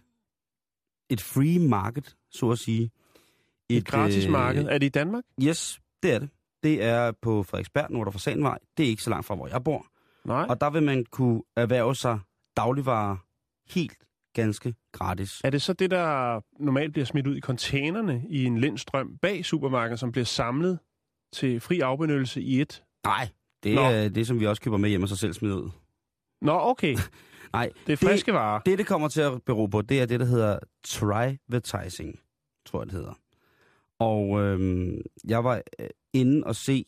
et 1.10 1.20
free 1.20 1.68
market, 1.68 2.16
så 2.30 2.50
at 2.50 2.58
sige. 2.58 2.90
Et 3.68 3.86
gratis 3.86 4.28
marked. 4.28 4.66
Er 4.68 4.78
det 4.78 4.86
i 4.86 4.88
Danmark? 4.88 5.24
Yes, 5.42 5.80
det 6.02 6.12
er 6.12 6.18
det. 6.18 6.28
Det 6.62 6.84
er 6.84 7.12
på 7.22 7.42
Frederiksberg, 7.42 7.90
nord 7.90 8.06
for 8.06 8.12
Fasanvej. 8.12 8.58
Det 8.76 8.84
er 8.84 8.88
ikke 8.88 9.02
så 9.02 9.10
langt 9.10 9.26
fra, 9.26 9.34
hvor 9.34 9.48
jeg 9.48 9.64
bor. 9.64 9.86
Nej. 10.24 10.46
Og 10.48 10.60
der 10.60 10.70
vil 10.70 10.82
man 10.82 11.04
kunne 11.04 11.42
erhverve 11.56 11.94
sig 11.94 12.18
dagligvarer 12.56 13.16
helt 13.70 13.96
ganske 14.34 14.74
gratis. 14.92 15.40
Er 15.44 15.50
det 15.50 15.62
så 15.62 15.72
det, 15.72 15.90
der 15.90 16.40
normalt 16.60 16.92
bliver 16.92 17.06
smidt 17.06 17.26
ud 17.26 17.36
i 17.36 17.40
containerne 17.40 18.24
i 18.28 18.44
en 18.44 18.58
lindstrøm 18.58 19.18
bag 19.22 19.44
supermarkedet, 19.44 20.00
som 20.00 20.12
bliver 20.12 20.24
samlet 20.24 20.78
til 21.32 21.60
fri 21.60 21.80
afbenyttelse 21.80 22.42
i 22.42 22.60
et? 22.60 22.84
Nej, 23.04 23.28
det 23.62 23.74
Nå. 23.74 23.80
er 23.80 24.08
det, 24.08 24.26
som 24.26 24.40
vi 24.40 24.46
også 24.46 24.62
køber 24.62 24.76
med 24.76 24.88
hjem 24.88 25.02
og 25.02 25.08
sig 25.08 25.18
selv 25.18 25.32
smider 25.32 25.56
ud. 25.56 25.70
Nå, 26.42 26.52
okay. 26.60 26.96
Nej, 27.52 27.70
Det 27.86 27.92
er 27.92 27.96
friske 27.96 28.32
varer. 28.32 28.60
Det, 28.60 28.78
det 28.78 28.86
kommer 28.86 29.08
til 29.08 29.20
at 29.20 29.42
bero 29.42 29.66
på, 29.66 29.82
det 29.82 30.00
er 30.00 30.06
det, 30.06 30.20
der 30.20 30.26
hedder 30.26 30.58
trivertising, 30.84 32.20
tror 32.66 32.80
jeg, 32.80 32.86
det 32.86 32.94
hedder. 32.94 33.14
Og 33.98 34.40
øhm, 34.40 35.00
jeg 35.28 35.44
var 35.44 35.62
øh, 35.78 35.86
inde 36.12 36.44
og 36.46 36.56
se 36.56 36.84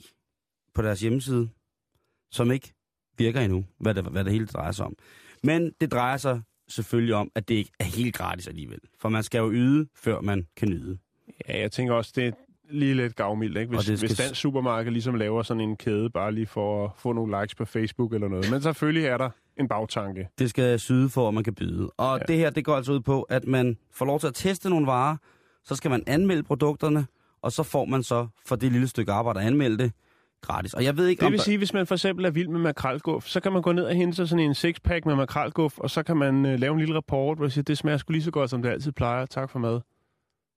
på 0.74 0.82
deres 0.82 1.00
hjemmeside, 1.00 1.48
som 2.30 2.50
ikke 2.50 2.74
virker 3.18 3.40
endnu, 3.40 3.64
hvad 3.80 3.94
det, 3.94 4.04
hvad 4.04 4.24
det 4.24 4.32
hele 4.32 4.46
drejer 4.46 4.72
sig 4.72 4.86
om. 4.86 4.94
Men 5.42 5.72
det 5.80 5.92
drejer 5.92 6.16
sig 6.16 6.42
selvfølgelig 6.68 7.14
om, 7.14 7.30
at 7.34 7.48
det 7.48 7.54
ikke 7.54 7.70
er 7.80 7.84
helt 7.84 8.14
gratis 8.14 8.48
alligevel. 8.48 8.78
For 9.00 9.08
man 9.08 9.22
skal 9.22 9.38
jo 9.38 9.52
yde, 9.52 9.88
før 9.94 10.20
man 10.20 10.46
kan 10.56 10.68
nyde. 10.68 10.98
Ja, 11.48 11.60
jeg 11.60 11.72
tænker 11.72 11.94
også, 11.94 12.12
det 12.16 12.26
er 12.26 12.32
lige 12.70 12.94
lidt 12.94 13.16
gavmildt, 13.16 13.58
ikke? 13.58 13.70
Hvis, 13.70 13.84
skal 13.84 13.98
hvis 13.98 14.16
dansk 14.16 14.40
supermarked 14.40 14.92
ligesom 14.92 15.14
laver 15.14 15.42
sådan 15.42 15.60
en 15.60 15.76
kæde, 15.76 16.10
bare 16.10 16.32
lige 16.32 16.46
for 16.46 16.84
at 16.84 16.90
få 16.96 17.12
nogle 17.12 17.40
likes 17.40 17.54
på 17.54 17.64
Facebook 17.64 18.12
eller 18.12 18.28
noget. 18.28 18.50
Men 18.50 18.62
selvfølgelig 18.62 19.06
er 19.06 19.18
der 19.18 19.30
en 19.56 19.68
bagtanke. 19.68 20.28
Det 20.38 20.50
skal 20.50 20.80
syde 20.80 21.08
for, 21.08 21.28
at 21.28 21.34
man 21.34 21.44
kan 21.44 21.54
byde. 21.54 21.90
Og 21.96 22.18
ja. 22.18 22.24
det 22.24 22.36
her, 22.36 22.50
det 22.50 22.64
går 22.64 22.76
altså 22.76 22.92
ud 22.92 23.00
på, 23.00 23.22
at 23.22 23.46
man 23.46 23.78
får 23.92 24.06
lov 24.06 24.20
til 24.20 24.26
at 24.26 24.34
teste 24.34 24.70
nogle 24.70 24.86
varer, 24.86 25.16
så 25.64 25.74
skal 25.74 25.90
man 25.90 26.02
anmelde 26.06 26.42
produkterne, 26.42 27.06
og 27.42 27.52
så 27.52 27.62
får 27.62 27.84
man 27.84 28.02
så 28.02 28.26
for 28.46 28.56
det 28.56 28.72
lille 28.72 28.88
stykke 28.88 29.12
arbejde 29.12 29.40
at 29.40 29.46
anmelde 29.46 29.78
det 29.78 29.92
gratis. 30.42 30.74
Og 30.74 30.84
jeg 30.84 30.96
ved 30.96 31.06
ikke, 31.08 31.20
Det 31.20 31.26
om 31.26 31.32
vil 31.32 31.38
der- 31.38 31.44
sige, 31.44 31.58
hvis 31.58 31.72
man 31.72 31.86
for 31.86 31.94
eksempel 31.94 32.24
er 32.24 32.30
vild 32.30 32.48
med 32.48 32.60
makrelguf, 32.60 33.26
så 33.26 33.40
kan 33.40 33.52
man 33.52 33.62
gå 33.62 33.72
ned 33.72 33.84
og 33.84 33.94
hente 33.94 34.16
sig 34.16 34.28
sådan 34.28 34.44
en 34.44 34.54
sixpack 34.54 35.06
med 35.06 35.14
makrelguf, 35.16 35.78
og 35.78 35.90
så 35.90 36.02
kan 36.02 36.16
man 36.16 36.46
øh, 36.46 36.58
lave 36.58 36.72
en 36.72 36.78
lille 36.78 36.94
rapport, 36.94 37.38
hvor 37.38 37.44
man 37.44 37.50
siger, 37.50 37.62
det 37.64 37.78
smager 37.78 37.98
sgu 37.98 38.12
lige 38.12 38.22
så 38.22 38.30
godt, 38.30 38.50
som 38.50 38.62
det 38.62 38.68
altid 38.70 38.92
plejer. 38.92 39.26
Tak 39.26 39.50
for 39.50 39.58
mad. 39.58 39.80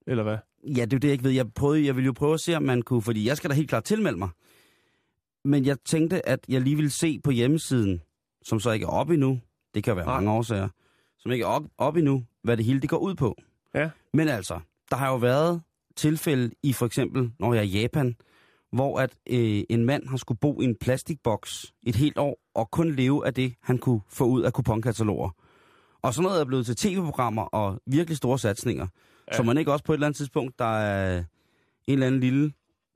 Eller 0.08 0.24
hvad? 0.24 0.38
Ja, 0.64 0.86
det 0.86 0.94
er 0.94 1.00
det, 1.00 1.04
jeg 1.04 1.12
ikke 1.12 1.24
ved. 1.24 1.32
Jeg, 1.32 1.54
prøvede, 1.54 1.86
jeg 1.86 1.96
ville 1.96 2.06
jo 2.06 2.14
prøve 2.14 2.34
at 2.34 2.40
se, 2.40 2.56
om 2.56 2.64
man 2.64 2.82
kunne... 2.82 3.02
Fordi 3.02 3.28
jeg 3.28 3.38
skal 3.38 3.50
da 3.50 3.56
helt 3.56 3.70
klart 3.70 3.84
tilmelde 3.84 4.18
mig. 4.20 4.30
Men 5.46 5.66
jeg 5.66 5.78
tænkte, 5.86 6.30
at 6.30 6.40
jeg 6.50 6.62
lige 6.62 6.76
ville 6.76 6.90
se 6.92 7.20
på 7.24 7.32
hjemmesiden, 7.32 8.02
som 8.44 8.60
så 8.60 8.72
ikke 8.72 8.84
er 8.84 8.90
oppe 8.90 9.14
endnu. 9.14 9.40
Det 9.76 9.84
kan 9.84 9.96
være 9.96 10.06
Nej. 10.06 10.16
mange 10.16 10.32
årsager. 10.32 10.68
Som 11.20 11.32
ikke 11.32 11.44
er 11.44 11.48
op, 11.48 11.64
op 11.78 11.96
endnu, 11.98 12.26
hvad 12.44 12.58
det 12.58 12.66
hele 12.66 12.80
det 12.82 12.90
går 12.90 12.98
ud 12.98 13.16
på. 13.16 13.36
Ja. 13.76 13.90
Men 14.14 14.28
altså, 14.28 14.60
der 14.92 14.98
har 14.98 15.10
jo 15.10 15.16
været 15.16 15.62
tilfælde 15.96 16.52
i 16.64 16.74
for 16.74 16.86
eksempel, 16.86 17.32
når 17.40 17.54
jeg 17.54 17.60
er 17.60 17.64
i 17.64 17.82
Japan, 17.82 18.16
hvor 18.72 19.00
at 19.00 19.16
øh, 19.30 19.64
en 19.70 19.86
mand 19.86 20.08
har 20.08 20.18
skulle 20.18 20.40
bo 20.40 20.62
i 20.62 20.66
en 20.66 20.76
plastikboks 20.82 21.74
et 21.84 21.96
helt 21.96 22.18
år, 22.18 22.40
og 22.56 22.72
kun 22.72 22.96
leve 22.96 23.26
af 23.26 23.34
det, 23.34 23.54
han 23.62 23.78
kunne 23.78 24.02
få 24.10 24.26
ud 24.26 24.42
af 24.42 24.54
kuponkataloger. 24.54 25.30
Og 26.02 26.14
sådan 26.14 26.24
noget 26.24 26.42
er 26.42 26.46
blevet 26.46 26.66
til 26.66 26.76
tv-programmer 26.76 27.42
og 27.42 27.82
virkelig 27.86 28.18
store 28.18 28.40
satsninger. 28.40 28.88
Ja. 29.32 29.38
Så 29.38 29.44
man 29.44 29.58
ikke 29.58 29.72
også 29.72 29.86
på 29.86 29.94
et 29.94 29.96
eller 29.96 30.08
andet 30.08 30.18
tidspunkt, 30.18 30.60
der 30.60 30.78
er 30.78 31.18
en 31.88 31.94
eller 31.94 32.08
anden 32.08 32.22
lille 32.22 32.54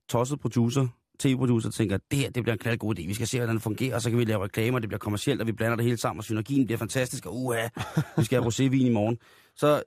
tosset 0.09 0.39
producer, 0.39 0.88
tv-producer, 1.19 1.69
tænker, 1.69 1.97
det 2.11 2.19
her 2.19 2.30
det 2.30 2.43
bliver 2.43 2.53
en 2.53 2.59
knaldgod 2.59 2.99
idé. 2.99 3.07
Vi 3.07 3.13
skal 3.13 3.28
se, 3.28 3.38
hvordan 3.38 3.55
det 3.55 3.63
fungerer, 3.63 3.95
og 3.95 4.01
så 4.01 4.09
kan 4.09 4.19
vi 4.19 4.26
lave 4.26 4.43
reklamer, 4.43 4.80
det 4.80 4.89
bliver 4.89 4.99
kommercielt, 4.99 5.41
og 5.41 5.47
vi 5.47 5.51
blander 5.51 5.76
det 5.76 5.86
hele 5.86 5.97
sammen, 5.97 6.19
og 6.19 6.24
synergien 6.24 6.65
bliver 6.65 6.78
fantastisk, 6.78 7.26
og 7.26 7.36
uha, 7.36 7.67
vi 8.17 8.24
skal 8.24 8.41
have 8.41 8.51
rosévin 8.51 8.86
i 8.86 8.89
morgen. 8.89 9.17
Så, 9.55 9.84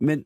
men 0.00 0.24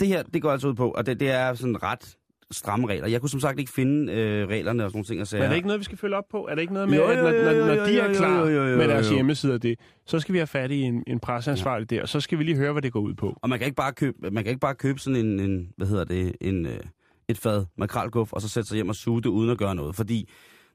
det 0.00 0.08
her, 0.08 0.22
det 0.22 0.42
går 0.42 0.50
altså 0.50 0.68
ud 0.68 0.74
på, 0.74 0.90
og 0.90 1.06
det, 1.06 1.20
det 1.20 1.30
er 1.30 1.54
sådan 1.54 1.82
ret 1.82 2.16
stramme 2.50 2.86
regler. 2.86 3.08
Jeg 3.08 3.20
kunne 3.20 3.30
som 3.30 3.40
sagt 3.40 3.58
ikke 3.60 3.72
finde 3.72 4.12
øh, 4.12 4.48
reglerne 4.48 4.84
og 4.84 4.90
sådan 4.90 4.96
nogle 4.96 5.04
ting 5.04 5.14
og 5.14 5.16
Men 5.16 5.20
er 5.20 5.24
sager. 5.24 5.48
det 5.48 5.56
ikke 5.56 5.66
noget, 5.66 5.78
vi 5.80 5.84
skal 5.84 5.98
følge 5.98 6.16
op 6.16 6.24
på? 6.30 6.46
Er 6.50 6.54
det 6.54 6.62
ikke 6.62 6.72
noget 6.72 6.88
med, 6.88 6.98
Jo, 6.98 7.04
at 7.04 7.18
jo, 7.18 7.22
når, 7.22 7.30
jo, 7.30 7.44
når, 7.44 7.50
jo, 7.50 7.66
når 7.66 7.74
jo, 7.74 7.84
de 7.86 7.98
er 7.98 8.14
klar 8.14 8.44
med 8.76 8.88
deres 8.88 9.10
jo. 9.10 9.14
hjemmeside 9.14 9.54
og 9.54 9.62
det, 9.62 9.78
så 10.06 10.20
skal 10.20 10.32
vi 10.32 10.38
have 10.38 10.46
fat 10.46 10.70
i 10.70 10.80
en, 10.80 11.04
en 11.06 11.20
presseansvarlig 11.20 11.90
der, 11.90 12.02
og 12.02 12.08
så 12.08 12.20
skal 12.20 12.38
vi 12.38 12.44
lige 12.44 12.56
høre, 12.56 12.72
hvad 12.72 12.82
det 12.82 12.92
går 12.92 13.00
ud 13.00 13.14
på. 13.14 13.36
Og 13.42 13.48
man 13.48 13.58
kan 13.58 13.66
ikke 13.66 13.76
bare 13.76 13.92
købe, 13.92 14.16
man 14.30 14.44
kan 14.44 14.46
ikke 14.50 14.60
bare 14.60 14.74
købe 14.74 14.98
sådan 14.98 15.26
en, 15.26 15.40
en 15.40 15.68
hvad 15.76 15.86
hedder 15.86 16.04
det, 16.04 16.32
en, 16.40 16.66
øh, 16.66 16.80
et 17.28 17.38
fad 17.38 17.64
makralguf, 17.78 18.32
og 18.32 18.42
så 18.42 18.48
sætte 18.48 18.68
sig 18.68 18.74
hjem 18.74 18.88
og 18.88 18.94
suge 18.94 19.22
det 19.22 19.28
uden 19.28 19.50
at 19.50 19.58
gøre 19.58 19.74
noget. 19.74 19.96
Fordi 19.96 20.30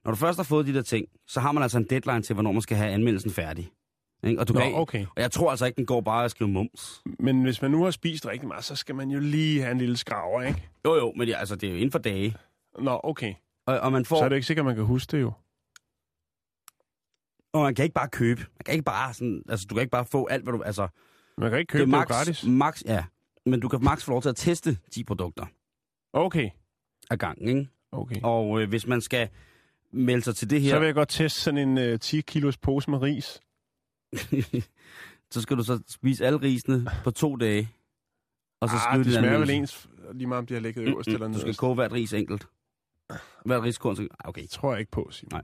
når 0.06 0.12
du 0.12 0.18
først 0.18 0.40
har 0.40 0.44
fået 0.44 0.66
de 0.68 0.74
der 0.74 0.82
ting, 0.82 1.06
så 1.28 1.40
har 1.40 1.52
man 1.52 1.64
altså 1.64 1.78
en 1.78 1.86
deadline 1.90 2.22
til, 2.22 2.34
hvornår 2.34 2.52
man 2.52 2.62
skal 2.62 2.78
have 2.78 2.90
anmeldelsen 2.92 3.32
færdig. 3.32 3.70
Ikke? 4.24 4.40
Og, 4.40 4.48
du 4.48 4.54
Nå, 4.54 4.60
kan, 4.60 4.74
okay. 4.74 5.06
og 5.06 5.22
jeg 5.22 5.32
tror 5.32 5.50
altså 5.52 5.66
ikke, 5.66 5.78
den 5.78 5.86
går 5.86 6.02
bare 6.02 6.26
at 6.26 6.32
skrive 6.32 6.50
mums. 6.50 7.02
Men 7.20 7.44
hvis 7.44 7.62
man 7.62 7.72
nu 7.72 7.84
har 7.84 7.92
spist 7.92 8.28
rigtig 8.28 8.48
meget, 8.48 8.64
så 8.64 8.76
skal 8.76 8.96
man 8.96 9.10
jo 9.10 9.20
lige 9.20 9.62
have 9.62 9.72
en 9.72 9.78
lille 9.78 9.98
skraver, 9.98 10.42
ikke? 10.42 10.70
Jo 10.86 10.96
jo, 10.96 11.14
men 11.16 11.28
ja, 11.28 11.38
altså, 11.38 11.56
det 11.56 11.68
er 11.68 11.72
jo 11.72 11.78
inden 11.78 11.92
for 11.92 12.00
dage. 12.00 12.36
Nå, 12.80 13.00
okay. 13.04 13.34
Og, 13.66 13.80
og, 13.80 13.92
man 13.92 14.06
får, 14.06 14.18
Så 14.18 14.24
er 14.26 14.30
det 14.30 14.36
ikke 14.36 14.48
sikkert, 14.48 14.66
man 14.66 14.76
kan 14.76 14.84
huske 14.84 15.12
det 15.18 15.22
jo. 15.22 15.32
og 17.54 17.62
man 17.64 17.76
kan 17.76 17.84
ikke 17.84 17.94
bare 17.94 18.10
købe. 18.10 18.40
Man 18.42 18.64
kan 18.66 18.74
ikke 18.74 18.84
bare 18.86 19.14
sådan, 19.14 19.44
altså, 19.50 19.66
du 19.70 19.76
kan 19.76 19.82
ikke 19.82 19.92
bare 19.92 20.06
få 20.06 20.26
alt, 20.26 20.44
hvad 20.44 20.54
du... 20.54 20.62
Altså, 20.64 20.88
Man 21.38 21.50
kan 21.50 21.60
ikke 21.60 21.72
det 21.72 21.80
købe 21.80 21.92
det, 21.92 21.94
det 21.94 21.98
er 21.98 22.00
jo 22.02 22.06
gratis. 22.08 22.46
Max, 22.46 22.84
ja, 22.86 23.04
men 23.46 23.60
du 23.60 23.68
kan 23.68 23.84
max 23.84 24.04
få 24.04 24.12
lov 24.12 24.22
til 24.22 24.30
at 24.30 24.36
teste 24.36 24.78
10 24.92 25.04
produkter 25.04 25.46
Okay. 26.14 26.50
ad 27.12 27.18
gangen, 27.18 27.48
ikke? 27.48 27.70
okay. 27.92 28.16
Og 28.24 28.62
øh, 28.62 28.70
hvis 28.70 28.88
man 28.88 29.02
skal 29.02 29.30
melde 29.94 30.22
sig 30.22 30.36
til 30.36 30.50
det 30.50 30.62
her... 30.62 30.70
Så 30.70 30.80
vil 30.80 30.86
jeg 30.86 30.96
godt 30.96 31.10
teste 31.10 31.42
sådan 31.42 31.78
en 31.78 31.94
uh, 31.94 32.00
10 32.00 32.22
kilos 32.22 32.58
pose 32.58 32.90
med 32.92 33.02
ris. 33.02 33.42
så 35.32 35.42
skal 35.42 35.58
du 35.58 35.64
så 35.64 35.80
spise 35.88 36.26
alle 36.26 36.42
risene 36.42 36.86
på 37.04 37.12
to 37.12 37.36
dage. 37.36 37.70
Og 38.62 38.70
så 38.70 38.76
skrive 38.90 39.04
det 39.04 39.14
smager 39.14 39.40
vel 39.40 39.50
ens, 39.50 39.90
lige 40.14 40.28
meget 40.28 40.40
om 40.40 40.46
de 40.46 40.54
har 40.54 40.62
ligget 40.62 40.88
øverst 40.88 41.08
eller 41.08 41.28
Du 41.28 41.34
skal 41.34 41.44
nederst. 41.46 41.60
koge 41.60 41.76
hvert 41.76 41.92
ris 41.92 42.14
enkelt. 42.14 42.48
Hvert 43.46 43.64
riskorn. 43.64 43.96
så- 43.96 44.02
Ah, 44.20 44.30
Okay. 44.30 44.42
Det 44.42 44.50
tror 44.50 44.72
jeg 44.72 44.80
ikke 44.80 44.92
på, 44.92 45.08
Simon. 45.12 45.30
Nej. 45.32 45.44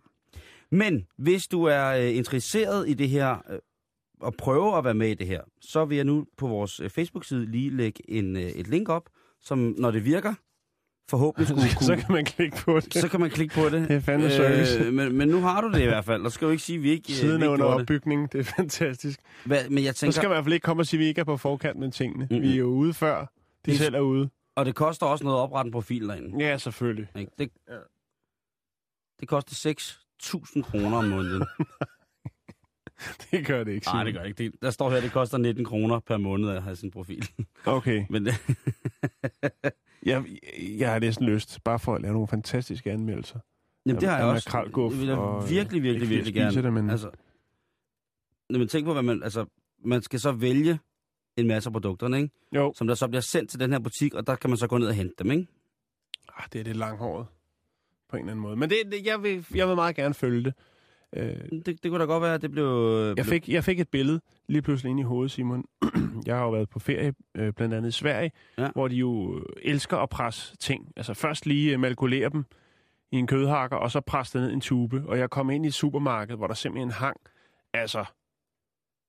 Men 0.71 1.07
hvis 1.17 1.47
du 1.47 1.63
er 1.63 1.85
øh, 1.87 2.15
interesseret 2.15 2.89
i 2.89 2.93
det 2.93 3.09
her, 3.09 3.37
øh, 3.49 3.59
og 4.19 4.33
prøver 4.37 4.77
at 4.77 4.83
være 4.83 4.93
med 4.93 5.09
i 5.09 5.13
det 5.13 5.27
her, 5.27 5.41
så 5.61 5.85
vil 5.85 5.95
jeg 5.95 6.05
nu 6.05 6.25
på 6.37 6.47
vores 6.47 6.79
øh, 6.79 6.89
Facebook-side 6.89 7.45
lige 7.45 7.69
lægge 7.69 8.11
en, 8.11 8.35
øh, 8.35 8.41
et 8.43 8.67
link 8.67 8.89
op, 8.89 9.09
som 9.41 9.75
når 9.77 9.91
det 9.91 10.05
virker, 10.05 10.33
forhåbentlig 11.09 11.47
skulle 11.57 11.69
kunne... 11.75 11.85
så 11.85 11.95
kan 11.95 12.11
man 12.11 12.25
klikke 12.25 12.57
på 12.57 12.79
det. 12.79 12.93
så 12.93 13.07
kan 13.07 13.19
man 13.19 13.29
klikke 13.29 13.55
på 13.55 13.69
det. 13.69 13.87
Det 13.89 13.95
er 13.95 13.99
fandme 13.99 14.31
service. 14.31 14.91
men, 14.91 15.17
men 15.17 15.27
nu 15.29 15.41
har 15.41 15.61
du 15.61 15.71
det 15.71 15.81
i 15.81 15.85
hvert 15.85 16.05
fald, 16.05 16.25
og 16.25 16.31
så 16.31 16.35
skal 16.35 16.45
du 16.45 16.51
ikke 16.51 16.63
sige, 16.63 16.75
at 16.77 16.83
vi 16.83 16.89
ikke, 16.91 17.13
øh, 17.13 17.15
Siden 17.15 17.43
er 17.43 17.47
under 17.47 17.65
opbygning. 17.65 18.31
Det 18.31 18.39
er 18.39 18.43
fantastisk. 18.43 19.19
Hvad, 19.45 19.69
men 19.69 19.83
jeg 19.83 19.93
Så 19.95 19.99
tænker, 19.99 20.11
skal 20.11 20.23
man 20.29 20.33
i 20.33 20.35
hvert 20.35 20.43
fald 20.45 20.53
ikke 20.53 20.65
komme 20.65 20.81
og 20.81 20.87
sige, 20.87 20.97
at 20.97 21.01
vi 21.01 21.05
ikke 21.07 21.21
er 21.21 21.25
på 21.25 21.37
forkant 21.37 21.79
med 21.79 21.91
tingene. 21.91 22.27
Mm-mm. 22.31 22.41
Vi 22.41 22.51
er 22.53 22.57
jo 22.57 22.65
ude 22.67 22.93
før. 22.93 23.19
De 23.65 23.71
Det- 23.71 23.77
selv 23.79 23.95
er 23.95 23.99
ude. 23.99 24.29
og 24.55 24.65
det 24.65 24.75
koster 24.75 25.05
også 25.05 25.23
noget 25.23 25.37
at 25.37 25.41
oprette 25.41 25.67
en 25.67 25.71
profil 25.71 26.07
derinde. 26.07 26.45
Ja, 26.45 26.57
selvfølgelig. 26.57 27.07
Ikke? 27.15 27.31
Det, 27.39 27.49
det 29.19 29.27
koster 29.27 29.75
6.000 30.23 30.61
kroner 30.61 30.97
om 30.97 31.05
måneden. 31.05 31.43
Det 33.31 33.45
gør 33.45 33.63
det 33.63 33.71
ikke, 33.71 33.85
Nej, 33.85 34.03
det 34.03 34.13
gør 34.13 34.23
ikke. 34.23 34.43
Det, 34.43 34.61
der 34.61 34.69
står 34.71 34.89
her, 34.89 34.97
at 34.97 35.03
det 35.03 35.11
koster 35.11 35.37
19 35.37 35.65
kroner 35.65 35.99
per 35.99 36.17
måned 36.17 36.49
at 36.49 36.63
have 36.63 36.75
sin 36.75 36.91
profil. 36.91 37.29
Okay. 37.65 38.05
Men 38.09 38.27
Jeg, 40.05 40.23
jeg 40.79 40.91
har 40.91 40.99
næsten 40.99 41.25
lyst, 41.25 41.63
bare 41.63 41.79
for 41.79 41.95
at 41.95 42.01
lave 42.01 42.13
nogle 42.13 42.27
fantastiske 42.27 42.91
anmeldelser. 42.91 43.39
jamen, 43.85 44.01
det 44.01 44.09
har 44.09 44.17
jeg 44.17 44.27
Af 44.27 44.31
også. 44.33 44.49
makrelguf 44.53 44.91
Det 44.91 44.99
vil 44.99 45.07
jeg 45.07 45.17
og, 45.17 45.43
øh, 45.43 45.49
virkelig, 45.49 45.83
virkelig, 45.83 46.01
jeg 46.01 46.09
virkelig 46.09 46.33
gerne. 46.33 46.61
det, 46.63 46.73
men- 46.73 46.89
Altså, 46.89 47.09
når 48.49 48.59
man 48.59 48.67
tænker 48.67 48.89
på, 48.89 48.93
hvad 48.93 49.03
man... 49.03 49.23
Altså, 49.23 49.45
man 49.83 50.01
skal 50.01 50.19
så 50.19 50.31
vælge 50.31 50.79
en 51.37 51.47
masse 51.47 51.67
af 51.67 51.73
produkterne, 51.73 52.17
ikke? 52.21 52.33
Jo, 52.55 52.73
som 52.75 52.87
der 52.87 52.95
så 52.95 53.07
bliver 53.07 53.21
sendt 53.21 53.49
til 53.49 53.59
den 53.59 53.71
her 53.71 53.79
butik, 53.79 54.13
og 54.13 54.27
der 54.27 54.35
kan 54.35 54.49
man 54.49 54.57
så 54.57 54.67
gå 54.67 54.77
ned 54.77 54.87
og 54.87 54.93
hente 54.93 55.13
dem, 55.19 55.31
ikke? 55.31 55.47
ah, 56.37 56.45
det 56.53 56.59
er 56.59 56.63
det 56.63 56.75
langhåret 56.75 57.27
på 58.09 58.15
en 58.15 58.19
eller 58.21 58.31
anden 58.31 58.41
måde. 58.41 58.55
Men 58.55 58.69
det, 58.69 58.77
det, 58.91 59.05
jeg, 59.05 59.23
vil, 59.23 59.45
jeg 59.55 59.67
vil 59.67 59.75
meget 59.75 59.95
gerne 59.95 60.13
følge 60.13 60.43
det. 60.43 60.53
Øh, 61.15 61.35
Det, 61.51 61.65
det 61.65 61.91
kunne 61.91 61.99
da 61.99 62.05
godt 62.05 62.21
være, 62.23 62.33
at 62.33 62.41
det 62.41 62.51
blev... 62.51 63.03
jeg, 63.07 63.15
blev- 63.15 63.25
fik, 63.25 63.49
jeg 63.49 63.63
fik 63.63 63.79
et 63.79 63.89
billede 63.89 64.21
lige 64.49 64.61
pludselig 64.61 64.89
ind 64.89 64.99
i 64.99 65.03
hovedet, 65.03 65.31
Simon. 65.31 65.65
jeg 66.27 66.35
har 66.35 66.43
jo 66.43 66.49
været 66.51 66.69
på 66.69 66.79
ferie, 66.79 67.13
øh, 67.35 67.53
blandt 67.53 67.73
andet 67.73 67.89
i 67.89 67.91
Sverige, 67.91 68.31
Ja. 68.57 68.69
hvor 68.71 68.87
de 68.87 68.95
jo 68.95 69.37
øh, 69.37 69.41
elsker 69.61 69.97
at 69.97 70.09
presse 70.09 70.57
ting. 70.57 70.91
Altså 70.95 71.13
først 71.13 71.45
lige 71.45 71.73
øh, 71.73 71.79
malkulere 71.79 72.29
dem 72.29 72.45
i 73.11 73.15
en 73.17 73.27
kødhakker, 73.27 73.77
og 73.77 73.91
så 73.91 74.01
presse 74.01 74.37
det 74.37 74.43
ned 74.45 74.51
i 74.51 74.53
en 74.53 74.61
tube. 74.61 75.03
Og 75.07 75.17
jeg 75.19 75.29
kom 75.29 75.49
ind 75.49 75.65
i 75.65 75.67
et 75.67 75.73
supermarked, 75.73 76.35
hvor 76.35 76.47
der 76.47 76.53
simpelthen 76.53 76.91
hang 76.91 77.17
altså 77.73 78.05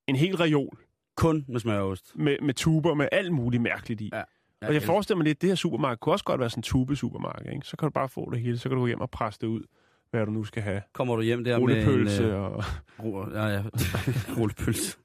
en 0.09 0.17
hel 0.17 0.37
reol 0.37 0.79
Kun 1.17 1.45
med 1.49 1.61
smørost. 1.61 2.13
med, 2.17 2.37
med 2.43 2.55
tuber 2.55 2.95
med 2.95 3.09
alt 3.13 3.33
muligt 3.33 3.63
mærkeligt 3.63 4.01
i. 4.01 4.11
Ja. 4.13 4.23
Og 4.63 4.75
jeg 4.75 4.83
forestiller 4.83 5.17
mig 5.17 5.25
lidt, 5.25 5.37
at 5.37 5.43
det 5.43 5.51
her 5.51 5.55
supermarked 5.55 5.99
kunne 5.99 6.13
også 6.15 6.25
godt 6.25 6.41
være 6.41 6.51
sådan 6.51 6.59
en 6.59 6.63
tube-supermarked. 6.63 7.53
Ikke? 7.53 7.67
Så 7.67 7.77
kan 7.77 7.87
du 7.87 7.91
bare 7.91 8.09
få 8.09 8.31
det 8.31 8.41
hele, 8.41 8.59
så 8.59 8.69
kan 8.69 8.77
du 8.77 8.83
gå 8.83 8.87
hjem 8.87 9.01
og 9.01 9.11
presse 9.11 9.41
det 9.41 9.47
ud, 9.47 9.63
hvad 10.11 10.27
du 10.27 10.33
nu 10.33 10.45
skal 10.45 10.63
have. 10.63 10.83
Kommer 10.93 11.17
du 11.17 11.23
hjem 11.23 11.45
der 11.45 11.59
med 11.59 11.77
en... 11.77 11.89
Rullepølse 11.89 12.23
øh, 12.25 12.41
og... 12.41 12.65
ru- 12.99 13.37
ja, 13.39 13.47
ja. 13.47 13.63
rullepølse. 14.39 14.97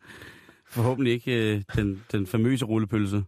Forhåbentlig 0.68 1.14
ikke 1.14 1.56
øh, 1.56 1.62
den, 1.76 2.04
den 2.12 2.28
famøse 2.28 2.66
rullepølse. 2.66 3.24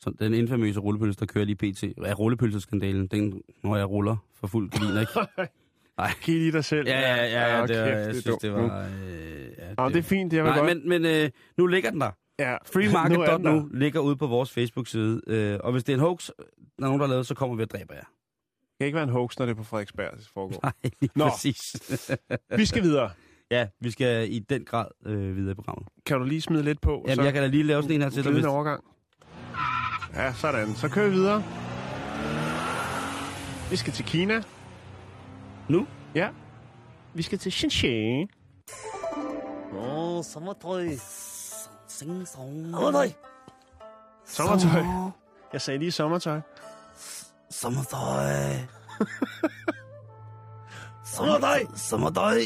Så 0.00 0.12
den 0.18 0.34
infamøse 0.34 0.80
rullepølse, 0.80 1.20
der 1.20 1.26
kører 1.26 1.44
lige 1.44 1.56
pt. 1.56 1.82
Ja, 1.82 2.12
rullepølseskandalen, 2.12 3.06
den, 3.06 3.42
når 3.64 3.76
jeg 3.76 3.88
ruller 3.88 4.16
for 4.40 4.46
fuld 4.46 4.70
gardin, 4.70 5.00
ikke? 5.00 5.48
Giv 6.24 6.34
lige 6.38 6.52
dig 6.52 6.64
selv. 6.64 6.88
Ja, 6.88 7.00
ja, 7.00 7.24
ja, 7.24 7.54
ja 7.54 7.62
Åh, 7.62 7.68
det 7.68 7.78
var, 7.80 7.86
kæft, 7.86 7.96
jeg 8.06 8.14
synes, 8.14 8.36
det 8.36 8.52
var... 8.52 8.80
Øh, 8.82 9.48
ja, 9.58 9.74
Nå, 9.78 9.88
det 9.88 9.96
er 9.96 10.02
fint, 10.02 10.32
jeg 10.32 10.44
vil 10.44 10.50
Nej, 10.50 10.58
godt. 10.58 10.76
men, 10.86 11.02
men 11.02 11.04
øh, 11.24 11.30
nu 11.56 11.66
ligger 11.66 11.90
den 11.90 12.00
der. 12.00 12.10
ja. 12.38 12.56
Freemarket.nu 12.72 13.68
ligger 13.74 14.00
ude 14.00 14.16
på 14.16 14.26
vores 14.26 14.50
Facebook-side. 14.52 15.20
Øh, 15.26 15.58
og 15.64 15.72
hvis 15.72 15.84
det 15.84 15.92
er 15.92 15.96
en 15.96 16.00
hoax, 16.00 16.26
der 16.26 16.42
er 16.78 16.86
nogen, 16.86 17.00
der 17.00 17.06
har 17.06 17.12
lavet, 17.12 17.26
så 17.26 17.34
kommer 17.34 17.56
vi 17.56 17.62
og 17.62 17.70
dræber 17.70 17.94
jer 17.94 18.04
kan 18.78 18.86
ikke 18.86 18.96
være 18.96 19.04
en 19.04 19.10
hoax, 19.10 19.38
når 19.38 19.46
det 19.46 19.52
er 19.52 19.56
på 19.56 19.62
Frederiksberg, 19.64 20.10
det 20.16 20.28
foregår. 20.34 20.58
Nej, 20.62 20.72
lige 21.00 21.10
præcis. 21.16 21.76
vi 22.56 22.66
skal 22.66 22.82
videre. 22.82 23.10
Ja, 23.50 23.66
vi 23.80 23.90
skal 23.90 24.32
i 24.32 24.38
den 24.38 24.64
grad 24.64 24.86
øh, 25.06 25.36
videre 25.36 25.52
i 25.52 25.54
programmet. 25.54 25.88
Kan 26.06 26.18
du 26.18 26.24
lige 26.24 26.40
smide 26.40 26.62
lidt 26.62 26.80
på? 26.80 27.02
Jamen, 27.04 27.16
så 27.16 27.22
jeg 27.22 27.32
kan 27.32 27.42
da 27.42 27.48
lige 27.48 27.62
lave 27.62 27.82
sådan 27.82 27.94
en 27.94 28.02
her 28.02 28.10
til 28.10 28.24
dig. 28.24 28.32
Hvis... 28.32 28.44
overgang. 28.44 28.84
Ja, 30.14 30.32
sådan. 30.32 30.74
Så 30.74 30.88
kører 30.88 31.08
vi 31.08 31.12
videre. 31.12 31.44
Vi 33.70 33.76
skal 33.76 33.92
til 33.92 34.04
Kina. 34.04 34.42
Nu? 35.68 35.86
Ja. 36.14 36.28
Vi 37.14 37.22
skal 37.22 37.38
til 37.38 37.52
Shenzhen. 37.52 38.28
Åh, 39.78 40.24
sommertøj. 40.24 40.88
Sommertøj. 41.88 43.08
Sommertøj. 44.26 44.82
Jeg 45.52 45.60
sagde 45.60 45.78
lige 45.78 45.92
sommertøj. 45.92 46.40
Som 47.50 47.72
dig. 47.72 48.68
som 51.04 51.26
dig. 51.40 51.76
Som 51.76 52.14
dig. 52.14 52.40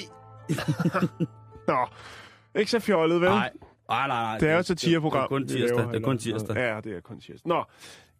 Ikke 2.55 2.71
så 2.71 2.81
fjollet, 2.81 3.21
vel? 3.21 3.31
Nej. 3.31 3.51
Nej, 3.89 4.09
nej, 4.09 4.23
nej. 4.23 4.39
Det 4.39 4.49
er 4.49 4.53
jo 4.53 4.59
et 4.59 4.67
satireprogram. 4.67 5.29
Det 5.29 5.35
er 5.35 5.39
kun 5.39 5.47
tirsdag. 5.49 5.87
Det 5.89 5.97
er 5.97 6.01
kun 6.01 6.19
tirsdag. 6.19 6.57
Ja, 6.57 6.81
det 6.81 6.97
er 6.97 7.01
kun 7.01 7.21
tirsdag. 7.21 7.49
Nå, 7.49 7.65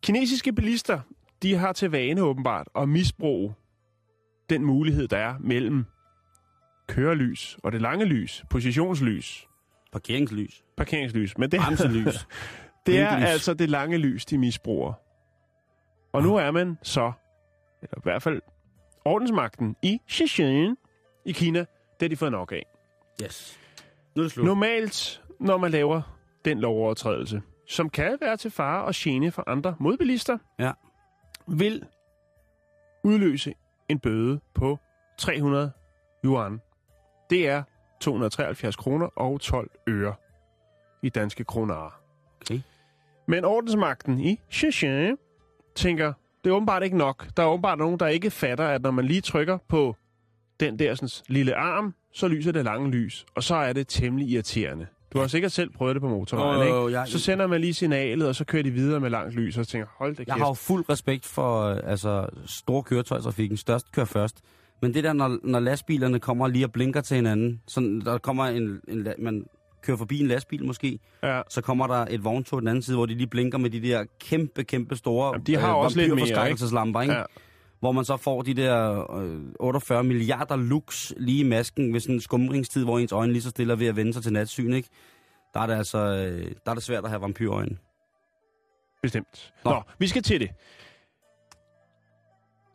kinesiske 0.03 0.53
bilister, 0.53 1.01
de 1.43 1.55
har 1.55 1.73
til 1.73 1.91
vane 1.91 2.23
åbenbart 2.23 2.69
at 2.77 2.89
misbruge 2.89 3.55
den 4.51 4.65
mulighed, 4.65 5.09
der 5.09 5.17
er 5.17 5.35
mellem 5.41 5.85
kørelys 6.89 7.59
og 7.65 7.73
det 7.73 7.83
lange 7.83 8.05
lys, 8.05 8.45
positionslys. 8.51 9.47
Parkeringslys. 9.93 10.65
Parkeringslys, 10.77 11.39
men 11.39 11.51
det, 11.51 11.61
Bremselys. 11.61 12.27
det 12.87 12.99
er 12.99 13.11
Vinkelys. 13.11 13.31
altså 13.31 13.55
det 13.55 13.71
lange 13.71 13.99
lys, 13.99 14.25
de 14.25 14.39
misbruger. 14.39 14.93
Og 16.13 16.23
nu 16.23 16.37
er 16.37 16.51
man 16.51 16.79
så 16.83 17.13
eller 17.83 17.99
i 17.99 18.01
hvert 18.03 18.23
fald 18.23 18.43
ordensmagten 19.05 19.77
i 19.83 20.01
Xinjiang 20.11 20.79
i 21.25 21.33
Kina, 21.33 21.59
det 21.59 21.67
har 22.01 22.09
de 22.09 22.17
fået 22.17 22.33
nok 22.33 22.53
af. 22.53 22.67
Yes. 23.23 23.59
Nu 24.15 24.21
er 24.21 24.25
det 24.25 24.33
slut. 24.33 24.47
Normalt, 24.47 25.23
når 25.41 25.57
man 25.59 25.71
laver 25.71 26.03
den 26.45 26.61
lovovertrædelse, 26.61 27.43
som 27.69 27.91
kan 27.91 28.19
være 28.21 28.37
til 28.37 28.51
fare 28.51 28.85
og 28.85 28.93
gene 28.97 29.31
for 29.31 29.45
andre 29.47 29.77
modbilister, 29.81 30.39
Ja. 30.59 30.73
vil 31.49 31.87
udløse 33.05 33.55
en 33.89 33.99
bøde 33.99 34.41
på 34.55 34.79
300 35.19 35.73
yuan. 36.25 36.61
Det 37.31 37.49
er 37.49 37.63
273 38.01 38.77
kroner 38.77 39.07
og 39.07 39.41
12 39.41 39.71
øre 39.89 40.15
i 41.03 41.09
danske 41.09 41.45
kroner. 41.45 42.01
Okay. 42.41 42.61
Men 43.27 43.45
ordensmagten 43.45 44.21
i 44.21 44.41
Xinjiang 44.53 45.19
tænker, 45.75 46.13
det 46.45 46.51
er 46.51 46.55
åbenbart 46.55 46.83
ikke 46.83 46.97
nok. 46.99 47.27
Der 47.37 47.43
er 47.43 47.47
åbenbart 47.47 47.79
nogen, 47.79 48.01
der 48.01 48.07
ikke 48.07 48.31
fatter, 48.31 48.65
at 48.69 48.83
når 48.83 48.91
man 48.91 49.05
lige 49.05 49.21
trykker 49.21 49.59
på 49.69 49.97
den 50.61 50.79
der 50.79 50.95
sådan, 50.95 51.09
lille 51.29 51.55
arm, 51.57 51.95
så 52.15 52.29
lyser 52.29 52.53
det 52.53 52.65
lange 52.65 52.91
lys. 52.91 53.25
Og 53.35 53.43
så 53.43 53.55
er 53.55 53.73
det 53.73 53.89
temmelig 53.89 54.29
irriterende. 54.29 54.87
Du 55.13 55.19
har 55.19 55.27
sikkert 55.27 55.53
selv 55.53 55.71
prøvet 55.71 55.95
det 55.95 56.03
på 56.03 56.09
motorvejen, 56.09 56.73
Åh, 56.73 56.89
ikke? 56.89 56.99
jeg- 56.99 57.09
Så 57.09 57.19
sender 57.19 57.47
man 57.47 57.61
lige 57.61 57.75
signalet, 57.75 58.29
og 58.29 58.35
så 58.35 58.45
kører 58.45 58.63
de 58.63 58.71
videre 58.71 59.01
med 59.01 59.11
langt 59.11 59.35
lys, 59.35 59.59
og 59.59 59.65
så 59.65 59.71
tænker, 59.71 59.89
hold 59.99 60.17
da 60.17 60.21
Jeg 60.21 60.27
kæft. 60.27 60.39
har 60.39 60.49
jo 60.49 60.55
fuld 60.55 60.85
respekt 60.91 61.27
for 61.27 61.65
altså, 61.69 62.27
store 62.47 62.83
køretøjtrafikken. 62.83 63.57
Størst 63.57 63.93
kører 63.93 64.07
først. 64.07 64.41
Men 64.83 64.95
det 64.95 65.05
der, 65.05 65.13
når, 65.13 65.39
når 65.45 65.61
lastbilerne 65.61 66.21
kommer 66.21 66.49
lige 66.49 66.65
og 66.65 66.73
blinker 66.73 67.01
til 67.01 67.15
hinanden, 67.15 67.63
sådan, 67.69 68.01
der 68.01 68.19
kommer 68.19 68.45
en, 68.45 68.81
en, 68.89 69.09
man 69.19 69.45
kører 69.83 69.97
forbi 69.97 70.21
en 70.21 70.27
lastbil 70.29 70.65
måske, 70.65 70.99
Ja. 71.23 71.43
så 71.49 71.61
kommer 71.61 71.87
der 71.87 72.07
et 72.11 72.25
vogntog 72.25 72.61
den 72.61 72.69
anden 72.69 72.83
side, 72.83 72.97
hvor 72.97 73.07
de 73.07 73.15
lige 73.15 73.27
blinker 73.27 73.59
med 73.59 73.71
de 73.71 73.83
der 73.83 74.05
kæmpe, 74.21 74.65
kæmpe 74.65 74.97
store 74.97 75.27
Jamen, 75.27 75.47
de 75.47 75.57
har 75.57 75.73
også 75.73 75.99
lidt 76.01 76.15
mere, 76.15 76.49
ikke? 76.49 76.59
ikke? 77.03 77.13
Ja. 77.15 77.23
Hvor 77.81 77.93
man 77.93 78.05
så 78.05 78.17
får 78.17 78.43
de 78.43 78.55
der 78.55 79.11
øh, 79.21 79.41
48 79.61 80.05
milliarder 80.05 80.57
lux 80.57 81.13
lige 81.17 81.41
i 81.41 81.49
masken 81.49 81.93
ved 81.93 82.01
sådan 82.01 82.15
en 82.15 82.21
skumringstid, 82.21 82.85
hvor 82.85 82.99
ens 82.99 83.13
øjne 83.13 83.33
lige 83.33 83.43
så 83.43 83.51
stille 83.51 83.73
er 83.73 83.77
ved 83.77 83.87
at 83.87 83.97
vende 83.97 84.13
sig 84.13 84.23
til 84.23 84.33
natsyn, 84.33 84.73
ikke? 84.73 84.89
Der 85.55 85.61
er 85.61 85.67
det 85.67 85.75
altså 85.75 85.99
øh, 85.99 86.51
der 86.65 86.71
er 86.71 86.75
det 86.75 86.83
svært 86.83 87.05
at 87.05 87.11
have 87.11 87.23
vampyrøjne. 87.23 87.77
Bestemt. 89.03 89.53
Nå. 89.65 89.71
Nå, 89.71 89.83
vi 89.99 90.09
skal 90.09 90.23
til 90.23 90.41
det. 90.41 90.51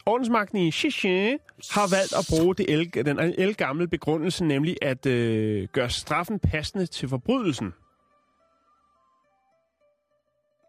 Ordensmagten 0.08 0.58
i 0.58 0.72
Xinjiang 0.72 1.40
har 1.72 1.88
valgt 1.96 2.14
at 2.14 2.26
bruge 2.30 2.56
det 2.56 2.66
el, 2.70 3.06
den 3.06 3.20
elgamle 3.20 3.88
begrundelse, 3.88 4.46
nemlig 4.46 4.78
at 4.82 5.06
øh, 5.06 5.68
gøre 5.72 5.90
straffen 5.90 6.40
passende 6.40 6.86
til 6.86 7.10
forbrydelsen. 7.10 7.74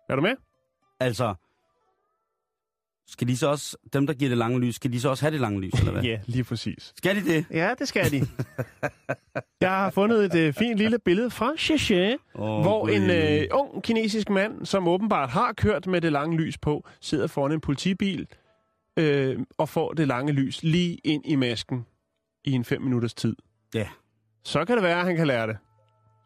Er 0.09 0.17
du 0.17 0.23
med? 0.23 0.37
Altså, 1.01 1.35
skal 3.07 3.29
de 3.29 3.37
så 3.37 3.49
også, 3.49 3.77
dem 3.93 4.07
der 4.07 4.15
giver 4.15 4.29
det 4.29 4.39
lange 4.39 4.61
lys, 4.61 4.75
skal 4.75 4.93
de 4.93 5.01
så 5.01 5.09
også 5.09 5.25
have 5.25 5.33
det 5.33 5.41
lange 5.41 5.61
lys, 5.61 5.73
eller 5.79 5.93
hvad? 5.93 6.03
Ja, 6.11 6.19
lige 6.27 6.45
præcis. 6.45 6.93
Skal 6.97 7.17
de 7.17 7.25
det? 7.25 7.45
Ja, 7.51 7.75
det 7.79 7.89
skal 7.89 8.11
de. 8.11 8.21
Jeg 9.61 9.71
har 9.71 9.91
fundet 9.91 10.25
et 10.25 10.35
øh, 10.35 10.53
fint 10.55 10.79
lille 10.79 10.99
billede 10.99 11.31
fra 11.31 11.53
Xinjiang, 11.59 12.21
Oh, 12.35 12.61
hvor 12.63 12.89
en 12.89 13.11
øh, 13.11 13.49
ung 13.51 13.83
kinesisk 13.83 14.31
mand, 14.31 14.67
som 14.67 14.89
åbenbart 14.89 15.31
har 15.31 15.53
kørt 15.53 15.87
med 15.87 16.01
det 16.01 16.13
lange 16.13 16.37
lys 16.37 16.59
på, 16.59 16.85
sidder 17.01 17.27
foran 17.27 17.53
en 17.53 17.61
politibil 17.61 18.27
øh, 18.99 19.39
og 19.59 19.69
får 19.69 19.93
det 19.93 20.09
lange 20.09 20.33
lys 20.33 20.63
lige 20.63 20.99
ind 21.05 21.27
i 21.27 21.37
masken 21.37 21.87
i 22.45 22.53
en 22.53 22.65
fem 22.65 22.83
minutters 22.83 23.15
tid. 23.15 23.37
Ja. 23.75 23.89
Så 24.45 24.65
kan 24.65 24.77
det 24.77 24.83
være, 24.83 24.99
at 24.99 25.05
han 25.05 25.17
kan 25.17 25.27
lære 25.27 25.47
det. 25.47 25.57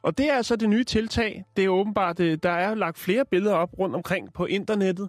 Og 0.02 0.18
det 0.18 0.30
er 0.30 0.34
altså 0.34 0.56
det 0.56 0.68
nye 0.68 0.84
tiltag. 0.84 1.44
Det 1.56 1.64
er 1.64 1.68
åbenbart, 1.68 2.20
øh, 2.20 2.38
der 2.42 2.50
er 2.50 2.74
lagt 2.74 2.98
flere 2.98 3.24
billeder 3.24 3.54
op 3.54 3.78
rundt 3.78 3.96
omkring 3.96 4.32
på 4.32 4.46
internettet. 4.46 5.08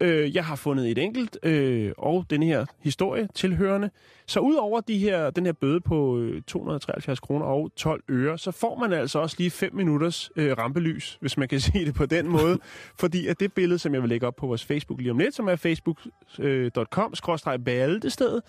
Øh, 0.00 0.34
jeg 0.34 0.44
har 0.44 0.56
fundet 0.56 0.90
et 0.90 0.98
enkelt, 0.98 1.38
øh, 1.42 1.92
og 1.98 2.24
den 2.30 2.42
her 2.42 2.66
historie 2.78 3.28
tilhørende. 3.34 3.90
Så 4.26 4.40
udover 4.40 4.80
de 4.80 4.98
her, 4.98 5.30
den 5.30 5.46
her 5.46 5.52
bøde 5.52 5.80
på 5.80 6.18
øh, 6.18 6.42
273 6.42 7.20
kroner 7.20 7.46
og 7.46 7.70
12 7.76 8.02
øre, 8.08 8.38
så 8.38 8.50
får 8.50 8.78
man 8.78 8.92
altså 8.92 9.18
også 9.18 9.36
lige 9.38 9.50
5 9.50 9.74
minutters 9.74 10.30
øh, 10.36 10.58
rampelys, 10.58 11.18
hvis 11.20 11.36
man 11.36 11.48
kan 11.48 11.60
sige 11.70 11.86
det 11.86 11.94
på 11.94 12.06
den 12.06 12.28
måde. 12.28 12.58
fordi 12.98 13.26
at 13.26 13.40
det 13.40 13.52
billede, 13.52 13.78
som 13.78 13.94
jeg 13.94 14.02
vil 14.02 14.08
lægge 14.08 14.26
op 14.26 14.36
på 14.36 14.46
vores 14.46 14.64
Facebook 14.64 15.00
lige 15.00 15.10
om 15.10 15.18
lidt, 15.18 15.34
som 15.34 15.48
er 15.48 15.56
facebook.com-bæltestedet, 15.56 18.36
øh, 18.36 18.42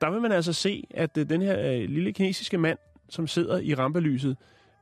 der 0.00 0.10
vil 0.10 0.20
man 0.20 0.32
altså 0.32 0.52
se, 0.52 0.84
at 0.90 1.18
øh, 1.18 1.28
den 1.28 1.42
her 1.42 1.72
øh, 1.72 1.88
lille 1.88 2.12
kinesiske 2.12 2.58
mand, 2.58 2.78
som 3.08 3.26
sidder 3.26 3.58
i 3.58 3.74
rampelyset, 3.74 4.36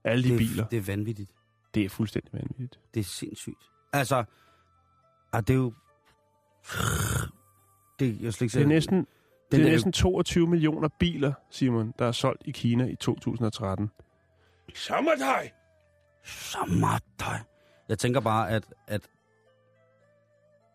alle 0.05 0.25
de 0.25 0.29
det, 0.29 0.35
er- 0.35 0.39
biler. 0.39 0.67
Det 0.67 0.77
er 0.77 0.83
vanvittigt. 0.83 1.31
Det 1.75 1.85
er 1.85 1.89
fuldstændig 1.89 2.33
vanvittigt. 2.33 2.81
Det 2.95 3.01
er 3.01 3.05
sindssygt. 3.05 3.71
Altså, 3.93 4.25
ah, 5.33 5.41
det 5.43 5.51
er 5.51 5.55
jo... 5.55 5.73
Det, 7.99 8.21
jeg 8.21 8.33
slet 8.33 8.43
ikke 8.47 8.55
Det 8.59 8.63
er 8.63 8.67
næsten, 8.69 9.07
den 9.57 9.61
det 9.61 9.67
er 9.67 9.71
der- 9.71 9.75
næsten 9.77 9.93
22 9.93 10.47
millioner 10.47 10.89
biler, 10.99 11.33
Simon, 11.51 11.95
der 11.99 12.05
er 12.07 12.13
solgt 12.13 12.43
i 12.47 12.51
Kina 12.51 12.85
i 12.87 12.97
2013. 12.97 13.91
Sommertøj! 14.75 15.49
Sommertøj. 16.25 17.37
Jeg 17.89 17.99
tænker 17.99 18.21
bare, 18.21 18.51
at, 18.51 18.65
at 18.89 19.01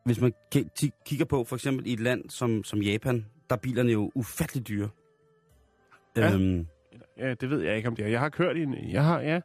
hvis 0.05 0.21
man 0.21 0.33
ti- 0.75 0.91
kigger 1.05 1.25
på 1.25 1.43
for 1.43 1.55
eksempel 1.55 1.87
i 1.87 1.93
et 1.93 1.99
land 1.99 2.29
som, 2.29 2.63
som 2.63 2.81
Japan, 2.81 3.25
der 3.49 3.55
er 3.55 3.59
bilerne 3.59 3.91
jo 3.91 4.11
ufattelig 4.15 4.67
dyre. 4.67 4.89
Ja. 6.17 6.33
Øhm, 6.33 6.67
Ja, 7.17 7.33
det 7.33 7.49
ved 7.49 7.61
jeg 7.61 7.75
ikke, 7.77 7.87
om 7.89 7.95
det 7.95 8.05
er. 8.05 8.09
Jeg 8.09 8.19
har 8.19 8.29
kørt 8.29 8.57
i 8.57 8.63
en... 8.63 8.75
Jeg 8.91 9.03
har, 9.03 9.19
ja, 9.19 9.41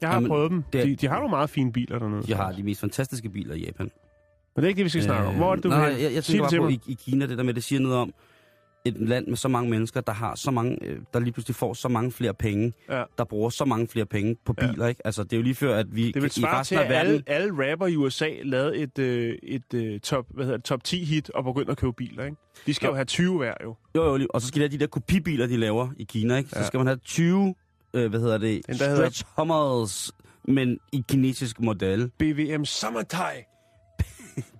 jeg 0.00 0.08
har 0.08 0.14
Jamen, 0.14 0.28
prøvet 0.28 0.50
dem. 0.50 0.62
det 0.72 0.80
er- 0.80 0.84
De, 0.84 0.96
de 0.96 1.06
har 1.08 1.14
nogle 1.16 1.30
meget 1.30 1.50
fine 1.50 1.72
biler 1.72 1.98
dernede. 1.98 2.22
de 2.22 2.34
har 2.34 2.52
de 2.52 2.62
mest 2.62 2.80
fantastiske 2.80 3.28
biler 3.28 3.54
i 3.54 3.58
Japan. 3.64 3.90
Men 4.56 4.62
det 4.62 4.64
er 4.64 4.68
ikke 4.68 4.78
det, 4.78 4.84
vi 4.84 4.88
skal 4.88 5.02
snakke 5.02 5.28
om. 5.28 5.34
Hvor 5.34 5.50
er 5.50 5.54
det, 5.54 5.64
du 5.64 5.68
Øh, 5.68 5.74
nej, 5.78 5.90
vil? 5.92 6.02
jeg, 6.02 6.14
jeg 6.14 6.24
tænker 6.24 6.48
bare 6.50 6.58
på 6.60 6.68
i, 6.68 6.80
i 6.86 6.94
Kina, 6.94 7.26
det 7.26 7.38
der 7.38 7.44
med, 7.44 7.54
det 7.54 7.64
siger 7.64 7.80
noget 7.80 7.96
om, 7.98 8.14
et 8.86 8.94
land 9.08 9.26
med 9.26 9.36
så 9.36 9.48
mange 9.48 9.70
mennesker, 9.70 10.00
der 10.00 10.12
har 10.12 10.34
så 10.34 10.50
mange, 10.50 10.78
øh, 10.82 10.98
der 11.14 11.20
lige 11.20 11.32
pludselig 11.32 11.56
får 11.56 11.74
så 11.74 11.88
mange 11.88 12.12
flere 12.12 12.34
penge, 12.34 12.72
Ja. 12.90 13.02
der 13.18 13.24
bruger 13.24 13.50
så 13.50 13.64
mange 13.64 13.88
flere 13.88 14.06
penge 14.06 14.36
på 14.44 14.54
Ja. 14.60 14.66
biler, 14.72 14.86
ikke? 14.86 15.00
Altså, 15.06 15.22
det 15.24 15.32
er 15.32 15.36
jo 15.36 15.42
lige 15.42 15.54
før, 15.54 15.76
at 15.76 15.86
vi 15.96 16.06
Det 16.12 16.22
vil 16.22 16.26
i 16.26 16.40
svare 16.40 16.60
resten 16.60 16.76
til, 16.78 16.82
af 16.84 16.90
verden... 16.90 17.12
alle, 17.12 17.22
alle 17.26 17.72
rapper 17.72 17.86
i 17.86 17.96
USA 17.96 18.28
lavede 18.42 18.76
et, 18.76 18.98
øh, 18.98 19.38
et 19.42 19.74
øh, 19.74 20.00
top, 20.00 20.26
hvad 20.30 20.44
hedder 20.44 20.56
det, 20.58 20.64
top 20.64 20.84
10 20.84 21.04
hit 21.04 21.30
og 21.30 21.44
begyndte 21.44 21.70
at 21.72 21.78
købe 21.78 21.92
biler, 21.92 22.24
ikke? 22.24 22.36
De 22.66 22.74
skal 22.74 22.86
jo, 22.86 22.90
Jo. 22.90 22.94
have 22.94 23.04
20 23.04 23.36
hver, 23.38 23.54
jo. 23.64 23.76
Jo, 23.96 24.16
jo, 24.16 24.26
og 24.34 24.40
så 24.40 24.48
skal 24.48 24.60
de 24.60 24.64
have 24.68 24.72
de 24.72 24.78
der 24.78 24.86
kopibiler, 24.86 25.46
de 25.46 25.56
laver 25.56 25.88
i 25.96 26.04
Kina, 26.04 26.36
ikke? 26.36 26.50
Så 26.50 26.58
Ja. 26.58 26.64
skal 26.66 26.78
man 26.78 26.86
have 26.86 26.98
20, 27.04 27.54
øh, 27.94 28.10
hvad 28.10 28.20
hedder 28.20 28.38
det, 28.38 28.66
Den, 28.66 28.74
der 28.78 28.84
hedder- 28.88 28.96
stretch 29.10 29.24
hummers, 29.36 30.12
men 30.48 30.78
i 30.92 31.04
kinesisk 31.08 31.60
model. 31.60 32.10
BVM 32.18 32.64
Summertime. 32.64 33.44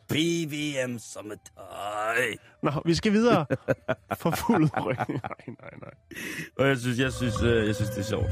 BVM 0.08 0.98
som 0.98 1.32
et 1.32 1.38
tøj. 1.56 2.36
Nå, 2.62 2.70
vi 2.84 2.94
skal 2.94 3.12
videre. 3.12 3.46
For 4.16 4.30
fuld 4.30 4.70
ryg. 4.86 4.96
Nej, 5.08 5.16
nej, 5.46 5.70
nej. 5.80 5.94
Og 6.58 6.68
jeg 6.68 6.78
synes, 6.78 6.98
jeg 6.98 7.12
synes, 7.12 7.42
øh, 7.42 7.66
jeg 7.66 7.74
synes, 7.74 7.90
det 7.90 7.98
er 7.98 8.02
sjovt. 8.02 8.30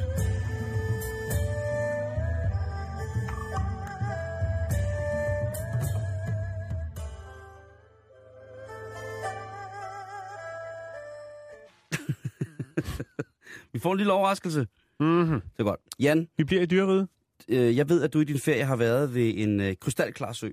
Vi 13.73 13.79
får 13.79 13.93
en 13.93 13.99
lille 13.99 14.12
overraskelse. 14.12 14.66
Mm-hmm. 15.01 15.41
Det 15.41 15.59
er 15.59 15.64
godt. 15.64 15.81
Jan, 16.01 16.29
Vi 16.37 16.45
bliver 16.45 16.62
i 16.62 16.66
dyreriget. 16.66 17.09
øh, 17.49 17.77
jeg 17.77 17.89
ved, 17.89 18.03
at 18.03 18.12
du 18.12 18.20
i 18.20 18.25
din 18.25 18.39
ferie 18.39 18.64
har 18.64 18.77
været 18.77 19.14
ved 19.14 19.33
en 19.37 19.61
øh, 19.61 19.75
krystalklar 19.81 20.33
sø. 20.33 20.49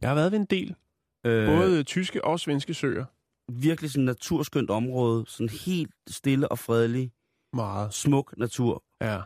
Jeg 0.00 0.10
har 0.10 0.14
været 0.14 0.32
ved 0.32 0.38
en 0.38 0.44
del. 0.44 0.74
Øh, 1.26 1.46
Både 1.48 1.82
tyske 1.82 2.24
og 2.24 2.40
svenske 2.40 2.74
søer. 2.74 3.04
Virkelig 3.52 3.90
sådan 3.90 4.02
et 4.02 4.06
naturskønt 4.06 4.70
område. 4.70 5.24
Sådan 5.28 5.48
helt 5.48 5.90
stille 6.08 6.48
og 6.48 6.58
fredelig. 6.58 7.12
Meget. 7.52 7.94
Smuk 7.94 8.34
natur. 8.38 8.82
Ja. 9.00 9.18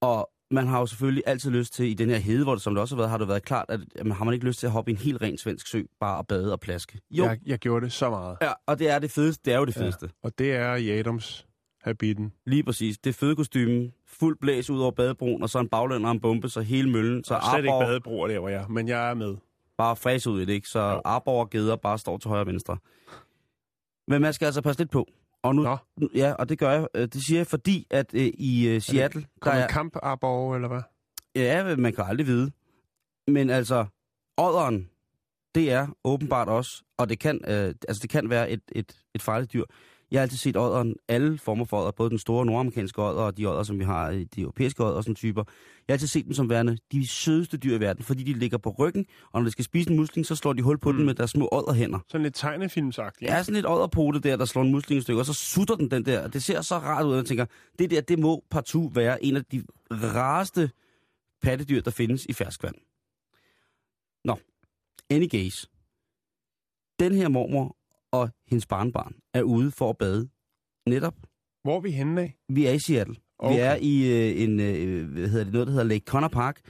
Og 0.00 0.30
man 0.50 0.66
har 0.66 0.78
jo 0.80 0.86
selvfølgelig 0.86 1.22
altid 1.26 1.50
lyst 1.50 1.72
til, 1.74 1.86
i 1.86 1.94
den 1.94 2.10
her 2.10 2.16
hede, 2.16 2.44
hvor 2.44 2.52
det 2.54 2.62
som 2.62 2.74
det 2.74 2.80
også 2.80 2.94
har 2.94 3.00
været, 3.00 3.10
har 3.10 3.18
det 3.18 3.28
været 3.28 3.42
klart, 3.44 3.66
at 3.68 3.80
man 4.06 4.12
har 4.12 4.24
man 4.24 4.34
ikke 4.34 4.46
lyst 4.46 4.58
til 4.60 4.66
at 4.66 4.72
hoppe 4.72 4.90
i 4.90 4.94
en 4.94 4.98
helt 4.98 5.22
ren 5.22 5.38
svensk 5.38 5.66
sø, 5.66 5.82
bare 6.00 6.18
at 6.18 6.26
bade 6.26 6.52
og 6.52 6.60
plaske. 6.60 7.00
Jo, 7.10 7.24
Jeg, 7.24 7.38
jeg 7.46 7.58
gjorde 7.58 7.84
det 7.84 7.92
så 7.92 8.10
meget. 8.10 8.36
ja, 8.42 8.52
og 8.66 8.78
det 8.78 8.90
er 8.90 8.98
det 8.98 9.10
fedeste. 9.10 9.42
Det 9.44 9.54
er 9.54 9.58
jo 9.58 9.64
det 9.64 9.76
Ja. 9.76 9.80
fedeste. 9.82 10.10
Og 10.22 10.38
det 10.38 10.52
er 10.52 10.74
i 10.74 10.90
Adams 10.90 11.46
habitten. 11.82 12.32
Lige 12.46 12.62
præcis. 12.62 12.98
Det 12.98 13.10
er 13.10 13.14
fede 13.14 13.36
kostyme, 13.36 13.90
fuld 14.06 14.36
blæs 14.40 14.70
ud 14.70 14.80
over 14.80 14.90
badebroen, 14.90 15.42
og 15.42 15.50
så 15.50 15.58
en 15.58 15.68
baglænder 15.68 16.06
og 16.08 16.12
en 16.12 16.20
bombe, 16.20 16.48
så 16.48 16.60
hele 16.60 16.90
møllen, 16.90 17.24
så 17.24 17.38
Så 17.42 17.48
slet 17.52 17.64
ikke 17.64 17.78
badebroer 17.80 18.28
der, 18.28 18.38
hvor 18.38 18.48
jeg. 18.48 18.66
Men 18.70 18.88
jeg 18.88 19.10
er 19.10 19.14
med. 19.14 19.34
Bare 19.78 19.96
fræs 19.96 20.26
ud 20.26 20.40
i 20.40 20.44
det, 20.44 20.52
ikke? 20.52 20.68
Så 20.68 20.80
Jo. 20.80 21.00
Arbor 21.04 21.40
og 21.40 21.50
Geder 21.50 21.76
bare 21.76 21.98
står 21.98 22.18
til 22.18 22.28
højre 22.28 22.42
og 22.42 22.46
venstre. 22.46 22.78
Men 24.08 24.22
man 24.22 24.32
skal 24.32 24.46
altså 24.46 24.62
passe 24.62 24.80
lidt 24.80 24.90
på. 24.90 25.06
Og 25.42 25.54
nu, 25.54 25.62
Nå. 25.62 25.76
ja, 26.14 26.32
og 26.32 26.48
det 26.48 26.58
gør 26.58 26.70
jeg. 26.70 26.86
øh, 26.94 27.02
Det 27.02 27.22
siger 27.26 27.38
jeg, 27.38 27.46
fordi 27.46 27.86
at 27.90 28.14
øh, 28.14 28.30
i 28.38 28.68
øh, 28.68 28.80
Seattle, 28.80 29.20
der 29.22 29.26
Kommer 29.40 29.60
er, 29.60 29.64
er... 29.64 29.68
kamp 29.68 29.96
Arbor, 30.02 30.54
eller 30.54 30.68
hvad? 30.68 30.82
Ja, 31.36 31.76
man 31.76 31.92
kan 31.92 32.04
aldrig 32.04 32.26
vide. 32.26 32.50
Men 33.28 33.50
altså, 33.50 33.86
odderen, 34.36 34.90
det 35.54 35.72
er 35.72 35.86
åbenbart 36.04 36.48
også, 36.48 36.82
og 36.98 37.08
det 37.08 37.18
kan, 37.18 37.40
øh, 37.48 37.74
altså 37.88 37.98
det 38.02 38.10
kan 38.10 38.30
være 38.30 38.50
et, 38.50 38.62
et, 38.72 38.96
et 39.14 39.22
farligt 39.22 39.52
dyr. 39.52 39.64
Jeg 40.14 40.20
har 40.20 40.22
altid 40.22 40.38
set 40.38 40.56
odderen, 40.56 40.96
alle 41.08 41.38
former 41.38 41.64
for 41.64 41.80
odder, 41.80 41.90
både 41.90 42.10
den 42.10 42.18
store 42.18 42.46
nordamerikanske 42.46 43.02
odder 43.02 43.22
og 43.22 43.36
de 43.36 43.46
odder, 43.46 43.62
som 43.62 43.78
vi 43.78 43.84
har, 43.84 44.10
i 44.10 44.24
de 44.24 44.40
europæiske 44.40 44.84
odder 44.84 44.96
og 44.96 45.04
sådan 45.04 45.14
typer. 45.14 45.44
Jeg 45.88 45.92
har 45.92 45.94
altid 45.94 46.06
set 46.06 46.24
dem 46.24 46.32
som 46.32 46.50
værende 46.50 46.78
de 46.92 47.06
sødeste 47.06 47.56
dyr 47.56 47.76
i 47.76 47.80
verden, 47.80 48.04
fordi 48.04 48.22
de 48.22 48.32
ligger 48.32 48.58
på 48.58 48.70
ryggen, 48.78 49.06
og 49.32 49.40
når 49.40 49.44
de 49.44 49.50
skal 49.50 49.64
spise 49.64 49.90
en 49.90 49.96
musling, 49.96 50.26
så 50.26 50.36
slår 50.36 50.52
de 50.52 50.62
hul 50.62 50.78
på 50.78 50.90
mm. 50.90 50.96
den 50.96 51.06
med 51.06 51.14
deres 51.14 51.30
små 51.30 51.48
odderhænder. 51.52 51.98
Sådan 52.08 52.22
lidt 52.22 52.34
tegnefilmsagtigt. 52.34 53.30
Er 53.30 53.42
sådan 53.42 53.58
et 53.58 53.66
odderpote 53.68 54.20
der, 54.20 54.36
der 54.36 54.44
slår 54.44 54.62
en 54.62 54.72
musling 54.72 54.98
i 54.98 55.02
stykker, 55.02 55.20
og 55.20 55.26
så 55.26 55.32
sutter 55.34 55.74
den 55.74 55.90
den 55.90 56.06
der. 56.06 56.28
Det 56.28 56.42
ser 56.42 56.60
så 56.60 56.78
rart 56.78 57.06
ud, 57.06 57.12
at 57.12 57.16
jeg 57.16 57.26
tænker, 57.26 57.46
det 57.78 57.90
der, 57.90 58.00
det 58.00 58.18
må 58.18 58.44
partout 58.50 58.96
være 58.96 59.24
en 59.24 59.36
af 59.36 59.44
de 59.44 59.64
rareste 59.90 60.70
pattedyr, 61.42 61.80
der 61.80 61.90
findes 61.90 62.26
i 62.26 62.32
ferskvand. 62.32 62.74
Nå, 64.24 64.38
any 65.10 65.28
case. 65.28 65.68
Den 67.00 67.14
her 67.14 67.28
mormor 67.28 67.76
og 68.14 68.30
hendes 68.48 68.66
barnbarn 68.66 69.14
er 69.34 69.42
ude 69.42 69.70
for 69.70 69.90
at 69.90 69.98
bade. 69.98 70.28
Netop. 70.86 71.14
Hvor 71.62 71.76
er 71.76 71.80
vi 71.80 71.90
henne 71.90 72.20
af? 72.20 72.36
Vi 72.48 72.66
er 72.66 72.72
i 72.72 72.78
Seattle. 72.78 73.16
Okay. 73.38 73.54
Vi 73.54 73.60
er 73.60 73.74
i 73.74 73.94
øh, 74.12 74.42
en, 74.42 74.60
øh, 74.60 75.12
hvad 75.12 75.28
hedder 75.28 75.44
det, 75.44 75.52
noget, 75.52 75.66
der 75.66 75.72
hedder 75.72 75.86
Lake 75.86 76.04
Connor 76.06 76.28
Park, 76.28 76.60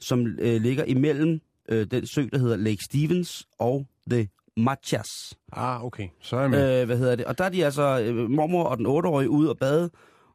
som 0.00 0.26
øh, 0.26 0.62
ligger 0.62 0.84
imellem 0.84 1.40
øh, 1.68 1.86
den 1.90 2.06
sø, 2.06 2.26
der 2.32 2.38
hedder 2.38 2.56
Lake 2.56 2.84
Stevens 2.84 3.46
og 3.58 3.86
The 4.10 4.28
Machas. 4.56 5.08
Ah, 5.52 5.84
okay. 5.84 6.08
Så 6.20 6.36
er 6.36 6.40
jeg 6.40 6.50
med. 6.50 6.80
Øh, 6.80 6.86
hvad 6.86 6.98
hedder 6.98 7.16
det? 7.16 7.26
Og 7.26 7.38
der 7.38 7.44
er 7.44 7.48
de 7.48 7.64
altså, 7.64 8.00
øh, 8.00 8.30
mormor 8.30 8.64
og 8.64 8.78
den 8.78 8.86
8-årige 8.86 9.30
ude 9.30 9.50
og 9.50 9.58
bade, 9.58 9.90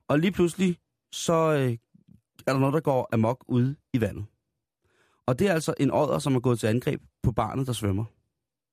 og 0.08 0.20
lige 0.20 0.32
pludselig, 0.32 0.78
så 1.12 1.54
øh, 1.54 1.78
er 2.48 2.54
der 2.54 2.60
noget, 2.60 2.74
der 2.74 2.80
går 2.80 3.10
amok 3.14 3.44
ude 3.48 3.76
i 3.94 4.02
vandet. 4.02 4.26
Og 5.26 5.40
det 5.40 5.48
er 5.48 5.54
altså 5.54 5.74
en 5.80 5.92
odder, 5.92 6.20
som 6.20 6.36
er 6.36 6.40
gået 6.40 6.60
til 6.60 6.68
angreb 6.68 7.02
på 7.24 7.32
barnet, 7.32 7.68
der 7.68 7.74
svømmer. 7.74 8.06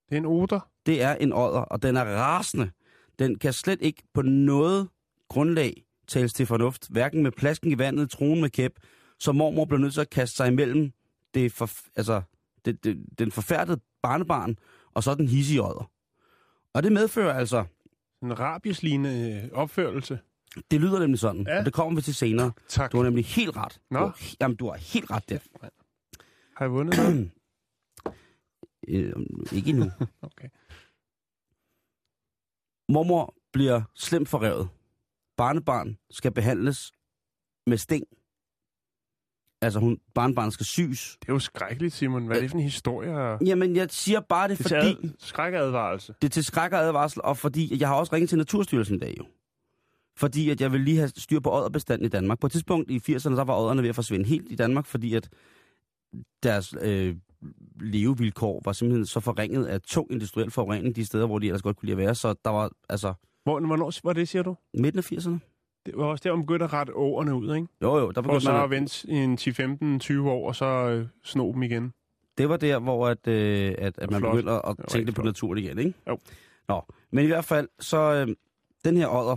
Det 0.08 0.14
er 0.16 0.20
en 0.20 0.24
oter. 0.24 0.60
Det 0.86 1.02
er 1.02 1.14
en 1.14 1.32
odder, 1.32 1.60
og 1.60 1.82
den 1.82 1.96
er 1.96 2.04
rasende. 2.04 2.70
Den 3.18 3.38
kan 3.38 3.52
slet 3.52 3.78
ikke 3.82 4.02
på 4.14 4.22
noget 4.22 4.88
grundlag 5.28 5.84
tales 6.08 6.32
til 6.32 6.46
fornuft, 6.46 6.88
hverken 6.90 7.22
med 7.22 7.30
plasken 7.32 7.70
i 7.72 7.78
vandet, 7.78 8.10
troen 8.10 8.40
med 8.40 8.50
kæp, 8.50 8.72
så 9.18 9.32
mormor 9.32 9.64
blev 9.64 9.78
nødt 9.80 9.94
til 9.94 10.00
at 10.00 10.10
kaste 10.10 10.36
sig 10.36 10.48
imellem 10.48 10.92
det 11.34 11.52
for, 11.52 11.70
altså, 11.96 12.22
det, 12.64 12.84
det, 12.84 13.04
den 13.18 13.32
forfærdede 13.32 13.80
barnebarn, 14.02 14.56
og 14.94 15.02
så 15.02 15.14
den 15.14 15.28
hissige 15.28 15.62
odder. 15.62 15.90
Og 16.74 16.82
det 16.82 16.92
medfører 16.92 17.34
altså, 17.34 17.64
En 18.22 18.38
rabieslignende 18.38 19.42
øh, 19.44 19.50
opførelse. 19.58 20.18
det 20.70 20.80
lyder 20.80 20.98
nemlig 20.98 21.18
sådan, 21.20 21.44
Ja. 21.48 21.58
og 21.58 21.64
det 21.64 21.72
kommer 21.72 21.94
vi 21.96 22.02
til 22.02 22.14
senere. 22.14 22.52
Tak. 22.68 22.92
Du 22.92 22.96
har 22.96 23.04
nemlig 23.04 23.24
helt 23.24 23.56
ret. 23.56 23.80
Nå. 23.90 23.98
Du 23.98 24.04
har, 24.04 24.18
jamen, 24.40 24.56
du 24.56 24.66
har 24.70 24.76
helt 24.76 25.10
ret 25.10 25.28
der. 25.28 25.38
Har 26.56 26.64
jeg 26.64 26.72
vundet 26.72 26.96
noget? 26.96 27.30
Øh, 28.88 29.12
ikke 29.52 29.70
endnu. 29.70 29.90
Okay. 30.22 30.48
Mormor 32.88 33.34
bliver 33.52 33.82
slemt 33.94 34.28
forrevet. 34.28 34.68
Barnebarn 35.36 35.98
skal 36.10 36.32
behandles 36.32 36.92
med 37.66 37.76
sting. 37.78 38.04
Altså, 39.62 39.80
hun, 39.80 39.98
barnebarn 40.14 40.50
skal 40.50 40.66
syes. 40.66 41.16
Det 41.20 41.28
er 41.28 41.32
jo 41.32 41.38
skrækkeligt, 41.38 41.94
Simon. 41.94 42.26
Hvad 42.26 42.36
er 42.36 42.40
det 42.40 42.50
for 42.50 42.58
en 42.58 42.64
historie? 42.64 43.38
Jamen, 43.46 43.76
jeg 43.76 43.90
siger 43.90 44.20
bare 44.20 44.48
det, 44.48 44.58
Det 44.58 44.72
er 44.72 44.80
fordi... 44.80 45.06
ad... 45.06 45.10
skrækadvarelse. 45.18 46.14
Det 46.22 46.28
er 46.28 46.30
til 46.30 46.44
skræk 46.44 46.72
og 46.72 46.78
advarsel, 46.78 47.22
og 47.24 47.36
fordi 47.36 47.80
jeg 47.80 47.88
har 47.88 47.94
også 47.94 48.12
ringet 48.12 48.28
til 48.28 48.38
Naturstyrelsen 48.38 48.96
i 48.96 48.98
dag 48.98 49.14
jo. 49.18 49.24
Fordi 50.16 50.50
at 50.50 50.60
jeg 50.60 50.72
vil 50.72 50.80
lige 50.80 50.96
have 50.96 51.08
styr 51.08 51.40
på 51.40 51.52
odderbestanden 51.52 52.06
i 52.06 52.08
Danmark. 52.08 52.38
På 52.40 52.46
et 52.46 52.52
tidspunkt 52.52 52.90
i 52.90 52.96
80'erne, 52.96 53.36
der 53.36 53.44
var 53.44 53.58
odderne 53.60 53.82
ved 53.82 53.88
at 53.88 53.94
forsvinde 53.94 54.24
helt 54.26 54.52
i 54.52 54.54
Danmark, 54.54 54.86
fordi 54.86 55.14
at 55.14 55.28
deres 56.42 56.74
øh, 56.80 57.16
levevilkår 57.80 58.62
var 58.64 58.72
simpelthen 58.72 59.06
så 59.06 59.20
forringet 59.20 59.66
af 59.66 59.80
tung 59.80 60.12
industriel 60.12 60.50
forurening 60.50 60.96
de 60.96 61.06
steder, 61.06 61.26
hvor 61.26 61.38
de 61.38 61.46
ellers 61.46 61.62
godt 61.62 61.76
kunne 61.76 61.86
lide 61.86 61.92
at 61.92 62.06
være. 62.06 62.14
Så 62.14 62.34
der 62.44 62.50
var, 62.50 62.70
altså, 62.88 63.14
Hvor, 63.44 63.60
hvornår 63.60 63.92
var 64.04 64.12
det, 64.12 64.28
siger 64.28 64.42
du? 64.42 64.56
midten 64.74 64.98
af 64.98 65.12
80'erne. 65.12 65.38
Det 65.86 65.96
var 65.96 66.04
også 66.04 66.22
der, 66.24 66.34
man 66.36 66.46
begyndte 66.46 66.64
at 66.64 66.72
rette 66.72 66.96
åerne 66.96 67.34
ud, 67.34 67.54
ikke? 67.54 67.68
Jo, 67.82 67.98
jo, 67.98 68.10
der 68.10 68.20
begyndte 68.22 68.44
så 68.44 68.52
man 68.52 68.64
at 68.64 68.70
vente 68.70 69.08
en 69.08 69.36
10, 69.36 69.52
15, 69.52 70.00
20 70.00 70.30
år, 70.30 70.48
og 70.48 70.56
så 70.56 70.64
øh, 70.66 71.06
sno 71.24 71.52
dem 71.52 71.62
igen. 71.62 71.92
Det 72.38 72.48
var 72.48 72.56
der, 72.56 72.78
hvor 72.78 73.08
at, 73.08 73.28
øh, 73.28 73.74
at, 73.78 73.98
at 73.98 74.10
man 74.10 74.20
Flot. 74.20 74.32
begyndte 74.32 74.52
at 74.52 74.62
var 74.64 74.74
tænke 74.88 75.04
lidt 75.04 75.16
på 75.16 75.22
naturen 75.22 75.58
igen, 75.58 75.78
ikke? 75.78 75.94
Jo. 76.08 76.18
Nå, 76.68 76.82
men 77.10 77.24
i 77.24 77.26
hvert 77.26 77.44
fald, 77.44 77.68
så 77.80 77.98
øh, 77.98 78.36
den 78.84 78.96
her 78.96 79.08
odder, 79.08 79.36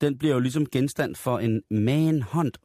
den 0.00 0.18
bliver 0.18 0.34
jo 0.34 0.40
ligesom 0.40 0.66
genstand 0.66 1.14
for 1.14 1.38
en 1.38 1.62
manhunt. 1.70 2.58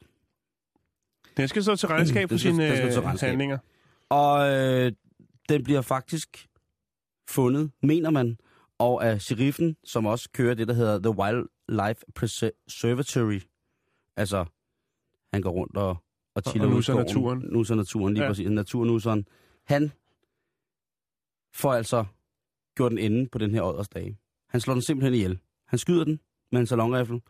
Den 1.38 1.48
skal 1.48 1.64
så 1.64 1.76
til 1.76 1.88
regnskab 1.90 2.30
for 2.32 2.38
sine 2.38 2.88
øh, 2.88 3.20
handlinger. 3.22 3.58
Og 4.10 4.52
øh, 4.54 4.92
den 5.50 5.64
bliver 5.64 5.82
faktisk 5.82 6.48
fundet, 7.30 7.72
mener 7.84 8.10
man, 8.10 8.38
og 8.78 9.06
af 9.06 9.22
sheriffen, 9.22 9.78
som 9.84 10.06
også 10.06 10.30
kører 10.34 10.54
det, 10.54 10.68
der 10.68 10.74
hedder 10.74 11.00
The 11.00 11.10
Wildlife 11.20 12.06
Preservatory. 12.16 13.40
Altså, 14.16 14.46
han 15.34 15.42
går 15.42 15.50
rundt 15.52 15.78
og, 15.78 15.98
og 16.36 16.42
chiller 16.50 16.68
og 16.68 16.70
ud 16.70 16.74
i 16.74 16.78
nusser 16.78 16.94
skoven. 16.94 17.06
naturen. 17.08 17.40
Nusser 17.54 17.76
naturen, 17.76 18.14
lige 18.14 18.24
Ja. 18.24 18.30
præcis. 18.30 18.50
Naturnusseren. 18.50 19.28
Han 19.64 19.92
får 21.54 21.74
altså 21.74 22.06
gjort 22.76 22.92
den 22.92 22.98
ende 23.00 23.30
på 23.30 23.38
den 23.38 23.52
her 23.54 23.62
åddersdage. 23.62 24.18
Han 24.50 24.62
slår 24.62 24.74
den 24.74 24.82
simpelthen 24.82 25.14
ihjel. 25.14 25.40
Han 25.68 25.80
skyder 25.80 26.04
den 26.04 26.20
med 26.52 26.60
en 26.60 26.68
salonrifle, 26.68 27.22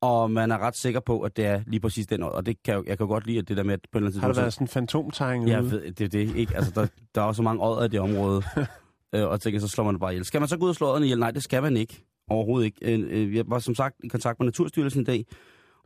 og 0.00 0.30
man 0.30 0.50
er 0.50 0.58
ret 0.58 0.76
sikker 0.76 1.00
på, 1.00 1.20
at 1.20 1.36
det 1.36 1.46
er 1.46 1.62
lige 1.66 1.80
præcis 1.80 2.06
den 2.06 2.22
odder. 2.22 2.36
Og 2.36 2.46
det 2.46 2.62
kan 2.62 2.84
jeg, 2.86 2.98
kan 2.98 3.06
godt 3.06 3.26
lide, 3.26 3.38
at 3.38 3.48
det 3.48 3.56
der 3.56 3.62
med, 3.62 3.74
at 3.74 3.80
på 3.92 3.98
et 3.98 4.00
eller 4.00 4.10
andet 4.10 4.20
Har 4.20 4.32
der 4.32 4.40
været 4.40 4.52
sådan 4.52 4.64
en 4.64 4.68
fantomtegning 4.68 5.48
Ja, 5.48 5.58
ved, 5.58 5.92
det 5.92 6.00
er 6.00 6.08
det, 6.08 6.36
ikke? 6.36 6.56
Altså, 6.56 6.72
der, 6.74 6.86
der 7.14 7.22
er 7.22 7.26
jo 7.26 7.32
så 7.32 7.42
mange 7.42 7.64
odder 7.64 7.84
i 7.84 7.88
det 7.88 8.00
område. 8.00 8.42
øh, 9.14 9.28
og 9.28 9.40
tænker, 9.40 9.60
så 9.60 9.68
slår 9.68 9.84
man 9.84 9.94
det 9.94 10.00
bare 10.00 10.12
ihjel. 10.12 10.24
Skal 10.24 10.40
man 10.40 10.48
så 10.48 10.58
gå 10.58 10.64
ud 10.64 10.68
og 10.68 10.74
slå 10.74 10.86
odderne 10.86 11.06
ihjel? 11.06 11.18
Nej, 11.18 11.30
det 11.30 11.42
skal 11.42 11.62
man 11.62 11.76
ikke. 11.76 12.04
Overhovedet 12.28 12.66
ikke. 12.66 12.94
Øh, 12.94 13.06
øh, 13.10 13.36
jeg 13.36 13.44
var 13.48 13.58
som 13.58 13.74
sagt 13.74 13.96
i 14.04 14.08
kontakt 14.08 14.40
med 14.40 14.46
Naturstyrelsen 14.46 15.00
i 15.00 15.04
dag. 15.04 15.24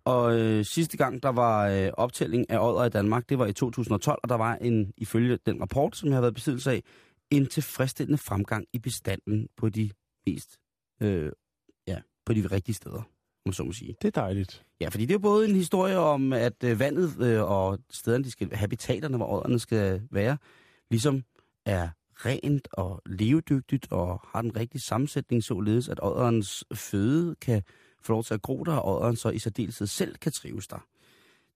Og 0.05 0.41
øh, 0.41 0.65
sidste 0.65 0.97
gang, 0.97 1.23
der 1.23 1.29
var 1.29 1.69
øh, 1.69 1.91
optælling 1.97 2.51
af 2.51 2.69
odder 2.69 2.85
i 2.85 2.89
Danmark, 2.89 3.29
det 3.29 3.39
var 3.39 3.47
i 3.47 3.53
2012, 3.53 4.19
og 4.23 4.29
der 4.29 4.35
var 4.35 4.55
en, 4.55 4.93
ifølge 4.97 5.39
den 5.47 5.61
rapport, 5.61 5.97
som 5.97 6.09
jeg 6.09 6.17
har 6.17 6.21
været 6.21 6.35
besiddelse 6.35 6.71
af, 6.71 6.83
en 7.31 7.47
tilfredsstillende 7.47 8.19
fremgang 8.19 8.67
i 8.73 8.79
bestanden 8.79 9.49
på 9.57 9.69
de 9.69 9.91
mest, 10.27 10.59
øh, 11.03 11.33
ja, 11.87 11.99
på 12.27 12.33
de 12.35 12.47
rigtige 12.47 12.75
steder, 12.75 13.03
om 13.47 13.53
så 13.53 13.65
må 13.65 13.73
sige. 13.73 13.97
Det 14.03 14.17
er 14.17 14.21
dejligt. 14.21 14.65
Ja, 14.81 14.89
fordi 14.89 15.07
det 15.07 15.11
er 15.11 15.15
jo 15.15 15.19
både 15.19 15.49
en 15.49 15.55
historie 15.55 15.99
om, 15.99 16.33
at 16.33 16.65
øh, 16.65 16.79
vandet 16.79 17.21
øh, 17.21 17.43
og 17.43 17.79
stederne, 17.91 18.25
de 18.25 18.31
skal, 18.31 18.55
habitaterne, 18.55 19.17
hvor 19.17 19.27
ådderne 19.27 19.59
skal 19.59 20.03
være, 20.11 20.37
ligesom 20.91 21.25
er 21.67 21.89
rent 22.15 22.69
og 22.73 23.03
levedygtigt 23.07 23.93
og 23.93 24.21
har 24.33 24.43
den 24.43 24.57
rigtige 24.57 24.81
sammensætning, 24.81 25.43
således 25.43 25.89
at 25.89 25.99
ådderens 26.03 26.65
føde 26.75 27.35
kan 27.35 27.63
få 28.03 28.13
lov 28.13 28.25
til 28.25 28.35
at 28.35 28.43
gro 28.43 28.65
der, 28.65 28.77
og 28.77 28.97
ådderen 28.97 29.17
så 29.17 29.31
i 29.31 29.39
særdeleshed 29.39 29.87
selv 29.87 30.17
kan 30.17 30.33
trives 30.33 30.69
der. 30.69 30.87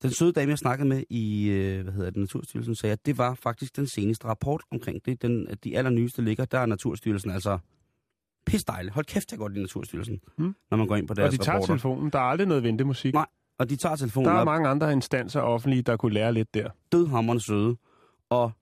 Den 0.02 0.10
søde 0.10 0.32
dame, 0.32 0.50
jeg 0.50 0.58
snakkede 0.58 0.88
med 0.88 1.04
i 1.10 1.48
øh, 1.48 1.82
hvad 1.82 1.92
hedder 1.92 2.10
det, 2.10 2.20
Naturstyrelsen, 2.20 2.74
sagde, 2.74 2.92
at 2.92 3.06
det 3.06 3.18
var 3.18 3.34
faktisk 3.34 3.76
den 3.76 3.86
seneste 3.86 4.24
rapport 4.26 4.62
omkring 4.70 5.04
det. 5.04 5.22
Den, 5.22 5.48
de 5.64 5.78
allernyeste 5.78 6.22
ligger, 6.22 6.44
der 6.44 6.58
er 6.58 6.66
Naturstyrelsen 6.66 7.30
altså 7.30 7.58
pis 8.50 8.64
dejligt. 8.64 8.94
Hold 8.94 9.04
kæft, 9.04 9.30
jeg 9.32 9.38
går 9.38 9.48
i 9.48 9.52
Naturstyrelsen, 9.52 10.20
Hmm. 10.36 10.54
når 10.70 10.78
man 10.78 10.86
går 10.86 10.96
ind 10.96 11.08
på 11.08 11.12
Og 11.12 11.16
deres 11.16 11.34
de 11.34 11.38
tager 11.38 11.54
rapporter. 11.54 11.72
telefonen. 11.72 12.10
Der 12.12 12.18
er 12.18 12.22
aldrig 12.22 12.48
noget 12.48 12.62
ventemusik. 12.62 13.14
Nej, 13.14 13.26
Og 13.58 13.70
de 13.70 13.76
tager 13.76 13.96
telefonen 13.96 14.28
Der 14.28 14.34
er 14.34 14.40
op, 14.40 14.44
mange 14.44 14.68
andre 14.68 14.92
instanser 14.92 15.40
offentlige, 15.40 15.82
der 15.82 15.96
kunne 15.96 16.14
lære 16.14 16.32
lidt 16.32 16.54
der. 16.54 16.70
dødhammerende 16.92 17.42
søde, 17.44 17.76
og 18.30 18.52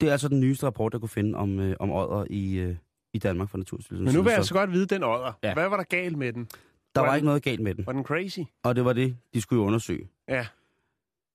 det 0.00 0.08
er 0.08 0.12
altså 0.12 0.28
den 0.28 0.40
nyeste 0.40 0.66
rapport, 0.66 0.92
der 0.92 0.98
kunne 0.98 1.08
finde 1.08 1.38
om, 1.38 1.58
øh, 1.60 1.76
om 1.80 1.90
ådder 1.90 2.24
i, 2.30 2.54
øh, 2.58 2.76
i 3.14 3.18
Danmark 3.18 3.48
fra 3.48 3.58
Naturstyrelsen. 3.58 4.04
Men 4.04 4.14
nu 4.14 4.22
vil 4.22 4.30
jeg 4.30 4.36
Så 4.36 4.40
altså 4.40 4.54
godt 4.54 4.70
vide 4.72 4.86
den 4.86 5.04
odder. 5.04 5.32
Ja. 5.42 5.54
Hvad 5.54 5.68
var 5.68 5.76
der 5.76 5.84
galt 5.84 6.18
med 6.18 6.32
den? 6.32 6.44
Der 6.44 7.00
var 7.00 7.06
Hvordan- 7.06 7.16
ikke 7.16 7.26
noget 7.26 7.42
galt 7.42 7.60
med 7.60 7.74
den, 7.74 7.86
Var 7.86 7.92
den 7.92 8.04
crazy? 8.04 8.38
og 8.62 8.76
det 8.76 8.84
var 8.84 8.92
det, 8.92 9.16
de 9.34 9.40
skulle 9.40 9.60
jo 9.62 9.66
undersøge. 9.66 10.08
Ja. 10.28 10.46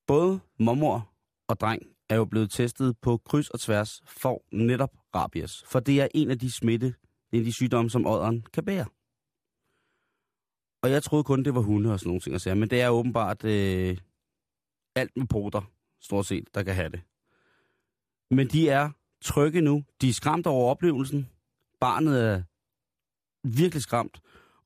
Både 0.08 0.40
mormor 0.60 1.10
og 1.48 1.60
dreng 1.60 1.82
er 2.10 2.16
jo 2.16 2.26
blevet 2.26 2.52
testet 2.52 2.98
på 3.02 3.18
kryds 3.18 3.50
og 3.50 3.60
tværs 3.60 4.02
for 4.06 4.44
netop 4.52 4.92
rabies. 5.16 5.64
For 5.68 5.80
det 5.80 6.02
er 6.02 6.08
en 6.14 6.32
af 6.32 6.40
de 6.40 6.52
smitte, 6.52 6.94
en 7.32 7.40
af 7.40 7.46
de 7.46 7.54
sygdomme, 7.54 7.90
som 7.90 8.08
ådderen 8.08 8.46
kan 8.54 8.66
bære. 8.66 8.86
Og 10.84 10.92
jeg 10.92 11.04
troede 11.04 11.24
kun, 11.24 11.44
det 11.44 11.56
var 11.56 11.62
hunde 11.62 11.94
og 11.94 12.00
sådan 12.00 12.10
nogle 12.10 12.22
ting 12.22 12.36
at 12.36 12.42
sige, 12.42 12.56
men 12.56 12.70
det 12.70 12.82
er 12.82 12.90
åbenbart 12.90 13.44
øh, 13.44 13.98
alt 14.96 15.18
med 15.18 15.28
poter, 15.28 15.72
stort 16.02 16.26
set, 16.26 16.48
der 16.56 16.64
kan 16.64 16.76
have 16.76 16.90
det. 16.90 17.02
Men 18.32 18.48
de 18.48 18.70
er 18.70 18.90
trygge 19.22 19.62
nu. 19.62 19.84
De 20.02 20.10
er 20.10 20.14
skræmt 20.14 20.48
over 20.48 20.70
oplevelsen. 20.70 21.30
Barnet 21.80 22.24
er 22.24 22.44
virkelig 23.44 23.82
skræmt. 23.82 24.20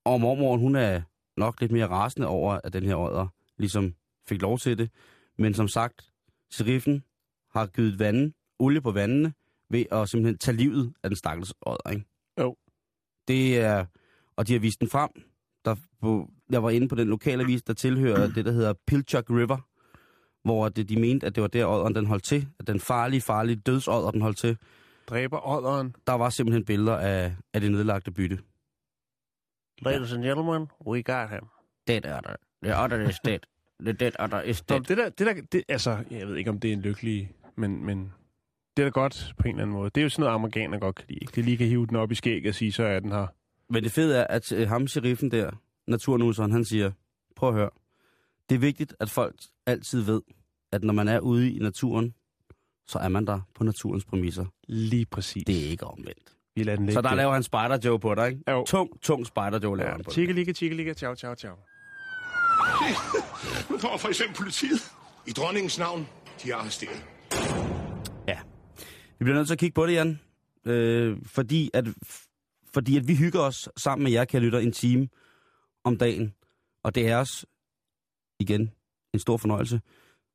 Og 0.03 0.21
mormoren, 0.21 0.61
hun 0.61 0.75
er 0.75 1.01
nok 1.37 1.61
lidt 1.61 1.71
mere 1.71 1.87
rasende 1.87 2.27
over, 2.27 2.59
at 2.63 2.73
den 2.73 2.83
her 2.83 2.95
ådder 2.95 3.27
ligesom 3.57 3.95
fik 4.27 4.41
lov 4.41 4.57
til 4.57 4.77
det. 4.77 4.91
Men 5.37 5.53
som 5.53 5.67
sagt, 5.67 6.11
sheriffen 6.51 7.03
har 7.53 7.65
givet 7.65 7.99
vanden, 7.99 8.33
olie 8.59 8.81
på 8.81 8.91
vandene, 8.91 9.33
ved 9.69 9.85
at 9.91 10.09
simpelthen 10.09 10.37
tage 10.37 10.57
livet 10.57 10.93
af 11.03 11.09
den 11.09 11.17
stakkels 11.17 11.53
ådder, 11.65 11.89
ikke? 11.91 12.05
Jo. 12.39 12.55
Det 13.27 13.59
er, 13.59 13.85
og 14.35 14.47
de 14.47 14.53
har 14.53 14.59
vist 14.59 14.79
den 14.79 14.89
frem. 14.89 15.09
Der, 15.65 15.75
på, 16.01 16.29
jeg 16.49 16.63
var 16.63 16.69
inde 16.69 16.87
på 16.87 16.95
den 16.95 17.07
lokale 17.07 17.43
avis, 17.43 17.63
der 17.63 17.73
tilhører 17.73 18.27
det, 18.27 18.45
der 18.45 18.51
hedder 18.51 18.73
Pilchuck 18.87 19.29
River, 19.29 19.57
hvor 20.43 20.69
det, 20.69 20.89
de 20.89 20.99
mente, 20.99 21.27
at 21.27 21.35
det 21.35 21.41
var 21.41 21.47
der 21.47 21.65
ådderen, 21.65 21.95
den 21.95 22.05
holdt 22.05 22.23
til. 22.23 22.47
At 22.59 22.67
den 22.67 22.79
farlige, 22.79 23.21
farlige 23.21 23.55
dødsådder, 23.55 24.11
den 24.11 24.21
holdt 24.21 24.37
til. 24.37 24.57
Dræber 25.07 25.47
odderen. 25.47 25.95
Der 26.07 26.13
var 26.13 26.29
simpelthen 26.29 26.65
billeder 26.65 26.97
af, 26.97 27.35
af 27.53 27.61
det 27.61 27.71
nedlagte 27.71 28.11
bytte. 28.11 28.39
Ladies 29.81 30.13
and 30.13 30.23
gentlemen, 30.23 30.67
we 30.87 31.03
got 31.03 31.29
him. 31.29 31.41
Dead 31.87 32.05
otter. 32.05 32.35
The 32.63 32.83
otter 32.83 33.09
is 33.09 33.19
dead. 33.25 33.39
The 33.81 33.93
dead 33.93 34.11
otter 34.19 34.41
is 34.41 34.69
Nå, 34.69 34.75
dead. 34.75 34.83
det 34.85 34.97
der, 34.97 35.09
det 35.09 35.27
der, 35.27 35.33
det, 35.51 35.63
altså, 35.67 36.03
jeg 36.11 36.27
ved 36.27 36.35
ikke, 36.35 36.49
om 36.49 36.59
det 36.59 36.69
er 36.69 36.73
en 36.73 36.81
lykkelig, 36.81 37.31
men, 37.59 37.85
men 37.85 38.13
det 38.77 38.83
er 38.83 38.85
da 38.85 38.89
godt 38.89 39.33
på 39.37 39.43
en 39.47 39.49
eller 39.49 39.61
anden 39.63 39.75
måde. 39.75 39.89
Det 39.95 40.01
er 40.01 40.03
jo 40.03 40.09
sådan 40.09 40.21
noget, 40.23 40.33
amerikaner 40.35 40.79
godt 40.79 40.95
kan 40.95 41.05
lide. 41.09 41.19
ikke? 41.21 41.31
De 41.35 41.41
lige 41.41 41.57
kan 41.57 41.67
hive 41.67 41.87
den 41.87 41.95
op 41.95 42.11
i 42.11 42.15
skæg 42.15 42.47
og 42.47 42.55
sige, 42.55 42.71
så 42.71 42.83
er 42.83 42.99
den 42.99 43.11
her. 43.11 43.27
Men 43.69 43.83
det 43.83 43.91
fede 43.91 44.17
er, 44.17 44.27
at 44.27 44.51
øh, 44.51 44.67
ham, 44.67 44.87
sheriffen 44.87 45.31
der, 45.31 45.51
naturnusseren, 45.87 46.51
han 46.51 46.65
siger, 46.65 46.91
prøv 47.35 47.49
at 47.49 47.55
høre, 47.55 47.69
det 48.49 48.55
er 48.55 48.59
vigtigt, 48.59 48.95
at 48.99 49.09
folk 49.09 49.35
altid 49.65 50.01
ved, 50.01 50.21
at 50.71 50.83
når 50.83 50.93
man 50.93 51.07
er 51.07 51.19
ude 51.19 51.51
i 51.51 51.59
naturen, 51.59 52.13
så 52.87 52.99
er 52.99 53.09
man 53.09 53.27
der 53.27 53.39
på 53.55 53.63
naturens 53.63 54.05
præmisser. 54.05 54.45
Lige 54.67 55.05
præcis. 55.05 55.43
Det 55.47 55.65
er 55.65 55.69
ikke 55.69 55.85
omvendt. 55.87 56.35
Vi 56.55 56.63
lader 56.63 56.75
den 56.75 56.85
ligge 56.85 56.93
Så 56.93 57.01
der 57.01 57.15
laver 57.15 57.33
han 57.33 57.43
spider-joe 57.43 57.97
på 57.99 58.15
dig, 58.15 58.27
ikke? 58.29 58.51
Jo. 58.51 58.65
Tung, 58.65 59.01
tung 59.01 59.25
spider-joe 59.27 59.75
laver 59.75 59.83
Ja, 59.83 59.91
han 59.91 59.97
på 59.97 60.03
dig. 60.09 60.13
tikkelika, 60.13 60.51
tikkelika, 60.51 60.93
ciao, 60.93 61.15
ciao, 61.15 61.35
ciao. 61.35 61.55
Nu 63.69 63.77
kommer 63.77 63.97
for 63.97 64.07
eksempel 64.07 64.35
politiet. 64.37 64.91
I 65.27 65.31
dronningens 65.31 65.79
navn, 65.79 66.07
de 66.43 66.51
er 66.51 66.55
arresteret. 66.55 67.03
Vi 69.19 69.23
bliver 69.23 69.35
nødt 69.35 69.47
til 69.47 69.53
at 69.55 69.59
kigge 69.59 69.73
på 69.73 69.85
det, 69.85 69.93
Jan. 69.93 70.19
Øh, 70.65 71.17
fordi, 71.25 71.69
at, 71.73 71.85
fordi 72.73 72.97
at 72.97 73.07
vi 73.07 73.15
hygger 73.15 73.39
os 73.39 73.69
sammen 73.77 74.03
med 74.03 74.11
jer, 74.11 74.25
kære 74.25 74.41
lytter, 74.41 74.59
en 74.59 74.71
time 74.71 75.09
om 75.83 75.97
dagen. 75.97 76.33
Og 76.83 76.95
det 76.95 77.07
er 77.09 77.17
os, 77.17 77.45
igen, 78.39 78.71
en 79.13 79.19
stor 79.19 79.37
fornøjelse. 79.37 79.81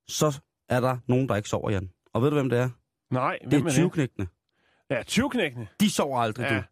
Så 0.08 0.40
er 0.68 0.80
der 0.80 0.98
nogen, 1.06 1.28
der 1.28 1.36
ikke 1.36 1.48
sover, 1.48 1.70
Jan. 1.70 1.90
Og 2.12 2.22
ved 2.22 2.30
du, 2.30 2.34
hvem 2.36 2.48
det 2.50 2.58
er? 2.58 2.70
Nej, 3.10 3.38
Det 3.42 3.48
hvem 3.48 3.66
er 3.66 3.70
er 3.70 3.74
det? 3.74 3.84
20-knægtene. 3.84 4.26
Ja, 4.90 5.02
20 5.02 5.30
De 5.80 5.90
sover 5.90 6.18
aldrig, 6.20 6.44
Ja. 6.50 6.56
du. 6.56 6.62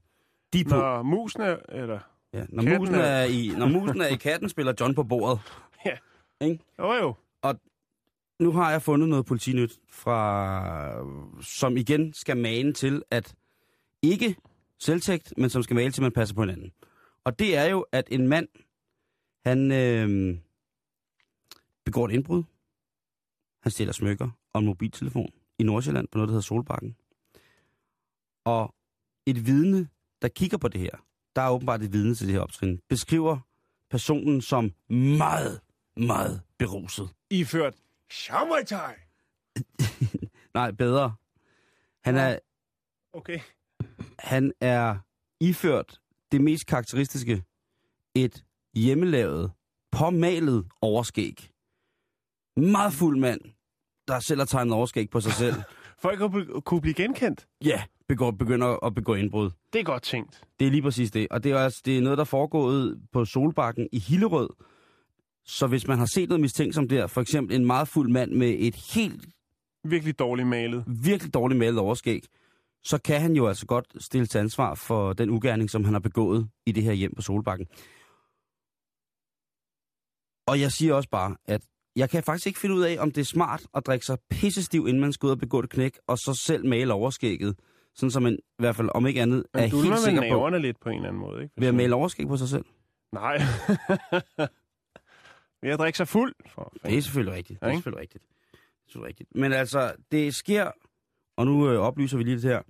De 0.53 0.61
er 0.61 0.65
på. 0.65 0.77
Når 0.77 1.03
musene, 1.03 1.59
eller... 1.69 1.99
Ja, 2.33 2.45
når, 2.49 2.79
musen 2.79 2.95
er- 2.95 2.99
er 2.99 3.25
i, 3.25 3.49
når 3.59 3.67
musen 3.67 4.01
er 4.01 4.07
i 4.07 4.17
katten, 4.17 4.49
spiller 4.49 4.73
John 4.81 4.95
på 4.95 5.03
bordet. 5.05 5.41
Ja. 5.87 5.97
Ikke? 6.41 6.65
Jo, 6.79 6.93
jo. 6.93 7.15
Nu 8.43 8.53
har 8.53 8.71
jeg 8.71 8.83
fundet 8.83 9.09
noget 9.09 9.27
politinyt, 9.27 9.79
fra, 9.89 11.43
som 11.43 11.77
igen 11.77 12.13
skal 12.13 12.37
mane 12.37 12.73
til, 12.73 13.03
at 13.11 13.35
ikke 14.03 14.37
selvtægt, 14.79 15.35
men 15.37 15.51
som 15.51 15.63
skal 15.63 15.77
male 15.77 15.93
til, 15.93 16.01
at 16.01 16.03
man 16.03 16.13
passer 16.13 16.35
på 16.35 16.43
hinanden. 16.43 16.73
Og 17.25 17.39
det 17.39 17.57
er 17.57 17.65
jo, 17.65 17.87
at 17.93 18.09
en 18.11 18.29
mand, 18.29 18.49
han 19.47 19.73
øh, 19.73 20.39
begår 21.85 22.09
et 22.09 22.13
indbrud. 22.13 22.43
Han 23.63 23.73
stjæler 23.73 23.93
smykker 23.93 24.31
og 24.53 24.61
en 24.61 24.67
mobiltelefon 24.67 25.31
i 25.59 25.63
Nordsjælland 25.63 26.09
på 26.09 26.19
noget, 26.19 26.29
der 26.29 26.33
hedder 26.33 26.43
Solbakken. 26.43 26.97
Og 28.45 28.75
et 29.27 29.47
vidne, 29.47 29.89
der 30.23 30.29
kigger 30.29 30.59
på 30.59 30.69
det 30.69 30.81
her, 30.81 31.05
der 31.37 31.43
er 31.43 31.51
åbenbart 31.51 31.83
et 31.83 31.93
vidne 31.93 32.15
til 32.15 32.27
det 32.27 32.35
her 32.35 32.41
optrin, 32.41 32.81
beskriver 32.89 33.39
personen 33.91 34.41
som 34.41 34.73
meget, 34.89 35.61
meget 35.97 36.41
beruset. 36.59 37.09
Iført 37.31 37.75
Shamaitai. 38.13 38.95
Nej, 40.55 40.71
bedre. 40.71 41.15
Han 42.05 42.17
er, 42.17 42.39
Okay. 43.13 43.39
han 44.19 44.53
er 44.61 44.97
iført 45.41 45.99
det 46.33 46.41
mest 46.41 46.67
karakteristiske, 46.67 47.43
et 48.15 48.45
hjemmelavet, 48.75 49.53
påmalet 49.93 50.69
overskæg. 50.81 51.51
Meget 52.57 52.93
fuld 52.93 53.19
mand, 53.19 53.41
der 54.09 54.21
selv 54.21 54.41
har 54.41 54.47
tegnet 54.47 54.75
overskæg 54.75 55.11
på 55.11 55.21
sig 55.21 55.33
selv. 55.33 55.55
Folk 56.03 56.19
kunne, 56.19 56.61
kunne 56.61 56.81
blive 56.81 56.95
genkendt. 56.95 57.47
ja, 57.65 57.85
begår, 58.09 58.31
begynder 58.31 58.85
at 58.85 58.95
begå 58.95 59.15
indbrud. 59.15 59.51
Det 59.73 59.79
er 59.81 59.85
godt 59.85 60.03
tænkt. 60.03 60.45
Det 60.59 60.67
er 60.67 60.71
lige 60.71 60.83
præcis 60.83 61.11
det. 61.11 61.29
Og 61.31 61.45
det 61.45 61.53
er, 61.53 61.59
altså, 61.59 61.83
det 61.85 61.99
er 61.99 62.03
noget, 62.03 62.19
der 62.19 62.25
er 62.25 62.27
foregået 62.27 63.03
på 63.13 63.25
Solbakken 63.25 63.89
i 63.93 63.99
Hillerød. 63.99 64.49
Så 65.45 65.67
hvis 65.67 65.87
man 65.87 65.99
har 65.99 66.07
set 66.07 66.29
noget 66.29 66.41
mistænksomt 66.41 66.91
der, 66.91 67.07
for 67.07 67.21
eksempel 67.21 67.57
en 67.57 67.67
meget 67.67 67.89
fuld 67.89 68.11
mand 68.11 68.33
med 68.33 68.57
et 68.59 68.77
helt 68.95 69.29
Virkelig 69.85 70.19
dårligt 70.19 70.49
malet. 70.49 70.85
virkelig 70.87 71.35
dårligt 71.35 71.59
malet 71.59 71.79
overskæg, 71.79 72.23
så 72.85 72.99
kan 72.99 73.21
han 73.21 73.37
jo 73.37 73.47
altså 73.47 73.67
godt 73.67 73.87
stille 74.03 74.27
til 74.27 74.39
ansvar 74.39 74.75
for 74.75 75.13
den 75.13 75.31
ugerning, 75.31 75.71
som 75.71 75.85
han 75.85 75.95
har 75.95 76.01
begået 76.01 76.49
i 76.67 76.73
det 76.73 76.83
her 76.83 76.93
hjem 76.93 77.15
på 77.15 77.23
Solbakken. 77.23 77.67
Og 80.47 80.61
jeg 80.61 80.73
siger 80.73 80.95
også 80.95 81.09
bare, 81.09 81.37
at 81.45 81.63
jeg 81.97 82.11
kan 82.11 82.23
faktisk 82.23 82.47
ikke 82.47 82.59
finde 82.59 82.75
ud 82.75 82.83
af, 82.83 82.97
om 82.99 83.11
det 83.11 83.21
er 83.21 83.25
smart 83.25 83.63
at 83.75 83.87
drikke 83.87 84.07
sig 84.07 84.19
pissestiv, 84.31 84.87
inden 84.89 85.01
man 85.01 85.13
skal 85.13 85.27
ud 85.27 85.31
og 85.31 85.39
begå 85.39 85.59
et 85.59 85.71
knæk, 85.71 85.99
og 86.07 86.19
så 86.19 86.41
selv 86.47 86.67
male 86.67 86.93
overskægget. 86.93 87.59
Sådan 87.95 88.11
som 88.11 88.23
man 88.23 88.33
i 88.35 88.39
hvert 88.59 88.77
fald, 88.77 88.89
om 88.95 89.07
ikke 89.07 89.23
andet, 89.23 89.45
er 89.55 89.61
Men 89.61 89.71
du 89.71 89.81
helt 89.81 89.99
sikker 89.99 90.21
på, 90.21 90.27
naverne 90.27 90.59
lidt 90.59 90.81
på 90.81 90.89
en 90.89 90.95
eller 90.95 91.09
anden 91.09 91.21
måde, 91.21 91.43
ikke? 91.43 91.55
ved 91.59 91.69
at 91.69 91.75
male 91.75 91.95
overskæg 91.95 92.29
på 92.29 92.37
sig 92.37 92.49
selv. 92.49 92.65
Nej. 93.13 93.39
Ved 95.63 95.71
at 95.71 95.79
drikke 95.79 95.97
sig 95.97 96.09
fuld. 96.09 96.35
For 96.55 96.73
Det 96.87 96.99
er 96.99 97.03
selvfølgelig 97.03 97.35
rigtigt. 97.35 97.61
Det 97.61 97.69
er 97.69 97.73
selvfølgelig 97.73 98.01
rigtigt. 98.01 98.25
Det 98.25 98.59
er 98.59 98.87
selvfølgelig 98.87 99.09
rigtigt. 99.09 99.29
Men 99.35 99.53
altså, 99.53 99.93
det 100.13 100.35
sker, 100.35 100.71
og 101.37 101.47
nu 101.47 101.71
øh, 101.71 101.79
oplyser 101.81 102.17
vi 102.19 102.23
lige 102.25 102.35
det 102.37 102.43
her, 102.43 102.61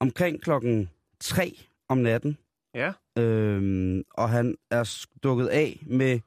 omkring 0.00 0.40
klokken 0.42 0.90
3 1.20 1.58
om 1.88 1.98
natten, 1.98 2.38
Ja. 2.74 2.92
Øhm, 3.18 4.02
og 4.14 4.30
han 4.30 4.56
er 4.70 4.84
stukket 4.84 5.46
af 5.46 5.82
med 5.86 6.20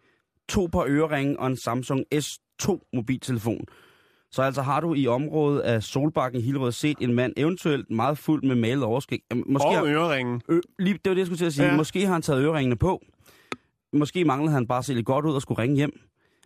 to 0.50 0.66
par 0.72 0.86
øreringe 0.88 1.40
og 1.40 1.48
en 1.48 1.58
Samsung 1.58 2.06
S2 2.16 2.90
mobiltelefon. 2.94 3.66
Så 4.32 4.42
altså 4.42 4.62
har 4.62 4.80
du 4.80 4.94
i 4.94 5.08
området 5.08 5.60
af 5.60 5.84
Solbakken 5.84 6.42
i 6.42 6.44
Hillerød 6.44 6.72
set 6.72 6.98
en 7.02 7.14
mand, 7.14 7.34
eventuelt 7.38 7.90
meget 7.92 8.18
fuld 8.18 8.44
med 8.44 8.56
malet 8.56 8.84
overskæg. 8.84 9.24
Måske 9.46 9.68
Og 9.68 9.88
øreringen. 9.88 10.42
ø, 10.50 10.60
lige, 10.80 10.94
det 10.94 11.02
var 11.10 11.14
det, 11.14 11.18
jeg 11.20 11.26
skulle 11.26 11.38
til 11.38 11.46
at 11.46 11.54
sige. 11.54 11.66
Ja. 11.68 11.76
Måske 11.76 12.06
har 12.06 12.14
han 12.14 12.22
taget 12.22 12.44
øreringene 12.44 12.76
på. 12.76 13.02
Måske 13.94 14.26
manglede 14.26 14.52
han 14.54 14.68
bare 14.68 14.80
at 14.80 14.86
se 14.86 14.94
lidt 14.94 15.06
godt 15.06 15.26
ud 15.26 15.34
og 15.36 15.42
skulle 15.42 15.62
ringe 15.62 15.76
hjem. 15.76 16.00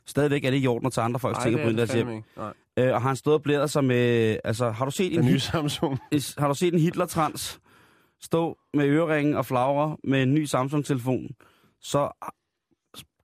Stadigvæk 0.05 0.43
er 0.45 0.51
det 0.51 0.63
i 0.63 0.67
orden 0.67 0.85
at 0.85 0.93
tage 0.93 1.05
andre 1.05 1.19
folks 1.19 1.39
ting 1.39 1.55
og 1.55 1.61
bryde 1.61 1.77
deres 1.77 1.93
hjem. 1.93 2.07
Øh, 2.07 2.93
og 2.93 3.01
har 3.01 3.07
han 3.09 3.15
stået 3.15 3.33
og 3.33 3.41
blæret 3.41 3.69
sig 3.69 3.83
med... 3.83 4.37
Altså, 4.43 4.69
har 4.71 4.85
du 4.85 4.91
set 4.91 5.13
en, 5.13 5.17
Den 5.17 5.25
nye 5.25 5.31
hit, 5.31 5.41
Samsung. 5.41 5.99
har 6.37 6.47
du 6.47 6.53
set 6.53 6.73
en 6.73 6.79
Hitler-trans? 6.79 7.59
stå 8.21 8.57
med 8.73 8.85
øreringen 8.85 9.35
og 9.35 9.45
flagre 9.45 9.97
med 10.03 10.23
en 10.23 10.33
ny 10.33 10.45
Samsung-telefon, 10.45 11.29
så 11.79 12.27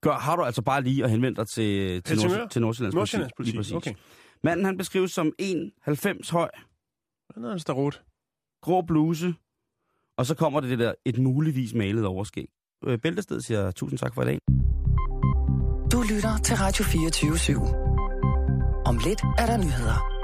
gør, 0.00 0.12
har 0.12 0.36
du 0.36 0.42
altså 0.42 0.62
bare 0.62 0.82
lige 0.82 1.04
at 1.04 1.10
henvende 1.10 1.36
dig 1.36 1.48
til, 1.48 2.02
til? 2.02 2.16
Nord, 2.16 2.50
til 2.50 2.62
Nordsjællands, 2.62 2.94
Nordsjællands 2.94 3.30
Lige 3.30 3.36
politi. 3.36 3.56
præcis. 3.56 3.72
Okay. 3.72 3.94
Manden 4.42 4.64
han 4.64 4.76
beskrives 4.76 5.12
som 5.12 5.32
1,90 5.42 6.32
høj, 6.32 6.50
Han 7.34 7.44
er 7.44 7.52
en 7.52 7.58
starot. 7.58 8.02
grå 8.62 8.82
bluse, 8.82 9.34
og 10.16 10.26
så 10.26 10.34
kommer 10.34 10.60
det 10.60 10.70
det 10.70 10.78
der, 10.78 10.94
et 11.04 11.18
muligvis 11.18 11.74
malet 11.74 12.06
overskæg. 12.06 12.48
Øh, 12.86 12.98
Bæltested 12.98 13.40
siger 13.40 13.70
tusind 13.70 13.98
tak 13.98 14.14
for 14.14 14.22
i 14.22 14.24
dag. 14.24 14.38
Du 15.92 16.02
lytter 16.14 16.36
til 16.44 16.56
Radio 16.56 16.84
24 16.84 17.32
/7. 17.32 17.74
Om 18.84 18.98
lidt 19.04 19.22
er 19.38 19.46
der 19.46 19.56
nyheder. 19.56 20.17